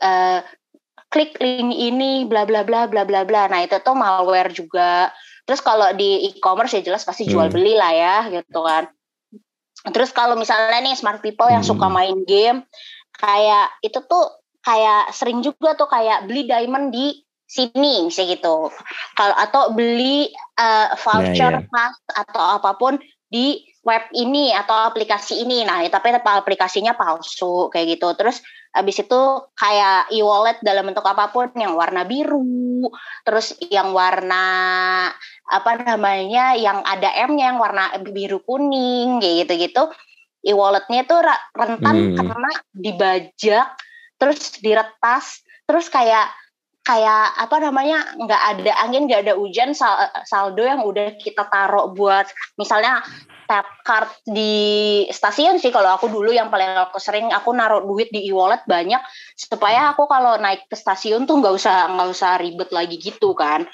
uh, 0.00 0.40
klik 1.10 1.36
link 1.42 1.74
ini 1.74 2.24
bla 2.24 2.46
bla 2.46 2.62
bla 2.62 2.86
bla 2.86 3.02
bla 3.04 3.26
bla 3.26 3.50
nah 3.50 3.60
itu 3.60 3.76
tuh 3.82 3.98
malware 3.98 4.54
juga 4.54 5.10
terus 5.48 5.64
kalau 5.64 5.90
di 5.96 6.30
e-commerce 6.30 6.78
ya 6.78 6.82
jelas 6.84 7.02
pasti 7.02 7.24
jual 7.26 7.48
hmm. 7.48 7.54
beli 7.54 7.74
lah 7.74 7.92
ya 7.92 8.16
gitu 8.30 8.60
kan 8.62 8.86
terus 9.90 10.12
kalau 10.12 10.36
misalnya 10.36 10.78
nih 10.84 10.94
smart 10.94 11.24
people 11.24 11.48
yang 11.48 11.64
hmm. 11.64 11.72
suka 11.72 11.88
main 11.90 12.22
game 12.28 12.62
kayak 13.18 13.72
itu 13.82 13.98
tuh 14.04 14.30
kayak 14.62 15.14
sering 15.14 15.40
juga 15.40 15.74
tuh 15.78 15.88
kayak 15.88 16.26
beli 16.28 16.44
diamond 16.46 16.90
di 16.92 17.18
sini 17.48 18.04
misalnya 18.04 18.36
gitu. 18.36 18.68
Kalau 19.16 19.36
atau 19.36 19.72
beli 19.72 20.28
uh, 20.60 20.92
voucher 21.00 21.52
nah, 21.58 21.64
yeah. 21.64 21.72
pass 21.72 21.96
atau 22.12 22.44
apa 22.60 22.76
pun 22.76 23.00
di 23.28 23.64
web 23.88 24.04
ini 24.12 24.52
atau 24.52 24.92
aplikasi 24.92 25.48
ini. 25.48 25.64
Nah, 25.64 25.80
ya, 25.80 25.88
tapi 25.88 26.12
aplikasinya 26.12 26.92
palsu 26.92 27.72
kayak 27.72 27.96
gitu. 27.96 28.12
Terus 28.20 28.44
habis 28.76 29.00
itu 29.00 29.20
kayak 29.56 30.12
e-wallet 30.12 30.60
dalam 30.60 30.92
bentuk 30.92 31.08
apa 31.08 31.32
pun 31.32 31.48
yang 31.56 31.72
warna 31.72 32.04
biru, 32.04 32.92
terus 33.24 33.56
yang 33.72 33.96
warna 33.96 34.44
apa 35.48 35.72
namanya 35.80 36.52
yang 36.52 36.84
ada 36.84 37.08
M-nya 37.24 37.56
yang 37.56 37.58
warna 37.58 37.96
biru 38.12 38.44
kuning 38.44 39.24
kayak 39.24 39.48
gitu-gitu. 39.48 39.88
E-walletnya 40.44 41.08
itu 41.08 41.16
rentan 41.56 41.96
hmm. 41.96 42.16
karena 42.20 42.50
dibajak 42.76 43.66
terus 44.18 44.58
diretas 44.60 45.40
terus 45.64 45.88
kayak 45.88 46.28
kayak 46.84 47.36
apa 47.36 47.56
namanya 47.60 48.16
nggak 48.16 48.42
ada 48.56 48.72
angin 48.80 49.04
nggak 49.04 49.28
ada 49.28 49.34
hujan 49.36 49.76
saldo 50.24 50.64
yang 50.64 50.80
udah 50.80 51.20
kita 51.20 51.44
taruh 51.52 51.92
buat 51.92 52.24
misalnya 52.56 53.04
tap 53.48 53.64
card 53.80 54.12
di 54.28 55.04
stasiun 55.08 55.56
sih 55.56 55.72
kalau 55.72 55.96
aku 55.96 56.12
dulu 56.12 56.28
yang 56.28 56.52
paling 56.52 56.68
aku 56.76 57.00
sering 57.00 57.32
aku 57.32 57.56
naruh 57.56 57.80
duit 57.80 58.12
di 58.12 58.28
e-wallet 58.28 58.60
banyak 58.68 59.00
supaya 59.36 59.96
aku 59.96 60.04
kalau 60.04 60.36
naik 60.36 60.68
ke 60.68 60.76
stasiun 60.76 61.24
tuh 61.24 61.40
nggak 61.40 61.56
usah 61.56 61.88
nggak 61.96 62.08
usah 62.12 62.36
ribet 62.36 62.68
lagi 62.68 63.00
gitu 63.00 63.32
kan. 63.32 63.64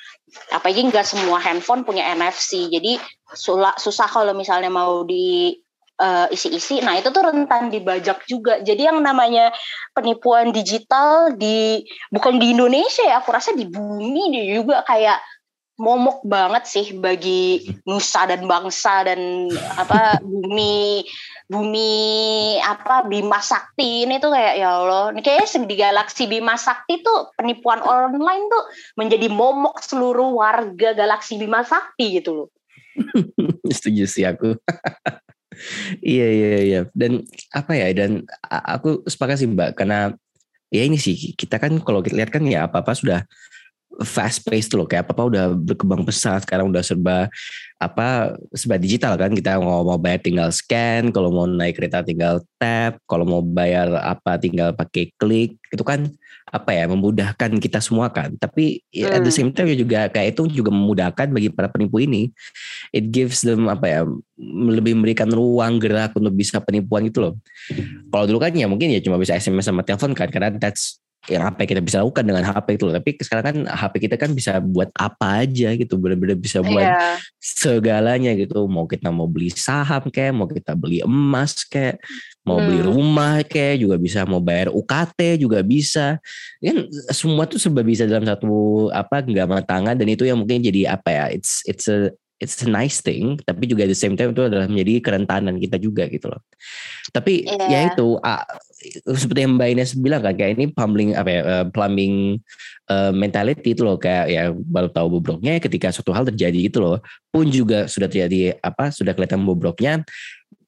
Apalagi 0.54 0.86
nggak 0.90 1.02
semua 1.02 1.42
handphone 1.42 1.82
punya 1.82 2.06
NFC 2.14 2.70
jadi 2.70 3.02
susah 3.34 4.06
kalau 4.06 4.30
misalnya 4.30 4.70
mau 4.70 5.02
di 5.02 5.58
uh, 6.00 6.26
isi-isi. 6.30 6.82
Nah, 6.82 6.98
itu 6.98 7.10
tuh 7.10 7.22
rentan 7.22 7.70
dibajak 7.70 8.26
juga. 8.26 8.60
Jadi 8.62 8.88
yang 8.88 8.98
namanya 9.02 9.54
penipuan 9.94 10.50
digital 10.50 11.34
di 11.34 11.82
bukan 12.10 12.38
di 12.38 12.54
Indonesia 12.54 13.04
ya, 13.04 13.22
aku 13.22 13.30
rasa 13.34 13.54
di 13.54 13.66
bumi 13.68 14.34
juga 14.54 14.82
kayak 14.82 15.18
momok 15.74 16.22
banget 16.22 16.70
sih 16.70 16.86
bagi 16.94 17.66
nusa 17.82 18.30
dan 18.30 18.46
bangsa 18.46 19.02
dan 19.02 19.50
apa 19.74 20.22
bumi 20.22 21.02
bumi 21.50 21.90
apa 22.62 23.02
Bima 23.10 23.42
Sakti 23.42 24.06
ini 24.06 24.22
tuh 24.22 24.30
kayak 24.30 24.54
ya 24.54 24.70
Allah 24.70 25.10
ini 25.10 25.18
kayaknya 25.18 25.66
di 25.66 25.74
galaksi 25.74 26.30
Bima 26.30 26.54
Sakti 26.54 27.02
tuh 27.02 27.34
penipuan 27.34 27.82
online 27.82 28.46
tuh 28.46 28.64
menjadi 28.94 29.26
momok 29.26 29.82
seluruh 29.82 30.38
warga 30.38 30.94
galaksi 30.94 31.42
Bima 31.42 31.66
Sakti 31.66 32.22
gitu 32.22 32.30
loh. 32.46 32.48
Setuju 33.74 34.06
sih 34.06 34.22
aku. 34.22 34.54
iya 36.02 36.26
iya 36.30 36.48
iya. 36.62 36.80
Dan 36.92 37.24
apa 37.50 37.72
ya 37.74 37.90
dan 37.94 38.24
aku 38.50 39.04
sepakat 39.06 39.42
sih 39.42 39.48
mbak 39.50 39.78
karena 39.78 40.12
ya 40.74 40.82
ini 40.82 40.98
sih 40.98 41.34
kita 41.38 41.62
kan 41.62 41.78
kalau 41.82 42.02
kita 42.02 42.18
lihat 42.18 42.30
kan 42.34 42.42
ya 42.46 42.66
apa 42.66 42.82
apa 42.82 42.92
sudah 42.92 43.22
fast 44.02 44.42
paced 44.42 44.74
loh 44.74 44.88
kayak 44.88 45.06
apa 45.06 45.12
apa 45.14 45.22
udah 45.30 45.44
berkembang 45.54 46.02
pesat 46.02 46.42
sekarang 46.42 46.66
udah 46.66 46.82
serba 46.82 47.30
apa 47.78 48.34
serba 48.50 48.80
digital 48.80 49.14
kan 49.14 49.30
kita 49.30 49.60
mau 49.62 49.86
mau 49.86 50.00
bayar 50.00 50.18
tinggal 50.18 50.50
scan 50.50 51.14
kalau 51.14 51.30
mau 51.30 51.46
naik 51.46 51.78
kereta 51.78 52.02
tinggal 52.02 52.42
tap 52.58 52.98
kalau 53.06 53.22
mau 53.22 53.42
bayar 53.44 53.92
apa 54.02 54.40
tinggal 54.40 54.74
pakai 54.74 55.14
klik 55.14 55.60
itu 55.70 55.84
kan 55.86 56.10
apa 56.54 56.70
ya 56.70 56.84
memudahkan 56.86 57.58
kita 57.58 57.82
semua 57.82 58.12
kan 58.12 58.34
tapi 58.38 58.82
hmm. 58.94 59.10
at 59.10 59.22
the 59.22 59.30
hmm. 59.30 59.36
same 59.36 59.50
time 59.50 59.70
juga 59.74 60.06
kayak 60.06 60.38
itu 60.38 60.62
juga 60.62 60.70
memudahkan 60.70 61.30
bagi 61.34 61.50
para 61.50 61.66
penipu 61.66 61.98
ini 61.98 62.30
it 62.94 63.10
gives 63.10 63.42
them 63.42 63.66
apa 63.66 63.86
ya 63.90 64.00
lebih 64.70 64.94
memberikan 64.98 65.26
ruang 65.30 65.82
gerak 65.82 66.14
untuk 66.14 66.34
bisa 66.34 66.62
penipuan 66.62 67.06
itu 67.10 67.18
loh 67.22 67.34
kalau 68.10 68.24
dulu 68.30 68.38
kan 68.38 68.54
ya 68.54 68.70
mungkin 68.70 68.90
ya 68.90 69.02
cuma 69.02 69.18
bisa 69.18 69.34
SMS 69.34 69.66
sama 69.66 69.82
telepon 69.82 70.14
kan 70.14 70.30
karena 70.30 70.54
that's 70.54 71.03
yang 71.24 71.48
apa 71.48 71.64
yang 71.64 71.70
kita 71.76 71.82
bisa 71.82 71.96
lakukan 72.04 72.24
dengan 72.24 72.44
HP 72.44 72.76
itu 72.76 72.84
loh. 72.84 72.94
Tapi 73.00 73.10
sekarang 73.20 73.44
kan 73.44 73.56
HP 73.68 73.94
kita 74.08 74.16
kan 74.20 74.30
bisa 74.36 74.60
buat 74.60 74.92
apa 74.92 75.44
aja 75.44 75.72
gitu, 75.72 75.96
benar-benar 75.96 76.36
bisa 76.36 76.60
buat 76.60 76.84
yeah. 76.84 77.16
segalanya 77.40 78.36
gitu. 78.36 78.68
Mau 78.68 78.84
kita 78.84 79.08
mau 79.08 79.24
beli 79.24 79.48
saham 79.52 80.12
kayak, 80.12 80.32
mau 80.36 80.44
kita 80.44 80.76
beli 80.76 81.00
emas 81.00 81.64
kayak, 81.64 81.96
mau 82.44 82.60
hmm. 82.60 82.66
beli 82.68 82.80
rumah 82.84 83.34
kayak 83.40 83.80
juga 83.80 83.96
bisa, 83.96 84.28
mau 84.28 84.40
bayar 84.44 84.68
UKT 84.68 85.40
juga 85.40 85.64
bisa. 85.64 86.20
Kan 86.60 86.88
semua 87.08 87.48
tuh 87.48 87.56
serba 87.56 87.80
bisa 87.80 88.04
dalam 88.04 88.28
satu 88.28 88.88
apa 88.92 89.24
genggaman 89.24 89.64
tangan 89.64 89.96
dan 89.96 90.08
itu 90.08 90.28
yang 90.28 90.36
mungkin 90.36 90.60
jadi 90.60 90.92
apa 90.92 91.08
ya? 91.08 91.24
It's 91.32 91.64
it's 91.64 91.88
a 91.88 92.12
it's 92.44 92.60
a 92.60 92.68
nice 92.68 93.00
thing 93.00 93.40
tapi 93.42 93.64
juga 93.64 93.88
at 93.88 93.90
the 93.90 93.96
same 93.96 94.14
time 94.14 94.36
itu 94.36 94.44
adalah 94.44 94.68
menjadi 94.68 95.00
kerentanan 95.00 95.56
kita 95.56 95.80
juga 95.80 96.04
gitu 96.12 96.28
loh 96.28 96.44
tapi 97.10 97.48
yeah. 97.48 97.88
ya 97.88 97.96
itu 97.96 98.20
uh, 98.20 98.44
seperti 99.16 99.48
yang 99.48 99.56
Mbak 99.56 99.68
Ines 99.72 99.92
bilang 99.96 100.20
kan 100.20 100.36
kayak 100.36 100.60
ini 100.60 100.68
plumbing 100.68 101.16
apa 101.16 101.30
ya 101.32 101.40
uh, 101.40 101.64
plumbing 101.72 102.38
uh, 102.92 103.12
mentality 103.16 103.72
itu 103.72 103.82
loh 103.82 103.96
kayak 103.96 104.28
ya 104.28 104.52
baru 104.52 104.92
tahu 104.92 105.18
bobroknya 105.18 105.56
ketika 105.56 105.88
suatu 105.88 106.12
hal 106.12 106.28
terjadi 106.28 106.68
gitu 106.68 106.84
loh 106.84 107.00
pun 107.32 107.48
juga 107.48 107.88
sudah 107.88 108.06
terjadi 108.12 108.60
apa 108.60 108.92
sudah 108.92 109.16
kelihatan 109.16 109.40
bobroknya 109.42 110.04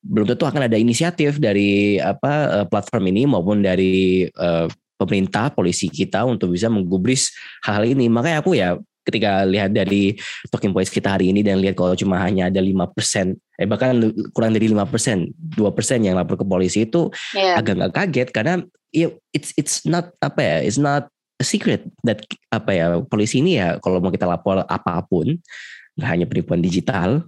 belum 0.06 0.24
tentu 0.24 0.46
akan 0.46 0.70
ada 0.70 0.78
inisiatif 0.78 1.36
dari 1.42 1.98
apa 1.98 2.62
uh, 2.62 2.66
platform 2.66 3.10
ini 3.12 3.28
maupun 3.28 3.60
dari 3.60 4.24
uh, 4.38 4.70
pemerintah 4.96 5.52
polisi 5.52 5.92
kita 5.92 6.24
untuk 6.24 6.56
bisa 6.56 6.72
menggubris 6.72 7.34
hal-hal 7.66 7.84
ini 7.84 8.08
makanya 8.08 8.40
aku 8.40 8.56
ya 8.56 8.80
ketika 9.06 9.46
lihat 9.46 9.70
dari 9.70 10.18
talking 10.50 10.74
points 10.74 10.90
kita 10.90 11.14
hari 11.14 11.30
ini 11.30 11.46
dan 11.46 11.62
lihat 11.62 11.78
kalau 11.78 11.94
cuma 11.94 12.18
hanya 12.18 12.50
ada 12.50 12.58
lima 12.58 12.90
persen 12.90 13.38
eh 13.56 13.64
bahkan 13.64 13.94
kurang 14.34 14.52
dari 14.52 14.66
lima 14.66 14.84
persen 14.84 15.30
dua 15.38 15.70
persen 15.70 16.02
yang 16.02 16.18
lapor 16.18 16.36
ke 16.36 16.44
polisi 16.44 16.84
itu 16.84 17.08
yeah. 17.32 17.56
agak 17.56 17.78
nggak 17.78 17.94
kaget 17.94 18.28
karena 18.34 18.54
ya 18.90 19.08
it's 19.30 19.54
it's 19.54 19.86
not 19.86 20.10
apa 20.18 20.40
ya 20.42 20.56
it's 20.66 20.76
not 20.76 21.06
a 21.38 21.44
secret 21.46 21.86
that 22.02 22.20
apa 22.50 22.70
ya 22.74 22.86
polisi 23.06 23.40
ini 23.40 23.60
ya 23.60 23.78
kalau 23.78 24.02
mau 24.02 24.10
kita 24.10 24.26
lapor 24.26 24.66
apa 24.66 25.00
pun 25.06 25.38
nggak 25.96 26.10
hanya 26.10 26.26
penipuan 26.28 26.60
digital 26.60 27.24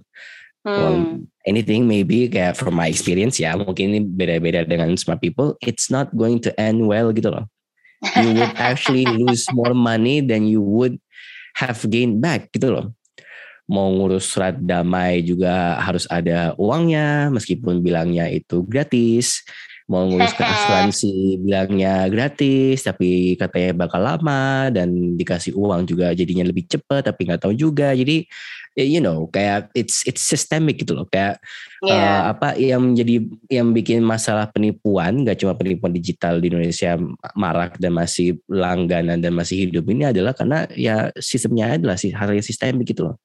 hmm. 0.65 0.69
well, 0.69 0.97
anything 1.45 1.85
maybe 1.85 2.29
kayak 2.29 2.57
from 2.57 2.77
my 2.77 2.89
experience 2.89 3.37
ya 3.41 3.57
mungkin 3.57 3.95
ini 3.95 4.01
beda-beda 4.05 4.65
dengan 4.65 4.93
smart 4.97 5.21
people 5.21 5.55
it's 5.65 5.89
not 5.89 6.09
going 6.13 6.37
to 6.41 6.53
end 6.59 6.81
well 6.85 7.09
gitu 7.13 7.33
loh 7.33 7.45
you 8.21 8.33
would 8.33 8.55
actually 8.69 9.05
lose 9.05 9.45
more 9.53 9.73
money 9.73 10.21
than 10.21 10.45
you 10.45 10.61
would 10.61 10.97
have 11.57 11.79
gained 11.87 12.19
back 12.21 12.51
gitu 12.53 12.69
loh. 12.69 12.93
Mau 13.69 13.93
ngurus 13.93 14.25
surat 14.33 14.57
damai 14.57 15.21
juga 15.21 15.77
harus 15.77 16.09
ada 16.09 16.57
uangnya 16.57 17.29
meskipun 17.29 17.85
bilangnya 17.85 18.25
itu 18.29 18.65
gratis. 18.65 19.45
Mau 19.89 20.05
ngurus 20.05 20.33
ke 20.37 20.41
asuransi 20.45 21.13
bilangnya 21.45 22.05
gratis 22.09 22.85
tapi 22.85 23.37
katanya 23.37 23.85
bakal 23.85 24.01
lama 24.01 24.69
dan 24.73 25.17
dikasih 25.17 25.53
uang 25.57 25.85
juga 25.85 26.13
jadinya 26.13 26.45
lebih 26.45 26.65
cepat 26.65 27.13
tapi 27.13 27.29
nggak 27.29 27.45
tahu 27.45 27.53
juga. 27.53 27.93
Jadi 27.93 28.25
you 28.83 29.01
know 29.03 29.27
kayak 29.31 29.67
it's 29.75 30.03
it's 30.07 30.23
systemic 30.23 30.79
gitu 30.79 30.95
loh 30.95 31.07
kayak 31.07 31.39
yeah. 31.83 32.27
uh, 32.27 32.35
apa 32.35 32.55
yang 32.59 32.91
menjadi 32.91 33.23
yang 33.47 33.71
bikin 33.71 34.03
masalah 34.03 34.47
penipuan 34.51 35.23
gak 35.23 35.39
cuma 35.39 35.55
penipuan 35.55 35.95
digital 35.95 36.39
di 36.39 36.51
Indonesia 36.51 36.99
marak 37.35 37.79
dan 37.79 37.95
masih 37.95 38.39
langganan 38.47 39.19
dan 39.19 39.31
masih 39.35 39.67
hidup 39.67 39.87
ini 39.87 40.11
adalah 40.11 40.35
karena 40.35 40.67
ya 40.75 41.11
sistemnya 41.19 41.75
adalah 41.79 41.95
sih 41.95 42.11
hal 42.11 42.31
yang 42.31 42.45
sistemik 42.45 42.87
gitu 42.87 43.11
loh 43.11 43.17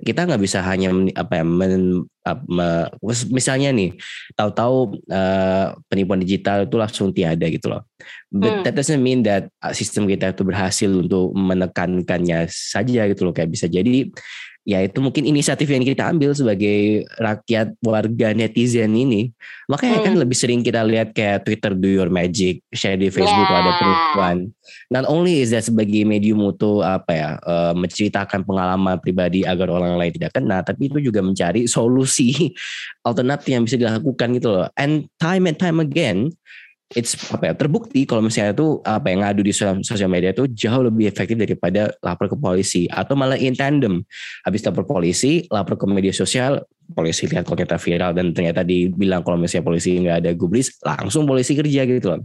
kita 0.00 0.24
nggak 0.24 0.40
bisa 0.40 0.64
hanya 0.64 0.96
apa 1.12 1.40
ya 1.40 1.44
men, 1.44 2.08
apa, 2.24 2.88
misalnya 3.28 3.68
nih 3.68 3.92
tahu-tahu 4.32 4.96
uh, 5.12 5.76
penipuan 5.92 6.24
digital 6.24 6.64
itu 6.64 6.76
langsung 6.80 7.12
tiada 7.12 7.44
gitu 7.52 7.68
loh 7.68 7.84
but 8.32 8.48
hmm. 8.48 8.62
that 8.64 8.72
doesn't 8.72 9.04
mean 9.04 9.20
that 9.20 9.52
uh, 9.60 9.76
sistem 9.76 10.08
kita 10.08 10.32
itu 10.32 10.40
berhasil 10.40 10.88
untuk 10.88 11.36
menekankannya 11.36 12.48
saja 12.48 13.08
gitu 13.12 13.28
loh 13.28 13.36
kayak 13.36 13.52
bisa 13.52 13.68
jadi 13.68 14.08
ya 14.70 14.86
itu 14.86 15.02
mungkin 15.02 15.26
inisiatif 15.26 15.66
yang 15.66 15.82
kita 15.82 16.06
ambil 16.06 16.30
sebagai 16.30 17.02
rakyat 17.18 17.74
warga 17.82 18.30
netizen 18.30 18.94
ini 18.94 19.34
makanya 19.66 19.98
kan 20.06 20.14
Hmm. 20.14 20.22
lebih 20.22 20.38
sering 20.38 20.62
kita 20.62 20.86
lihat 20.86 21.10
kayak 21.10 21.42
Twitter 21.42 21.74
do 21.74 21.90
your 21.90 22.06
magic 22.06 22.62
share 22.70 22.94
di 22.94 23.10
Facebook 23.10 23.50
Yeah. 23.50 23.66
ada 23.66 23.72
perempuan 23.82 24.36
not 24.94 25.10
only 25.10 25.42
is 25.42 25.50
that 25.50 25.66
sebagai 25.66 26.06
medium 26.06 26.38
untuk 26.38 26.86
apa 26.86 27.10
ya 27.10 27.30
eh, 27.42 27.74
menceritakan 27.74 28.46
pengalaman 28.46 29.02
pribadi 29.02 29.42
agar 29.42 29.66
orang 29.74 29.98
lain 29.98 30.14
tidak 30.14 30.38
kena 30.38 30.62
tapi 30.62 30.86
itu 30.86 31.02
juga 31.02 31.18
mencari 31.18 31.66
solusi 31.66 32.54
alternatif 33.08 33.50
yang 33.50 33.66
bisa 33.66 33.74
dilakukan 33.74 34.38
gitu 34.38 34.54
loh 34.54 34.70
and 34.78 35.10
time 35.18 35.50
and 35.50 35.58
time 35.58 35.82
again 35.82 36.30
it's 36.94 37.14
apa 37.30 37.50
ya 37.50 37.54
terbukti 37.54 38.02
kalau 38.02 38.18
misalnya 38.18 38.50
itu 38.50 38.82
apa 38.82 39.06
yang 39.14 39.22
ngadu 39.22 39.46
di 39.46 39.54
sosial 39.54 40.10
media 40.10 40.34
itu 40.34 40.50
jauh 40.50 40.82
lebih 40.82 41.06
efektif 41.06 41.38
daripada 41.38 41.94
lapor 42.02 42.26
ke 42.26 42.36
polisi 42.36 42.90
atau 42.90 43.14
malah 43.14 43.38
in 43.38 43.54
tandem. 43.54 44.02
Habis 44.42 44.66
lapor 44.66 44.84
polisi 44.86 45.46
lapor 45.50 45.78
ke 45.78 45.86
media 45.86 46.10
sosial 46.10 46.66
polisi 46.92 47.26
lihat 47.30 47.46
kalau 47.46 47.58
kita 47.58 47.78
viral 47.78 48.10
dan 48.12 48.34
ternyata 48.34 48.66
dibilang 48.66 49.22
kalau 49.22 49.38
misalnya 49.38 49.66
polisi 49.66 49.96
nggak 49.98 50.16
ada 50.26 50.30
gubris 50.34 50.74
langsung 50.82 51.24
polisi 51.24 51.54
kerja 51.54 51.86
gitu 51.86 52.16
loh. 52.16 52.22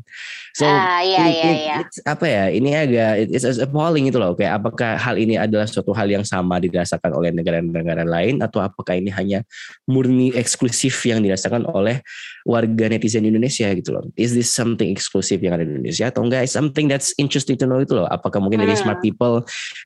So 0.55 0.63
ah 0.63 1.03
iya 1.03 1.20
ini, 1.20 1.32
iya 1.36 1.43
ini- 1.43 1.61
iya. 1.68 1.76
it's 1.84 1.97
apa 2.07 2.26
ya 2.26 2.43
ini 2.47 2.70
agak 2.72 3.11
it's 3.30 3.45
appalling 3.59 4.07
gitu 4.07 4.18
loh. 4.18 4.34
Kayak 4.34 4.63
apakah 4.63 4.95
hal 4.95 5.16
ini 5.20 5.36
adalah 5.36 5.68
suatu 5.68 5.91
hal 5.91 6.07
yang 6.07 6.24
sama 6.24 6.57
dirasakan 6.63 7.11
oleh 7.11 7.36
negara-negara 7.36 8.07
lain 8.07 8.39
atau 8.39 8.63
apakah 8.63 8.95
ini 8.95 9.11
hanya 9.11 9.43
murni 9.86 10.32
eksklusif 10.32 10.95
yang 11.05 11.20
dirasakan 11.20 11.68
oleh 11.68 11.99
warga 12.47 12.88
netizen 12.88 13.28
Indonesia 13.28 13.68
gitu 13.76 13.91
loh? 13.95 14.07
Is 14.16 14.32
this 14.32 14.47
something 14.47 14.88
eksklusif 14.89 15.43
yang 15.43 15.59
ada 15.59 15.68
di 15.68 15.76
Indonesia 15.76 16.07
atau 16.07 16.24
enggak? 16.24 16.47
It's 16.47 16.55
something 16.55 16.88
that's 16.88 17.11
interesting 17.20 17.59
to 17.59 17.68
know 17.68 17.84
itu 17.84 17.91
loh. 17.97 18.07
Apakah 18.07 18.39
mungkin 18.39 18.63
dari 18.63 18.74
Hmm. 18.76 18.88
smart 18.88 18.99
people 19.03 19.43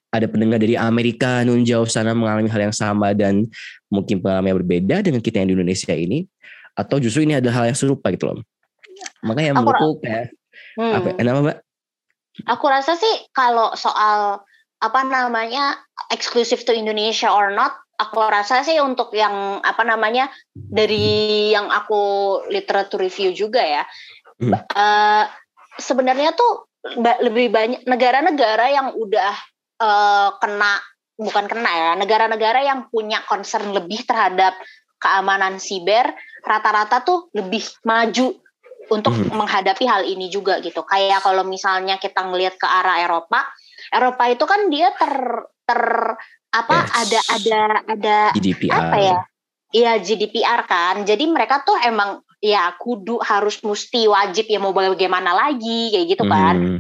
ada 0.10 0.26
pendengar 0.26 0.58
dari 0.62 0.74
Amerika 0.74 1.42
nun 1.46 1.62
jauh 1.66 1.86
sana 1.86 2.14
mengalami 2.18 2.50
hal 2.50 2.70
yang 2.70 2.76
sama 2.76 3.14
dan 3.14 3.46
mungkin 3.90 4.22
pengalaman 4.22 4.54
yang 4.54 4.60
berbeda 4.62 4.96
dengan 5.06 5.22
kita 5.22 5.42
yang 5.42 5.50
di 5.52 5.56
Indonesia 5.58 5.94
ini 5.94 6.26
atau 6.78 7.02
justru 7.02 7.26
ini 7.26 7.38
adalah 7.38 7.66
hal 7.66 7.74
yang 7.74 7.78
serupa 7.78 8.14
gitu 8.14 8.30
loh 8.30 8.46
makanya 9.26 9.58
Aku 9.58 9.66
menurutku 9.66 9.90
kayak 10.06 10.34
Hmm. 10.76 10.96
apa 10.96 11.16
kenapa 11.16 11.40
mbak 11.44 11.58
Aku 12.48 12.66
rasa 12.72 12.96
sih 12.96 13.16
kalau 13.36 13.76
soal 13.76 14.40
apa 14.80 15.00
namanya 15.04 15.76
eksklusif 16.08 16.64
to 16.64 16.72
Indonesia 16.72 17.28
or 17.28 17.52
not, 17.52 17.76
aku 18.00 18.16
rasa 18.24 18.64
sih 18.64 18.80
untuk 18.80 19.12
yang 19.12 19.60
apa 19.60 19.84
namanya 19.84 20.32
dari 20.56 21.52
yang 21.52 21.68
aku 21.68 22.00
literatur 22.48 23.04
review 23.04 23.36
juga 23.36 23.60
ya, 23.60 23.84
Hmm. 24.40 24.56
eh, 24.56 25.26
sebenarnya 25.84 26.32
tuh 26.32 26.72
lebih 27.20 27.52
banyak 27.52 27.84
negara-negara 27.84 28.72
yang 28.72 28.96
udah 28.96 29.36
eh, 29.84 30.30
kena 30.40 30.80
bukan 31.20 31.46
kena 31.52 31.68
ya, 31.68 31.92
negara-negara 32.00 32.64
yang 32.64 32.88
punya 32.88 33.20
concern 33.28 33.76
lebih 33.76 34.08
terhadap 34.08 34.56
keamanan 35.00 35.60
siber 35.60 36.16
rata-rata 36.44 37.04
tuh 37.04 37.28
lebih 37.36 37.64
maju 37.84 38.40
untuk 38.90 39.14
Hmm. 39.14 39.36
menghadapi 39.36 39.86
hal 39.86 40.08
ini 40.08 40.32
juga 40.32 40.64
gitu. 40.64 40.82
Kayak 40.88 41.22
kalau 41.22 41.44
misalnya 41.46 42.00
kita 42.00 42.26
ngelihat 42.26 42.56
ke 42.56 42.66
arah 42.66 43.04
Eropa, 43.04 43.46
Eropa 43.92 44.24
itu 44.32 44.44
kan 44.48 44.72
dia 44.72 44.90
ter 44.96 45.14
ter 45.68 45.82
apa 46.50 46.74
Yes. 46.74 46.90
ada 46.98 47.20
ada 47.30 47.62
ada 47.86 48.18
GDPR 48.34 48.74
apa 48.74 48.98
ya? 48.98 49.18
Iya 49.70 49.92
GDPR 50.02 50.66
kan. 50.66 51.06
Jadi 51.06 51.30
mereka 51.30 51.62
tuh 51.62 51.78
emang 51.78 52.26
ya 52.42 52.74
kudu 52.82 53.22
harus 53.22 53.62
mesti 53.62 54.10
wajib 54.10 54.50
ya 54.50 54.58
mau 54.58 54.74
bagaimana 54.74 55.36
lagi 55.38 55.94
kayak 55.94 56.08
gitu 56.10 56.26
kan. 56.26 56.56
Hmm. 56.58 56.80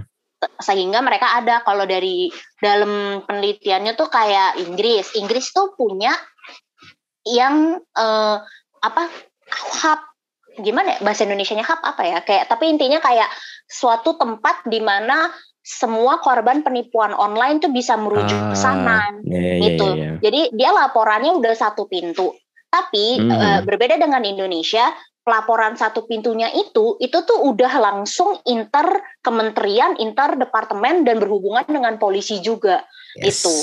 Sehingga 0.59 1.03
mereka 1.03 1.35
ada 1.35 1.59
kalau 1.67 1.83
dari 1.83 2.31
dalam 2.63 3.23
penelitiannya 3.27 3.93
tuh 3.99 4.07
kayak 4.07 4.55
Inggris. 4.63 5.15
Inggris 5.19 5.51
tuh 5.51 5.75
punya 5.75 6.15
yang 7.27 7.75
eh, 7.79 8.37
apa 8.79 9.03
hub 9.83 9.99
gimana 10.59 10.95
ya 10.95 10.99
bahasa 11.03 11.27
Indonesianya 11.27 11.67
hub 11.67 11.83
apa 11.83 12.03
ya 12.07 12.19
kayak 12.23 12.47
tapi 12.47 12.71
intinya 12.71 12.99
kayak 13.03 13.27
suatu 13.67 14.15
tempat 14.15 14.63
di 14.67 14.79
mana 14.79 15.31
semua 15.59 16.23
korban 16.23 16.63
penipuan 16.63 17.11
online 17.13 17.59
tuh 17.59 17.69
bisa 17.69 17.99
merujuk 17.99 18.39
ke 18.49 18.55
sana 18.57 19.05
Ah, 19.05 19.11
ya, 19.27 19.37
ya, 19.37 19.53
ya, 19.53 19.59
gitu. 19.67 19.87
ya, 19.93 19.99
ya. 19.99 20.11
Jadi 20.23 20.41
dia 20.55 20.69
laporannya 20.73 21.35
udah 21.35 21.53
satu 21.53 21.85
pintu. 21.85 22.33
Tapi 22.69 23.17
Hmm. 23.17 23.29
eh, 23.33 23.59
berbeda 23.65 23.97
dengan 23.97 24.23
Indonesia, 24.23 24.89
pelaporan 25.23 25.77
satu 25.77 26.07
pintunya 26.09 26.49
itu 26.55 26.97
itu 26.97 27.17
tuh 27.21 27.39
udah 27.43 27.73
langsung 27.77 28.39
inter 28.47 29.03
kementerian, 29.21 29.99
inter 29.99 30.39
departemen 30.39 31.05
dan 31.05 31.21
berhubungan 31.21 31.67
dengan 31.67 32.01
polisi 32.01 32.41
juga. 32.41 32.81
Yes. 33.17 33.41
itu. 33.41 33.55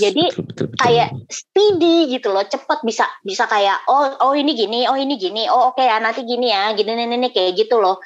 Jadi, 0.00 0.24
Betul, 0.32 0.44
betul, 0.48 0.66
betul. 0.72 0.80
Kayak 0.80 1.08
speedy 1.28 1.96
gitu 2.08 2.28
loh, 2.32 2.44
cepet 2.48 2.78
bisa 2.88 3.04
bisa 3.20 3.44
kayak 3.44 3.84
oh 3.86 4.16
oh 4.24 4.32
ini 4.32 4.56
gini, 4.56 4.88
oh 4.88 4.96
ini 4.96 5.20
gini, 5.20 5.44
oh 5.46 5.70
oke 5.70 5.84
ya 5.84 6.00
nanti 6.00 6.24
gini 6.24 6.48
ya, 6.48 6.72
gini 6.72 6.96
nih 6.96 7.06
nih, 7.20 7.30
kayak 7.30 7.52
gitu 7.54 7.78
loh. 7.84 8.00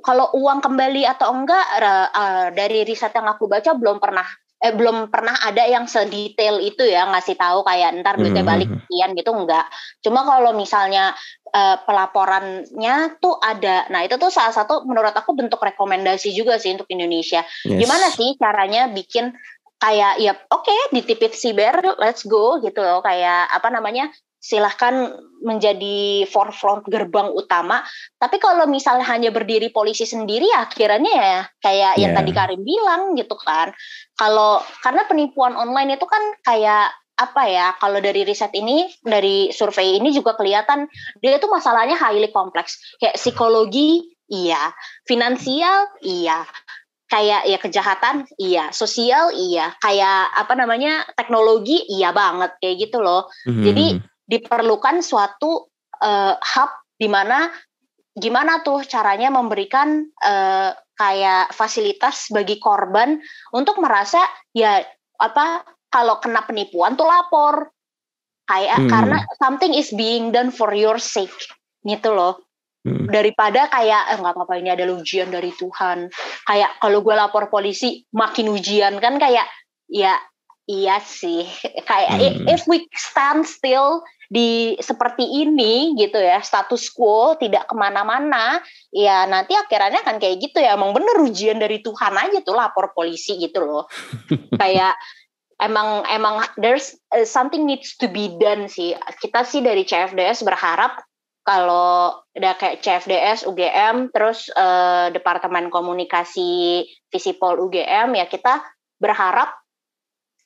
Kalau 0.00 0.32
uang 0.34 0.64
kembali 0.64 1.04
atau 1.04 1.36
enggak 1.36 1.64
eh, 1.78 2.46
dari 2.56 2.82
riset 2.88 3.12
yang 3.12 3.28
aku 3.28 3.44
baca 3.44 3.76
belum 3.76 4.00
pernah 4.00 4.24
eh 4.58 4.74
belum 4.74 5.06
pernah 5.06 5.38
ada 5.38 5.62
yang 5.70 5.86
sedetail 5.86 6.58
itu 6.58 6.82
ya 6.82 7.06
ngasih 7.06 7.38
tahu 7.38 7.62
kayak 7.62 8.02
ntar 8.02 8.18
duitnya 8.18 8.42
Mhm. 8.42 8.50
balik 8.50 8.68
sekian 8.74 9.10
gitu 9.14 9.30
enggak. 9.30 9.66
Cuma 10.02 10.26
kalau 10.26 10.50
misalnya 10.54 11.14
eh, 11.48 11.76
pelaporannya 11.80 13.16
tuh 13.24 13.40
ada. 13.40 13.88
Nah, 13.88 14.04
itu 14.04 14.20
tuh 14.20 14.28
salah 14.28 14.52
satu 14.52 14.84
menurut 14.84 15.16
aku 15.16 15.32
bentuk 15.32 15.56
rekomendasi 15.56 16.28
juga 16.36 16.60
sih 16.60 16.76
untuk 16.76 16.84
Indonesia. 16.92 17.40
Yes. 17.64 17.78
Gimana 17.88 18.06
sih 18.12 18.36
caranya 18.36 18.92
bikin 18.92 19.32
kayak 19.78 20.18
ya 20.18 20.34
oke 20.50 20.90
di 20.90 21.06
tipit 21.06 21.32
siber 21.38 21.72
let's 22.02 22.26
go 22.26 22.58
gitu 22.58 22.82
loh 22.82 22.98
kayak 22.98 23.46
apa 23.48 23.70
namanya 23.70 24.10
silahkan 24.38 25.18
menjadi 25.42 26.26
forefront 26.26 26.86
gerbang 26.86 27.30
utama. 27.34 27.82
Tapi 28.18 28.38
kalau 28.42 28.66
misalnya 28.66 29.06
hanya 29.06 29.30
berdiri 29.30 29.70
polisi 29.70 30.06
sendiri 30.06 30.46
akhirnya 30.54 31.12
ya 31.12 31.40
kayak 31.62 31.92
yang 31.98 32.12
Yeah. 32.14 32.18
tadi 32.18 32.32
Karim 32.34 32.62
bilang 32.62 33.14
gitu 33.18 33.34
kan. 33.38 33.74
Kalau 34.18 34.62
karena 34.82 35.06
penipuan 35.06 35.54
online 35.54 35.98
itu 35.98 36.06
kan 36.06 36.22
kayak 36.42 36.90
apa 37.18 37.42
ya 37.50 37.74
kalau 37.82 37.98
dari 37.98 38.22
riset 38.22 38.54
ini 38.54 38.86
dari 39.02 39.50
survei 39.50 39.98
ini 39.98 40.14
juga 40.14 40.38
kelihatan 40.38 40.86
dia 41.18 41.42
tuh 41.42 41.50
masalahnya 41.50 41.98
highly 41.98 42.30
kompleks 42.30 42.78
kayak 43.02 43.18
psikologi 43.18 44.14
iya. 44.30 44.70
Finansial 45.06 45.90
iya. 46.02 46.46
Kayak 47.08 47.48
ya 47.48 47.58
kejahatan 47.58 48.14
iya. 48.38 48.70
Sosial 48.70 49.34
iya. 49.34 49.74
Kayak 49.82 50.30
apa 50.34 50.54
namanya 50.54 51.02
teknologi 51.18 51.82
iya 51.90 52.14
banget 52.14 52.54
kayak 52.62 52.76
gitu 52.86 53.02
loh. 53.02 53.26
Mhm. 53.50 53.64
jadi 53.66 53.86
diperlukan 54.28 55.00
suatu 55.00 55.72
eh, 55.98 56.34
hub 56.36 56.70
di 56.94 57.08
mana 57.08 57.48
gimana 58.12 58.60
tuh 58.60 58.84
caranya 58.84 59.32
memberikan 59.32 60.04
eh, 60.04 60.70
kayak 60.98 61.54
fasilitas 61.54 62.28
bagi 62.28 62.58
korban 62.58 63.16
untuk 63.54 63.78
merasa 63.80 64.18
ya 64.50 64.82
apa 65.18 65.62
kalau 65.88 66.20
kena 66.20 66.44
penipuan 66.44 66.98
tuh 66.98 67.08
lapor 67.08 67.70
kayak 68.44 68.76
Hmm. 68.84 68.90
karena 68.90 69.18
something 69.38 69.72
is 69.72 69.88
being 69.94 70.34
done 70.34 70.50
for 70.52 70.74
your 70.74 71.00
sake 71.00 71.34
gitu 71.86 72.12
loh 72.12 72.42
Hmm. 72.86 73.10
daripada 73.10 73.66
kayak 73.70 74.14
eh, 74.14 74.16
nggak 74.22 74.34
apa-apa 74.38 74.54
ini 74.58 74.70
ada 74.70 74.86
ujian 74.90 75.30
dari 75.30 75.50
Tuhan 75.50 76.08
kayak 76.46 76.78
kalau 76.78 77.02
gue 77.02 77.14
lapor 77.14 77.50
polisi 77.50 78.06
makin 78.14 78.50
ujian 78.54 79.02
kan 79.02 79.18
kayak 79.18 79.46
ya 79.90 80.14
iya 80.66 80.96
sih 81.02 81.46
kayak 81.90 82.10
Hmm. 82.18 82.46
if 82.50 82.66
we 82.66 82.86
stand 82.94 83.46
still 83.46 84.02
di 84.28 84.76
seperti 84.76 85.24
ini 85.24 85.96
gitu 85.96 86.20
ya 86.20 86.44
status 86.44 86.92
quo 86.92 87.40
tidak 87.40 87.64
ke 87.64 87.72
mana-mana 87.72 88.60
ya 88.92 89.24
nanti 89.24 89.56
akhirnya 89.56 90.04
kan 90.04 90.20
kayak 90.20 90.36
gitu 90.44 90.60
ya. 90.60 90.76
Emang 90.76 90.92
bener 90.92 91.16
ujian 91.24 91.56
dari 91.56 91.80
Tuhan 91.80 92.12
aja 92.12 92.38
tuh 92.44 92.52
lapor 92.52 92.92
polisi 92.92 93.40
gitu 93.40 93.64
loh. 93.64 93.84
Kayak 94.60 95.00
emang 95.58 96.04
emang 96.06 96.44
there's 96.60 96.92
uh, 97.10 97.24
something 97.24 97.64
needs 97.64 97.96
to 97.96 98.06
be 98.06 98.36
done 98.36 98.68
sih. 98.68 98.92
Kita 99.18 99.48
sih 99.48 99.64
dari 99.64 99.88
CFDS 99.88 100.44
berharap 100.44 101.00
kalau 101.48 102.12
udah 102.36 102.54
kayak 102.60 102.84
CFDS 102.84 103.48
UGM 103.48 104.12
terus 104.12 104.52
eh, 104.52 105.08
Departemen 105.16 105.72
Komunikasi 105.72 106.84
Visipol 107.08 107.56
UGM 107.64 108.12
ya 108.20 108.28
kita 108.28 108.60
berharap 109.00 109.56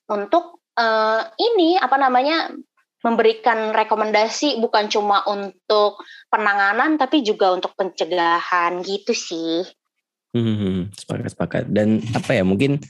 untuk 0.07 0.63
eh, 0.79 1.23
ini 1.43 1.75
apa 1.75 1.99
namanya 1.99 2.55
memberikan 3.03 3.75
rekomendasi 3.75 4.63
bukan 4.63 4.89
cuma 4.89 5.27
untuk 5.29 6.01
penanganan 6.33 6.97
tapi 6.97 7.21
juga 7.21 7.53
untuk 7.53 7.75
pencegahan 7.77 8.81
gitu 8.81 9.13
sih. 9.13 9.67
Hmm, 10.33 10.89
sepakat 10.97 11.37
sepakat 11.37 11.65
dan 11.69 12.01
apa 12.17 12.33
ya 12.33 12.41
mungkin 12.41 12.81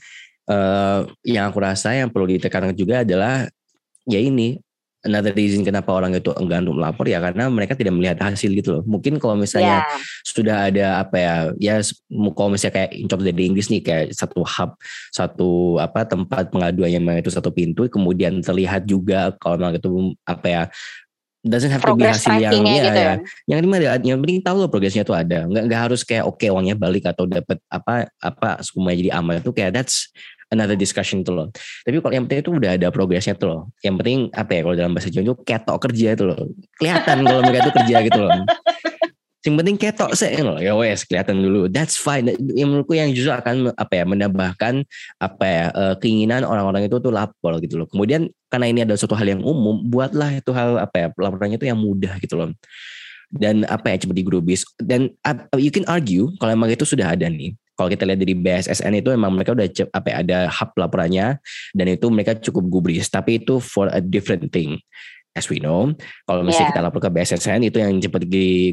eh, 0.47 0.99
yang 1.27 1.51
aku 1.51 1.59
rasa 1.59 1.91
yang 1.91 2.07
perlu 2.07 2.31
ditekankan 2.31 2.71
juga 2.71 3.03
adalah 3.03 3.43
ya 4.07 4.19
ini 4.23 4.62
another 5.03 5.35
reason 5.35 5.61
kenapa 5.67 5.91
orang 5.91 6.15
itu 6.15 6.31
enggan 6.39 6.63
untuk 6.63 6.79
melapor 6.79 7.05
ya 7.05 7.19
karena 7.19 7.51
mereka 7.51 7.75
tidak 7.75 7.93
melihat 7.93 8.17
hasil 8.23 8.49
gitu 8.55 8.79
loh. 8.79 8.83
Mungkin 8.87 9.19
kalau 9.19 9.35
misalnya 9.35 9.83
yeah. 9.83 9.99
sudah 10.23 10.57
ada 10.71 10.85
apa 11.03 11.17
ya, 11.19 11.35
ya 11.59 11.75
kalau 12.33 12.49
misalnya 12.55 12.75
kayak 12.83 12.91
in 12.95 13.07
dari 13.07 13.43
Inggris 13.45 13.67
nih 13.69 13.83
kayak 13.83 14.05
satu 14.15 14.41
hub, 14.41 14.79
satu 15.11 15.77
apa 15.77 16.07
tempat 16.07 16.49
pengaduan 16.49 16.89
yang 16.89 17.03
itu 17.19 17.29
satu 17.29 17.51
pintu, 17.51 17.85
kemudian 17.91 18.39
terlihat 18.39 18.87
juga 18.87 19.35
kalau 19.37 19.59
memang 19.59 19.77
itu 19.77 20.15
apa 20.23 20.47
ya 20.47 20.63
doesn't 21.43 21.69
have 21.69 21.83
to 21.83 21.93
be 21.93 22.07
hasil 22.07 22.39
yang 22.39 22.63
ya, 22.63 22.83
gitu 22.87 22.99
ya. 22.99 23.15
Yang 23.51 23.59
lima 23.67 23.75
yang 23.99 24.19
penting 24.23 24.39
tahu 24.39 24.63
loh 24.63 24.71
progresnya 24.71 25.03
tuh 25.03 25.13
ada. 25.13 25.43
Nggak 25.43 25.63
nggak 25.67 25.81
harus 25.91 26.01
kayak 26.07 26.23
oke 26.23 26.39
okay, 26.39 26.49
uangnya 26.49 26.79
balik 26.79 27.03
atau 27.03 27.27
dapat 27.27 27.59
apa 27.67 28.07
apa 28.23 28.63
semuanya 28.63 28.97
jadi 29.03 29.11
aman 29.19 29.43
itu 29.43 29.51
kayak 29.51 29.75
that's 29.75 30.07
another 30.53 30.79
discussion 30.79 31.21
tuh 31.27 31.35
loh. 31.35 31.47
Tapi 31.83 31.99
kalau 31.99 32.13
yang 32.15 32.23
penting 32.29 32.41
itu 32.47 32.51
udah 32.55 32.71
ada 32.79 32.87
progresnya 32.93 33.35
tuh 33.35 33.47
loh. 33.51 33.61
Yang 33.83 33.95
penting 33.99 34.19
apa 34.31 34.51
ya 34.55 34.59
kalau 34.63 34.75
dalam 34.79 34.91
bahasa 34.95 35.09
Jawa 35.11 35.23
itu 35.27 35.35
ketok 35.43 35.77
kerja 35.89 36.07
itu 36.15 36.23
loh. 36.23 36.39
Kelihatan 36.79 37.17
kalau 37.27 37.39
mereka 37.43 37.59
itu 37.67 37.73
kerja 37.75 37.95
gitu 38.07 38.19
loh. 38.23 38.31
Yang 39.43 39.55
penting 39.59 39.75
ketok 39.75 40.11
sih 40.15 40.39
loh. 40.39 40.55
Ya 40.55 40.71
wes 40.71 41.03
kelihatan 41.03 41.43
dulu. 41.43 41.67
That's 41.67 41.99
fine. 41.99 42.31
Yang 42.31 42.67
menurutku 42.71 42.95
yang 42.95 43.11
justru 43.11 43.35
akan 43.35 43.75
apa 43.75 43.93
ya 43.99 44.03
menambahkan 44.07 44.87
apa 45.19 45.45
ya 45.45 45.65
uh, 45.75 45.95
keinginan 45.99 46.47
orang-orang 46.47 46.87
itu 46.87 46.95
tuh 47.03 47.11
lapor 47.11 47.59
gitu 47.59 47.83
loh. 47.83 47.87
Kemudian 47.91 48.31
karena 48.47 48.71
ini 48.71 48.79
adalah 48.87 48.95
suatu 48.95 49.19
hal 49.19 49.27
yang 49.27 49.43
umum, 49.43 49.83
buatlah 49.83 50.39
itu 50.39 50.55
hal 50.55 50.79
apa 50.79 50.95
ya 50.95 51.07
laporannya 51.11 51.59
itu 51.59 51.67
yang 51.67 51.79
mudah 51.79 52.15
gitu 52.23 52.39
loh 52.39 52.55
dan 53.33 53.65
apa 53.65 53.89
ya 53.89 54.05
cepat 54.05 54.13
digrubis 54.13 54.61
dan 54.77 55.09
you 55.57 55.73
can 55.73 55.81
argue 55.89 56.29
kalau 56.37 56.53
emang 56.53 56.69
itu 56.69 56.85
sudah 56.85 57.17
ada 57.17 57.25
nih 57.25 57.57
kalau 57.73 57.89
kita 57.89 58.05
lihat 58.05 58.21
dari 58.21 58.37
BSSN 58.37 58.93
itu 59.01 59.09
memang 59.17 59.33
mereka 59.33 59.57
udah 59.57 59.65
apa 59.89 60.07
ya, 60.13 60.15
ada 60.21 60.37
hub 60.53 60.69
laporannya 60.77 61.41
dan 61.73 61.85
itu 61.89 62.05
mereka 62.13 62.37
cukup 62.37 62.69
gubris 62.69 63.09
tapi 63.09 63.41
itu 63.41 63.57
for 63.57 63.89
a 63.89 63.97
different 63.97 64.53
thing 64.53 64.77
as 65.33 65.49
we 65.49 65.57
know. 65.57 65.89
Kalau 66.29 66.45
misalnya 66.45 66.69
yeah. 66.69 66.73
kita 66.77 66.85
lapor 66.85 67.01
ke 67.01 67.09
BSSN 67.09 67.59
itu 67.65 67.77
yang 67.81 67.97
cepat 67.97 68.23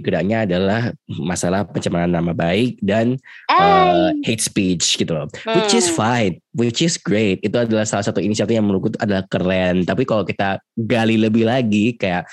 geraknya 0.04 0.44
adalah 0.44 0.92
masalah 1.08 1.64
pencemaran 1.64 2.12
nama 2.12 2.36
baik 2.36 2.80
dan 2.84 3.16
uh, 3.48 4.12
hate 4.24 4.44
speech 4.44 5.00
gitu 5.00 5.16
loh. 5.16 5.26
Hmm. 5.44 5.56
which 5.56 5.72
is 5.72 5.88
hmm. 5.88 5.96
fine 5.96 6.34
which 6.52 6.84
is 6.84 7.00
great. 7.00 7.40
Itu 7.40 7.56
adalah 7.56 7.88
salah 7.88 8.04
satu 8.04 8.20
inisiatif 8.20 8.54
yang 8.54 8.68
menurutku 8.68 8.92
adalah 9.00 9.24
keren. 9.26 9.88
Tapi 9.88 10.04
kalau 10.04 10.22
kita 10.22 10.60
gali 10.76 11.16
lebih 11.16 11.48
lagi 11.48 11.96
kayak 11.96 12.28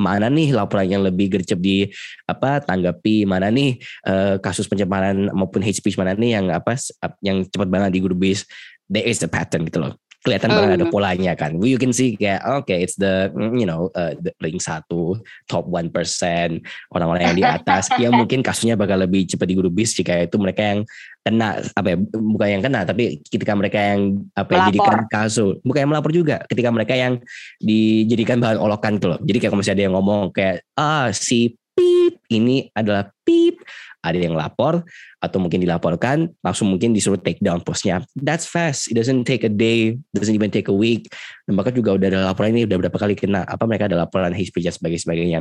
mana 0.00 0.32
nih 0.32 0.56
laporan 0.56 0.88
yang 0.88 1.04
lebih 1.04 1.28
gercep 1.28 1.60
di 1.60 1.88
apa 2.24 2.64
tanggapi? 2.64 3.28
Mana 3.28 3.52
nih 3.52 3.76
uh, 4.08 4.40
kasus 4.40 4.68
pencemaran 4.68 5.32
maupun 5.32 5.60
hate 5.64 5.76
speech 5.80 5.96
mana 5.96 6.16
nih 6.16 6.40
yang 6.40 6.48
apa 6.52 6.76
yang 7.24 7.44
cepat 7.44 7.68
banget 7.68 7.92
di 7.92 7.96
digurubis 8.00 8.48
there 8.88 9.04
is 9.04 9.20
the 9.20 9.28
pattern 9.28 9.68
gitu 9.68 9.84
loh 9.84 9.92
kelihatan 10.28 10.52
banget 10.52 10.70
ada 10.76 10.86
hmm. 10.86 10.92
polanya 10.92 11.32
kan. 11.32 11.56
You 11.56 11.80
can 11.80 11.96
see 11.96 12.20
kayak 12.20 12.44
oke 12.44 12.68
okay, 12.68 12.84
it's 12.84 13.00
the 13.00 13.32
you 13.56 13.64
know 13.64 13.88
uh, 13.96 14.12
the 14.20 14.36
ring 14.44 14.60
satu 14.60 15.16
top 15.48 15.64
one 15.64 15.88
percent 15.88 16.60
orang-orang 16.92 17.32
yang 17.32 17.36
di 17.40 17.44
atas 17.48 17.88
yang 18.02 18.12
mungkin 18.12 18.44
kasusnya 18.44 18.76
bakal 18.76 19.00
lebih 19.00 19.24
cepat 19.24 19.48
digurubis 19.48 19.96
jika 19.96 20.28
itu 20.28 20.36
mereka 20.36 20.60
yang 20.60 20.80
kena 21.24 21.64
apa 21.72 21.88
ya 21.92 21.96
bukan 22.12 22.48
yang 22.48 22.62
kena 22.62 22.80
tapi 22.84 23.24
ketika 23.24 23.52
mereka 23.56 23.78
yang 23.80 24.20
apa 24.36 24.52
ya, 24.52 24.58
jadikan 24.68 24.98
kasus 25.08 25.56
bukan 25.64 25.80
yang 25.84 25.90
melapor 25.96 26.12
juga 26.12 26.36
ketika 26.46 26.68
mereka 26.68 26.94
yang 26.94 27.16
dijadikan 27.58 28.36
bahan 28.36 28.60
olokan 28.60 29.00
gitu 29.00 29.16
loh. 29.16 29.20
Jadi 29.24 29.36
kayak 29.40 29.50
kalau 29.50 29.60
misalnya 29.64 29.76
ada 29.80 29.84
yang 29.88 29.94
ngomong 29.96 30.22
kayak 30.36 30.56
ah 30.76 31.08
si 31.16 31.56
pip 31.78 32.18
ini 32.34 32.66
adalah 32.74 33.06
pip 33.22 33.62
ada 34.02 34.14
yang 34.14 34.38
lapor 34.38 34.86
atau 35.18 35.38
mungkin 35.42 35.58
dilaporkan 35.58 36.30
langsung 36.40 36.70
mungkin 36.70 36.94
disuruh 36.94 37.18
take 37.18 37.42
down 37.42 37.58
postnya. 37.62 38.06
That's 38.14 38.46
fast. 38.46 38.90
It 38.90 38.94
doesn't 38.94 39.26
take 39.26 39.42
a 39.42 39.52
day 39.52 39.98
doesn't 40.14 40.34
even 40.34 40.54
take 40.54 40.70
a 40.70 40.76
week. 40.76 41.10
Dan 41.44 41.58
bahkan 41.58 41.74
juga 41.74 41.98
udah 41.98 42.06
ada 42.06 42.20
laporan 42.30 42.54
ini 42.54 42.64
udah 42.64 42.76
berapa 42.86 42.98
kali 42.98 43.18
kena 43.18 43.42
apa 43.44 43.66
mereka 43.66 43.90
ada 43.90 43.98
laporan 43.98 44.30
hate 44.30 44.50
speech 44.50 44.66
dan 44.66 44.74
sebagainya. 44.74 45.02
Sebagainya 45.02 45.40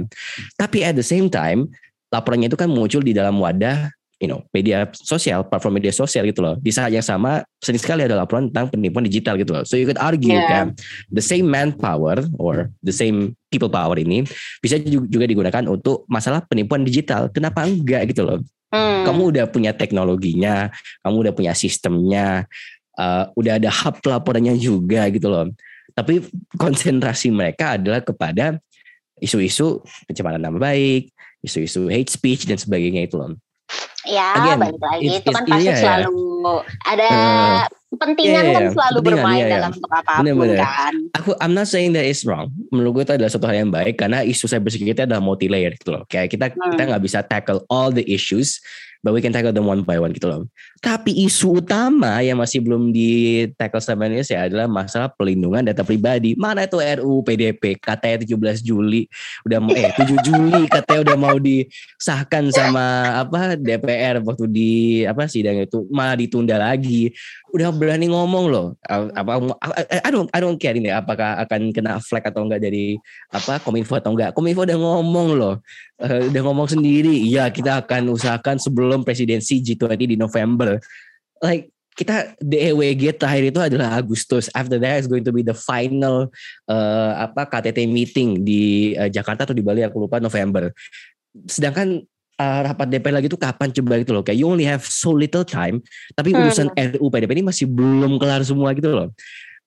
tapi 0.58 0.84
at 0.84 0.98
the 0.98 1.06
same 1.06 1.30
time 1.30 1.70
laporannya 2.10 2.48
itu 2.50 2.58
kan 2.58 2.70
muncul 2.72 3.04
di 3.04 3.14
dalam 3.14 3.38
wadah 3.38 3.92
you 4.18 4.30
know 4.30 4.42
media 4.54 4.90
sosial 4.94 5.46
platform 5.46 5.78
media 5.78 5.94
sosial 5.94 6.26
gitu 6.26 6.42
loh. 6.42 6.56
Di 6.58 6.74
saat 6.74 6.94
yang 6.94 7.06
sama 7.06 7.46
sering 7.62 7.82
sekali 7.82 8.06
ada 8.06 8.18
laporan 8.18 8.50
tentang 8.50 8.74
penipuan 8.74 9.06
digital 9.06 9.38
gitu 9.38 9.54
loh. 9.54 9.64
So 9.66 9.78
you 9.78 9.86
could 9.86 10.02
argue 10.02 10.34
yeah. 10.34 10.50
kan 10.50 10.66
the 11.14 11.22
same 11.22 11.50
manpower 11.50 12.26
or 12.42 12.70
the 12.82 12.94
same 12.94 13.38
people 13.54 13.70
power 13.70 13.98
ini 13.98 14.26
bisa 14.62 14.82
juga 14.86 15.26
digunakan 15.30 15.64
untuk 15.70 16.06
masalah 16.10 16.42
penipuan 16.46 16.82
digital. 16.82 17.30
Kenapa 17.30 17.66
enggak 17.66 18.10
gitu 18.14 18.26
loh? 18.26 18.40
Hmm. 18.68 19.08
kamu 19.08 19.32
udah 19.32 19.46
punya 19.48 19.72
teknologinya 19.72 20.68
kamu 21.00 21.16
udah 21.24 21.34
punya 21.40 21.56
sistemnya 21.56 22.44
uh, 23.00 23.32
udah 23.40 23.64
ada 23.64 23.72
hub 23.72 24.04
laporannya 24.04 24.60
juga 24.60 25.08
gitu 25.08 25.32
loh. 25.32 25.48
Tapi 25.96 26.20
konsentrasi 26.60 27.32
mereka 27.32 27.80
adalah 27.80 28.04
kepada 28.04 28.60
isu-isu 29.24 29.82
pencemaran 30.06 30.44
nama 30.44 30.60
baik 30.60 31.10
isu-isu 31.42 31.88
hate 31.88 32.12
speech 32.12 32.44
dan 32.44 32.60
sebagainya 32.60 33.08
itu 33.08 33.16
loh 33.16 33.40
Ya, 34.08 34.40
Again, 34.40 34.58
balik 34.64 34.80
lagi 34.80 35.08
it, 35.12 35.20
itu 35.20 35.30
kan 35.36 35.44
pasti 35.44 35.68
iya, 35.68 35.76
selalu 35.76 36.16
ya. 36.16 36.64
ada 36.88 37.08
uh, 37.12 37.64
kepentingan 37.92 38.44
yeah, 38.48 38.56
kan 38.56 38.64
selalu 38.72 39.00
bermain 39.04 39.44
yeah, 39.44 39.52
dalam 39.60 39.72
yeah. 39.76 40.00
apa 40.00 40.12
pun 40.16 40.24
bener, 40.24 40.36
bener. 40.40 40.58
kan. 40.64 40.94
Aku 41.20 41.30
I'm 41.44 41.52
not 41.52 41.68
saying 41.68 41.92
that 41.92 42.08
is 42.08 42.24
wrong. 42.24 42.56
Menurut 42.72 42.92
gue 42.96 43.04
itu 43.04 43.14
adalah 43.20 43.28
suatu 43.28 43.52
hal 43.52 43.68
yang 43.68 43.72
baik 43.76 44.00
karena 44.00 44.24
isu 44.24 44.48
cybersecurity 44.48 45.04
adalah 45.04 45.20
multi 45.20 45.52
layer 45.52 45.76
gitu 45.76 45.92
loh. 45.92 46.08
Kayak 46.08 46.32
kita 46.32 46.46
hmm. 46.56 46.80
kita 46.80 46.82
nggak 46.88 47.04
bisa 47.04 47.20
tackle 47.28 47.68
all 47.68 47.92
the 47.92 48.08
issues 48.08 48.64
but 49.04 49.14
we 49.14 49.22
can 49.22 49.34
tackle 49.34 49.54
them 49.54 49.66
one 49.66 49.82
by 49.82 49.98
one 50.02 50.14
gitu 50.14 50.30
loh. 50.30 50.46
Tapi 50.82 51.14
isu 51.26 51.62
utama 51.64 52.22
yang 52.22 52.38
masih 52.38 52.62
belum 52.62 52.94
di 52.94 53.44
tackle 53.58 53.82
sama 53.82 54.06
Indonesia 54.06 54.38
adalah 54.38 54.70
masalah 54.70 55.10
pelindungan 55.14 55.66
data 55.66 55.82
pribadi. 55.82 56.38
Mana 56.38 56.66
itu 56.66 56.78
RUU 56.78 57.26
PDP 57.26 57.78
katanya 57.82 58.24
17 58.24 58.62
Juli 58.62 59.10
udah 59.46 59.60
mau 59.62 59.74
eh 59.74 59.92
7 59.94 60.28
Juli 60.28 60.70
katanya 60.70 61.00
udah 61.12 61.18
mau 61.18 61.38
disahkan 61.42 62.50
sama 62.54 63.18
apa 63.26 63.58
DPR 63.58 64.22
waktu 64.22 64.46
di 64.50 64.72
apa 65.06 65.26
sidang 65.26 65.62
itu 65.62 65.86
malah 65.90 66.18
ditunda 66.18 66.58
lagi. 66.58 67.10
Udah 67.54 67.74
berani 67.74 68.12
ngomong 68.12 68.46
loh. 68.52 68.68
Apa 68.88 69.42
I 70.06 70.10
don't 70.14 70.30
I 70.34 70.40
don't 70.40 70.58
care 70.62 70.78
ini 70.78 70.94
apakah 70.94 71.42
akan 71.46 71.74
kena 71.74 71.98
flag 72.02 72.26
atau 72.30 72.46
enggak 72.46 72.62
dari 72.62 72.98
apa 73.34 73.58
Kominfo 73.62 73.98
atau 73.98 74.14
enggak. 74.14 74.38
Kominfo 74.38 74.64
udah 74.66 74.78
ngomong 74.78 75.30
loh. 75.36 75.56
Uh, 75.98 76.30
udah 76.30 76.42
ngomong 76.46 76.70
sendiri, 76.70 77.10
iya 77.10 77.50
kita 77.50 77.82
akan 77.82 78.14
usahakan 78.14 78.62
sebelum 78.62 78.97
presidensi 79.02 79.60
G20 79.62 80.16
di 80.16 80.18
November 80.18 80.78
like 81.42 81.70
kita 81.98 82.38
DEWG 82.38 83.18
terakhir 83.18 83.50
itu 83.50 83.58
adalah 83.58 83.98
Agustus. 83.98 84.54
After 84.54 84.78
that 84.78 85.02
is 85.02 85.10
going 85.10 85.26
to 85.26 85.34
be 85.34 85.42
the 85.42 85.58
final 85.58 86.30
uh, 86.70 87.12
apa 87.18 87.50
KTT 87.50 87.90
meeting 87.90 88.46
di 88.46 88.94
uh, 88.94 89.10
Jakarta 89.10 89.50
atau 89.50 89.58
di 89.58 89.66
Bali 89.66 89.82
aku 89.82 90.06
lupa 90.06 90.22
November. 90.22 90.70
Sedangkan 91.50 92.06
uh, 92.38 92.60
rapat 92.70 92.94
DPR 92.94 93.18
lagi 93.18 93.34
itu 93.34 93.40
kapan 93.42 93.74
coba 93.74 93.98
gitu 93.98 94.14
loh. 94.14 94.22
Kayak 94.22 94.38
you 94.38 94.46
only 94.46 94.70
have 94.70 94.86
so 94.86 95.10
little 95.10 95.42
time, 95.42 95.82
tapi 96.14 96.38
urusan 96.38 96.70
hmm. 96.70 97.02
RUU 97.02 97.10
PDP 97.10 97.42
ini 97.42 97.50
masih 97.50 97.66
belum 97.66 98.22
kelar 98.22 98.46
semua 98.46 98.78
gitu 98.78 98.94
loh 98.94 99.10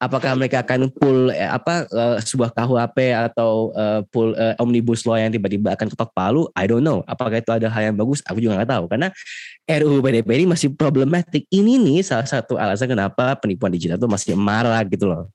apakah 0.01 0.32
mereka 0.32 0.64
akan 0.64 0.88
pull 0.88 1.28
eh, 1.28 1.46
apa 1.46 1.84
uh, 1.92 2.16
sebuah 2.24 2.57
KUHP 2.57 3.12
atau 3.12 3.70
uh, 3.76 4.01
pull 4.09 4.32
uh, 4.32 4.57
omnibus 4.57 5.05
law 5.05 5.20
yang 5.20 5.28
tiba-tiba 5.28 5.76
akan 5.76 5.92
ketok 5.92 6.11
palu? 6.16 6.48
I 6.57 6.64
don't 6.64 6.80
know. 6.80 7.05
Apakah 7.05 7.38
itu 7.38 7.53
ada 7.53 7.68
hal 7.68 7.92
yang 7.92 7.96
bagus? 8.01 8.24
Aku 8.24 8.40
juga 8.40 8.57
nggak 8.57 8.70
tahu. 8.72 8.84
Karena 8.88 9.12
RUU 9.68 10.01
PDP 10.01 10.28
ini 10.42 10.46
masih 10.48 10.72
problematik 10.72 11.44
ini 11.53 11.76
nih 11.76 12.01
salah 12.01 12.26
satu 12.26 12.57
alasan 12.57 12.88
kenapa 12.88 13.36
penipuan 13.36 13.70
digital 13.70 14.01
itu 14.01 14.09
masih 14.09 14.32
marah 14.34 14.80
gitu 14.88 15.05
loh. 15.05 15.28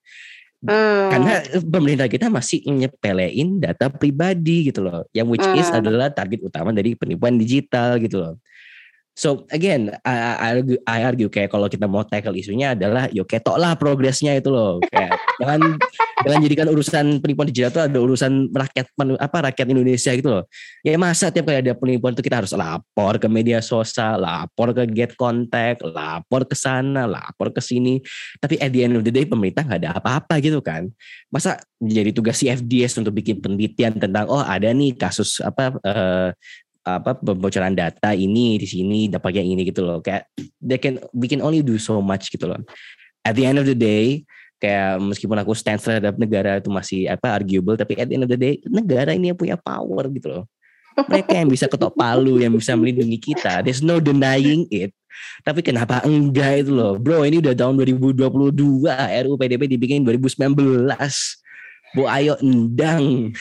Hmm. 0.65 1.13
Karena 1.13 1.45
pemerintah 1.61 2.09
kita 2.09 2.25
masih 2.25 2.65
nyepelein 2.65 3.61
data 3.61 3.85
pribadi 3.93 4.73
gitu 4.73 4.81
loh, 4.81 5.05
yang 5.13 5.29
which 5.29 5.45
hmm. 5.45 5.61
is 5.61 5.69
adalah 5.69 6.09
target 6.09 6.41
utama 6.41 6.73
dari 6.73 6.97
penipuan 6.97 7.37
digital 7.37 8.01
gitu 8.01 8.17
loh. 8.17 8.33
So 9.15 9.47
again, 9.47 9.95
I, 10.03 10.15
I, 10.35 10.49
argue, 10.59 10.79
I 10.83 10.99
argue 11.07 11.31
kayak 11.31 11.47
kalau 11.47 11.71
kita 11.71 11.87
mau 11.87 12.03
tackle 12.03 12.35
isunya 12.35 12.75
adalah 12.75 13.07
yo 13.15 13.23
ketok 13.23 13.55
lah 13.55 13.71
progresnya 13.79 14.35
itu 14.35 14.51
loh. 14.51 14.83
Kayak 14.91 15.15
jangan 15.39 15.59
jangan 16.27 16.39
jadikan 16.43 16.67
urusan 16.67 17.05
penipuan 17.23 17.47
digital 17.47 17.71
itu 17.71 17.81
ada 17.87 17.99
urusan 18.03 18.51
rakyat 18.51 18.91
apa 19.23 19.37
rakyat 19.47 19.67
Indonesia 19.71 20.11
gitu 20.11 20.27
loh. 20.27 20.43
Ya 20.83 20.99
masa 20.99 21.31
tiap 21.31 21.47
kali 21.47 21.63
ada 21.63 21.71
penipuan 21.71 22.11
itu 22.11 22.27
kita 22.27 22.43
harus 22.43 22.51
lapor 22.51 23.15
ke 23.15 23.31
media 23.31 23.63
sosial, 23.63 24.19
lapor 24.19 24.75
ke 24.75 24.83
get 24.91 25.15
contact, 25.15 25.79
lapor 25.87 26.43
ke 26.43 26.55
sana, 26.59 27.07
lapor 27.07 27.55
ke 27.55 27.63
sini. 27.63 28.03
Tapi 28.43 28.59
at 28.59 28.75
the 28.75 28.83
end 28.83 28.99
of 28.99 29.07
the 29.07 29.15
day 29.15 29.23
pemerintah 29.23 29.63
nggak 29.63 29.79
ada 29.79 29.95
apa-apa 29.95 30.43
gitu 30.43 30.59
kan. 30.59 30.91
Masa 31.31 31.63
jadi 31.79 32.11
tugas 32.11 32.43
CFDS 32.43 32.99
untuk 32.99 33.15
bikin 33.15 33.39
penelitian 33.39 33.95
tentang 33.95 34.27
oh 34.27 34.43
ada 34.43 34.75
nih 34.75 34.91
kasus 34.99 35.39
apa 35.39 35.71
uh, 35.87 36.35
apa 36.85 37.17
pembocoran 37.17 37.73
data 37.73 38.13
ini 38.13 38.61
di 38.61 38.67
sini 38.69 39.09
yang 39.09 39.47
ini 39.49 39.65
gitu 39.65 39.81
loh. 39.81 39.99
Kayak 40.05 40.29
they 40.61 40.77
can 40.77 41.01
we 41.17 41.25
can 41.25 41.41
only 41.41 41.65
do 41.65 41.81
so 41.81 41.97
much 41.97 42.29
gitu 42.29 42.45
loh. 42.45 42.61
At 43.25 43.33
the 43.33 43.49
end 43.49 43.57
of 43.57 43.65
the 43.65 43.73
day 43.73 44.21
kayak 44.61 45.01
meskipun 45.01 45.35
aku 45.41 45.57
stand 45.57 45.81
terhadap 45.81 46.15
negara 46.15 46.61
itu 46.61 46.69
masih 46.69 47.09
apa 47.09 47.33
arguable 47.33 47.75
tapi 47.75 47.97
at 47.97 48.07
the 48.07 48.15
end 48.15 48.23
of 48.23 48.31
the 48.31 48.39
day 48.39 48.61
negara 48.69 49.11
ini 49.17 49.33
yang 49.33 49.37
punya 49.37 49.57
power 49.57 50.05
gitu 50.13 50.29
loh. 50.29 50.43
Mereka 50.95 51.35
yang 51.35 51.51
bisa 51.51 51.67
ketok 51.67 51.91
palu 51.91 52.39
yang 52.39 52.55
bisa 52.55 52.77
melindungi 52.77 53.17
kita 53.17 53.65
there's 53.65 53.81
no 53.81 53.97
denying 53.97 54.69
it. 54.69 54.93
Tapi 55.41 55.65
kenapa 55.65 56.05
enggak 56.05 56.69
itu 56.69 56.71
loh. 56.71 57.01
Bro 57.01 57.25
ini 57.25 57.41
udah 57.41 57.57
tahun 57.57 57.81
2022 57.81 58.85
RUU 59.25 59.35
PDP 59.41 59.63
dibikin 59.73 60.05
2019 60.05 60.53
Bu 61.95 62.03
Ayo 62.11 62.35
endang. 62.43 63.31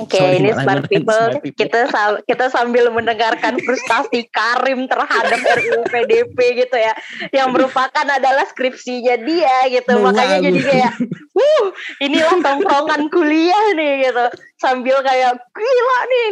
Oke, 0.00 0.16
okay, 0.16 0.40
ini 0.40 0.56
smart 0.56 0.88
people. 0.88 1.12
smart 1.12 1.44
people. 1.44 1.56
Kita 1.68 1.80
kita 2.24 2.46
sambil 2.48 2.88
mendengarkan 2.88 3.60
frustasi 3.60 4.24
Karim 4.32 4.88
terhadap 4.88 5.36
RUU 5.36 5.84
PDP 5.84 6.64
gitu 6.64 6.76
ya, 6.80 6.96
yang 7.30 7.52
merupakan 7.52 8.06
adalah 8.08 8.48
skripsinya 8.48 9.20
dia 9.20 9.68
gitu. 9.68 10.00
Makanya 10.00 10.40
jadi 10.48 10.60
kayak, 10.64 10.92
wuh, 11.36 11.66
inilah 12.00 12.40
tongkrongan 12.40 13.12
kuliah 13.12 13.64
nih 13.76 14.08
gitu. 14.08 14.24
Sambil 14.56 15.04
kayak 15.04 15.36
gila 15.52 15.98
nih, 16.08 16.24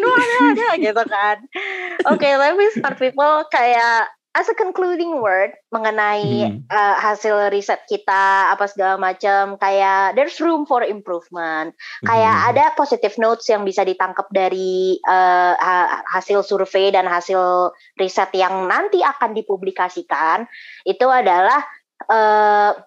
ada 0.53 0.69
gitu 0.81 1.03
kan. 1.05 1.37
Oke, 2.09 2.25
okay, 2.25 2.33
tapi 2.41 2.65
smart 2.73 2.97
people 2.97 3.45
kayak 3.53 4.09
as 4.39 4.47
a 4.47 4.55
concluding 4.55 5.19
word 5.19 5.51
mengenai 5.75 6.47
hmm. 6.47 6.63
uh, 6.71 6.97
hasil 7.03 7.51
riset 7.51 7.83
kita 7.91 8.55
apa 8.55 8.71
segala 8.71 8.95
macam 8.95 9.59
kayak 9.59 10.15
there's 10.15 10.39
room 10.39 10.63
for 10.63 10.87
improvement 10.87 11.75
kayak 12.07 12.31
hmm. 12.31 12.49
ada 12.55 12.65
positive 12.79 13.19
notes 13.19 13.51
yang 13.51 13.67
bisa 13.67 13.83
ditangkap 13.83 14.31
dari 14.31 15.03
uh, 15.03 15.59
hasil 16.15 16.47
survei 16.47 16.95
dan 16.95 17.11
hasil 17.11 17.75
riset 17.99 18.31
yang 18.39 18.71
nanti 18.71 19.03
akan 19.03 19.35
dipublikasikan 19.35 20.47
itu 20.87 21.07
adalah 21.11 21.67
uh, 22.07 22.79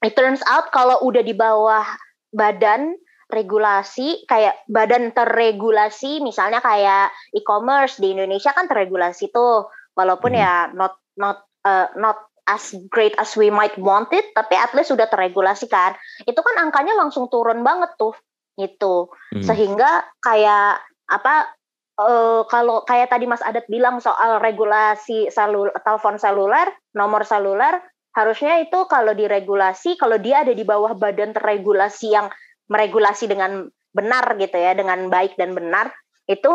it 0.00 0.16
turns 0.16 0.40
out 0.48 0.72
kalau 0.72 1.04
udah 1.04 1.20
di 1.20 1.36
bawah 1.36 1.84
badan 2.32 2.96
regulasi 3.28 4.24
kayak 4.24 4.56
badan 4.72 5.12
terregulasi 5.12 6.24
misalnya 6.24 6.64
kayak 6.64 7.12
e-commerce 7.36 8.00
di 8.00 8.16
Indonesia 8.16 8.56
kan 8.56 8.64
terregulasi 8.64 9.28
tuh 9.28 9.68
walaupun 9.98 10.38
hmm. 10.38 10.40
ya 10.40 10.54
not 10.78 10.94
not 11.18 11.42
uh, 11.66 11.90
not 11.98 12.30
as 12.46 12.70
great 12.88 13.12
as 13.18 13.34
we 13.34 13.50
might 13.50 13.74
want 13.76 14.08
it 14.14 14.30
tapi 14.32 14.54
at 14.54 14.70
least 14.72 14.94
sudah 14.94 15.10
terregulasi 15.10 15.66
kan 15.66 15.98
itu 16.24 16.38
kan 16.38 16.56
angkanya 16.62 16.94
langsung 16.94 17.26
turun 17.26 17.66
banget 17.66 17.90
tuh 17.98 18.14
gitu 18.54 19.10
hmm. 19.34 19.42
sehingga 19.42 20.06
kayak 20.22 20.78
apa 21.10 21.50
uh, 21.98 22.46
kalau 22.46 22.86
kayak 22.86 23.10
tadi 23.10 23.26
Mas 23.26 23.42
Adat 23.42 23.66
bilang 23.66 23.98
soal 23.98 24.38
regulasi 24.38 25.28
selul 25.28 25.74
telepon 25.82 26.16
seluler 26.16 26.70
nomor 26.94 27.26
seluler 27.26 27.82
harusnya 28.16 28.62
itu 28.62 28.88
kalau 28.88 29.12
diregulasi 29.12 29.98
kalau 30.00 30.16
dia 30.16 30.46
ada 30.46 30.54
di 30.54 30.64
bawah 30.64 30.96
badan 30.96 31.36
terregulasi 31.36 32.14
yang 32.14 32.32
meregulasi 32.70 33.28
dengan 33.28 33.68
benar 33.92 34.24
gitu 34.40 34.56
ya 34.56 34.72
dengan 34.72 35.10
baik 35.10 35.34
dan 35.36 35.52
benar 35.52 35.92
itu 36.28 36.50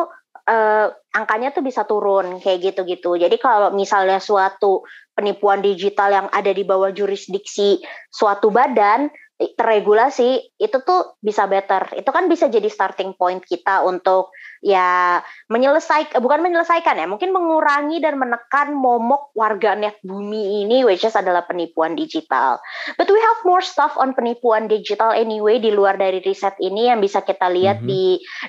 uh, 0.48 0.88
angkanya 1.14 1.54
tuh 1.54 1.64
bisa 1.64 1.86
turun 1.88 2.42
kayak 2.42 2.74
gitu-gitu. 2.74 3.16
Jadi 3.16 3.36
kalau 3.40 3.72
misalnya 3.72 4.20
suatu 4.20 4.84
penipuan 5.14 5.62
digital 5.62 6.10
yang 6.10 6.28
ada 6.34 6.50
di 6.50 6.66
bawah 6.66 6.90
jurisdiksi 6.90 7.86
suatu 8.10 8.50
badan 8.50 9.14
terregulasi 9.34 10.56
itu 10.62 10.78
tuh 10.86 11.18
bisa 11.20 11.50
better. 11.50 12.00
Itu 12.00 12.14
kan 12.14 12.30
bisa 12.32 12.48
jadi 12.48 12.70
starting 12.70 13.18
point 13.18 13.44
kita 13.44 13.84
untuk 13.84 14.32
ya 14.64 15.20
menyelesaikan 15.52 16.22
bukan 16.24 16.40
menyelesaikan 16.40 16.96
ya, 16.96 17.08
mungkin 17.10 17.36
mengurangi 17.36 18.00
dan 18.00 18.16
menekan 18.16 18.72
momok 18.78 19.36
warganet 19.36 20.00
bumi 20.06 20.64
ini 20.64 20.88
which 20.88 21.04
is 21.04 21.18
adalah 21.18 21.44
penipuan 21.44 21.98
digital. 21.98 22.62
But 22.96 23.10
we 23.12 23.20
have 23.20 23.40
more 23.44 23.66
stuff 23.66 24.00
on 24.00 24.16
penipuan 24.16 24.72
digital 24.72 25.12
anyway 25.12 25.60
di 25.60 25.74
luar 25.74 26.00
dari 26.00 26.24
riset 26.24 26.56
ini 26.64 26.88
yang 26.88 27.04
bisa 27.04 27.26
kita 27.26 27.52
lihat 27.52 27.84
mm 27.84 27.86
-hmm. 27.86 27.92
di 27.92 28.04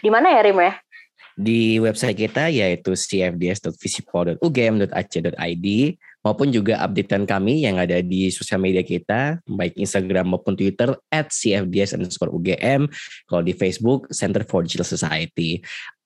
di 0.05 0.09
mana 0.13 0.31
ya 0.31 0.47
Rim 0.47 0.61
ya? 0.63 0.75
Di 1.35 1.83
website 1.83 2.15
kita 2.15 2.47
yaitu 2.47 2.95
cfds.visipol.ugm.ac.id 2.95 5.67
maupun 6.25 6.49
juga 6.49 6.81
updatean 6.81 7.27
kami 7.27 7.67
yang 7.67 7.77
ada 7.77 8.01
di 8.01 8.31
sosial 8.31 8.63
media 8.63 8.87
kita 8.87 9.43
baik 9.45 9.77
Instagram 9.77 10.31
maupun 10.31 10.57
Twitter 10.57 10.97
at 11.11 11.35
cfds 11.35 11.99
underscore 11.99 12.31
UGM. 12.33 12.89
Kalau 13.27 13.43
di 13.43 13.53
Facebook 13.53 14.07
Center 14.15 14.47
for 14.47 14.63
Digital 14.65 14.87
Society 14.87 15.61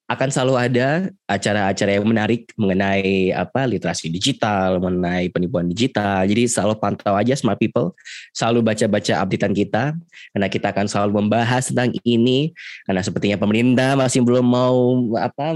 akan 0.09 0.32
selalu 0.32 0.54
ada 0.56 0.88
acara-acara 1.28 2.00
yang 2.00 2.09
menarik 2.09 2.48
mengenai 2.56 3.28
apa 3.36 3.68
literasi 3.68 4.09
digital, 4.09 4.80
mengenai 4.80 5.28
penipuan 5.28 5.68
digital. 5.68 6.24
Jadi 6.24 6.48
selalu 6.48 6.80
pantau 6.80 7.12
aja 7.12 7.36
Smart 7.36 7.61
People, 7.61 7.92
selalu 8.32 8.64
baca-baca 8.64 9.20
updatean 9.20 9.52
kita 9.52 9.92
karena 10.32 10.48
kita 10.48 10.72
akan 10.72 10.88
selalu 10.88 11.20
membahas 11.20 11.68
tentang 11.68 11.92
ini 12.09 12.56
karena 12.88 13.04
sepertinya 13.04 13.36
pemerintah 13.36 14.00
masih 14.00 14.24
belum 14.24 14.48
mau 14.48 15.12
apa 15.20 15.52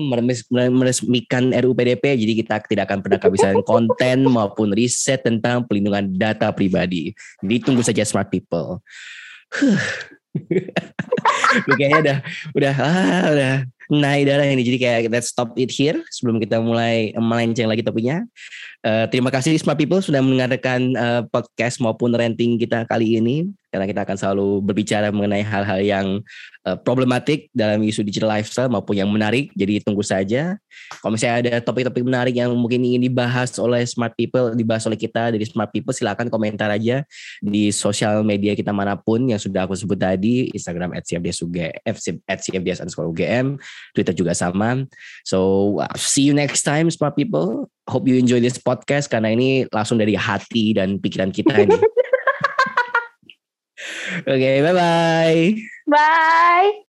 meresmikan 0.69 1.49
RUU 1.57 1.73
PDP 1.73 2.21
jadi 2.21 2.33
kita 2.45 2.55
tidak 2.69 2.93
akan 2.93 3.01
pernah 3.01 3.19
kehabisan 3.25 3.57
konten 3.73 4.29
maupun 4.29 4.77
riset 4.77 5.25
tentang 5.25 5.65
pelindungan 5.65 6.13
data 6.13 6.53
pribadi. 6.53 7.17
Jadi 7.41 7.57
tunggu 7.65 7.81
saja 7.81 8.05
Smart 8.05 8.29
People. 8.29 8.85
kayaknya 11.77 11.99
udah 12.01 12.19
udah 12.57 12.75
ah, 12.81 13.25
udah 13.33 13.55
naik 13.93 14.25
darah 14.25 14.49
ini 14.49 14.65
jadi 14.65 14.79
kayak 14.81 15.01
let's 15.13 15.29
stop 15.29 15.53
it 15.61 15.69
here 15.69 16.01
sebelum 16.09 16.41
kita 16.41 16.57
mulai 16.65 17.13
melenceng 17.13 17.69
lagi 17.69 17.85
topiknya 17.85 18.25
uh, 18.89 19.05
terima 19.13 19.29
kasih 19.29 19.53
smart 19.61 19.77
people 19.77 20.01
sudah 20.01 20.25
mendengarkan 20.25 20.97
uh, 20.97 21.21
podcast 21.29 21.77
maupun 21.77 22.17
renting 22.17 22.57
kita 22.57 22.89
kali 22.89 23.21
ini 23.21 23.53
karena 23.73 23.89
kita 23.89 24.05
akan 24.05 24.17
selalu 24.21 24.61
berbicara 24.61 25.09
mengenai 25.09 25.41
hal-hal 25.41 25.81
yang 25.81 26.07
uh, 26.69 26.77
problematik 26.77 27.49
dalam 27.57 27.81
isu 27.81 28.05
digital 28.05 28.29
lifestyle 28.29 28.69
maupun 28.69 29.01
yang 29.01 29.09
menarik. 29.09 29.49
Jadi 29.57 29.81
tunggu 29.81 30.05
saja. 30.05 30.61
Kalau 31.01 31.17
misalnya 31.17 31.37
ada 31.41 31.53
topik-topik 31.65 32.05
menarik 32.05 32.37
yang 32.37 32.53
mungkin 32.53 32.85
ingin 32.85 33.01
dibahas 33.01 33.57
oleh 33.57 33.81
smart 33.89 34.13
people, 34.13 34.53
dibahas 34.53 34.85
oleh 34.85 35.01
kita 35.01 35.33
dari 35.33 35.49
smart 35.49 35.73
people, 35.73 35.97
silakan 35.97 36.29
komentar 36.29 36.69
aja 36.69 37.01
di 37.41 37.73
sosial 37.73 38.21
media 38.21 38.53
kita 38.53 38.77
mana 38.77 38.93
pun 38.93 39.25
yang 39.25 39.41
sudah 39.41 39.65
aku 39.65 39.73
sebut 39.73 39.97
tadi, 39.97 40.53
Instagram 40.53 40.93
at 40.93 41.09
cfds 41.09 41.41
UGM, 43.01 43.57
Twitter 43.93 44.15
juga 44.15 44.33
sama. 44.33 44.87
So 45.27 45.79
see 45.99 46.27
you 46.29 46.35
next 46.35 46.63
time 46.63 46.89
smart 46.91 47.19
people. 47.19 47.69
Hope 47.91 48.07
you 48.07 48.17
enjoy 48.17 48.39
this 48.39 48.59
podcast 48.59 49.11
karena 49.11 49.35
ini 49.35 49.67
langsung 49.71 49.99
dari 49.99 50.15
hati 50.15 50.73
dan 50.77 51.03
pikiran 51.03 51.35
kita 51.35 51.67
ini. 51.67 51.79
Oke, 54.23 54.31
okay, 54.39 54.57
bye-bye. 54.63 55.43
Bye. 55.91 56.92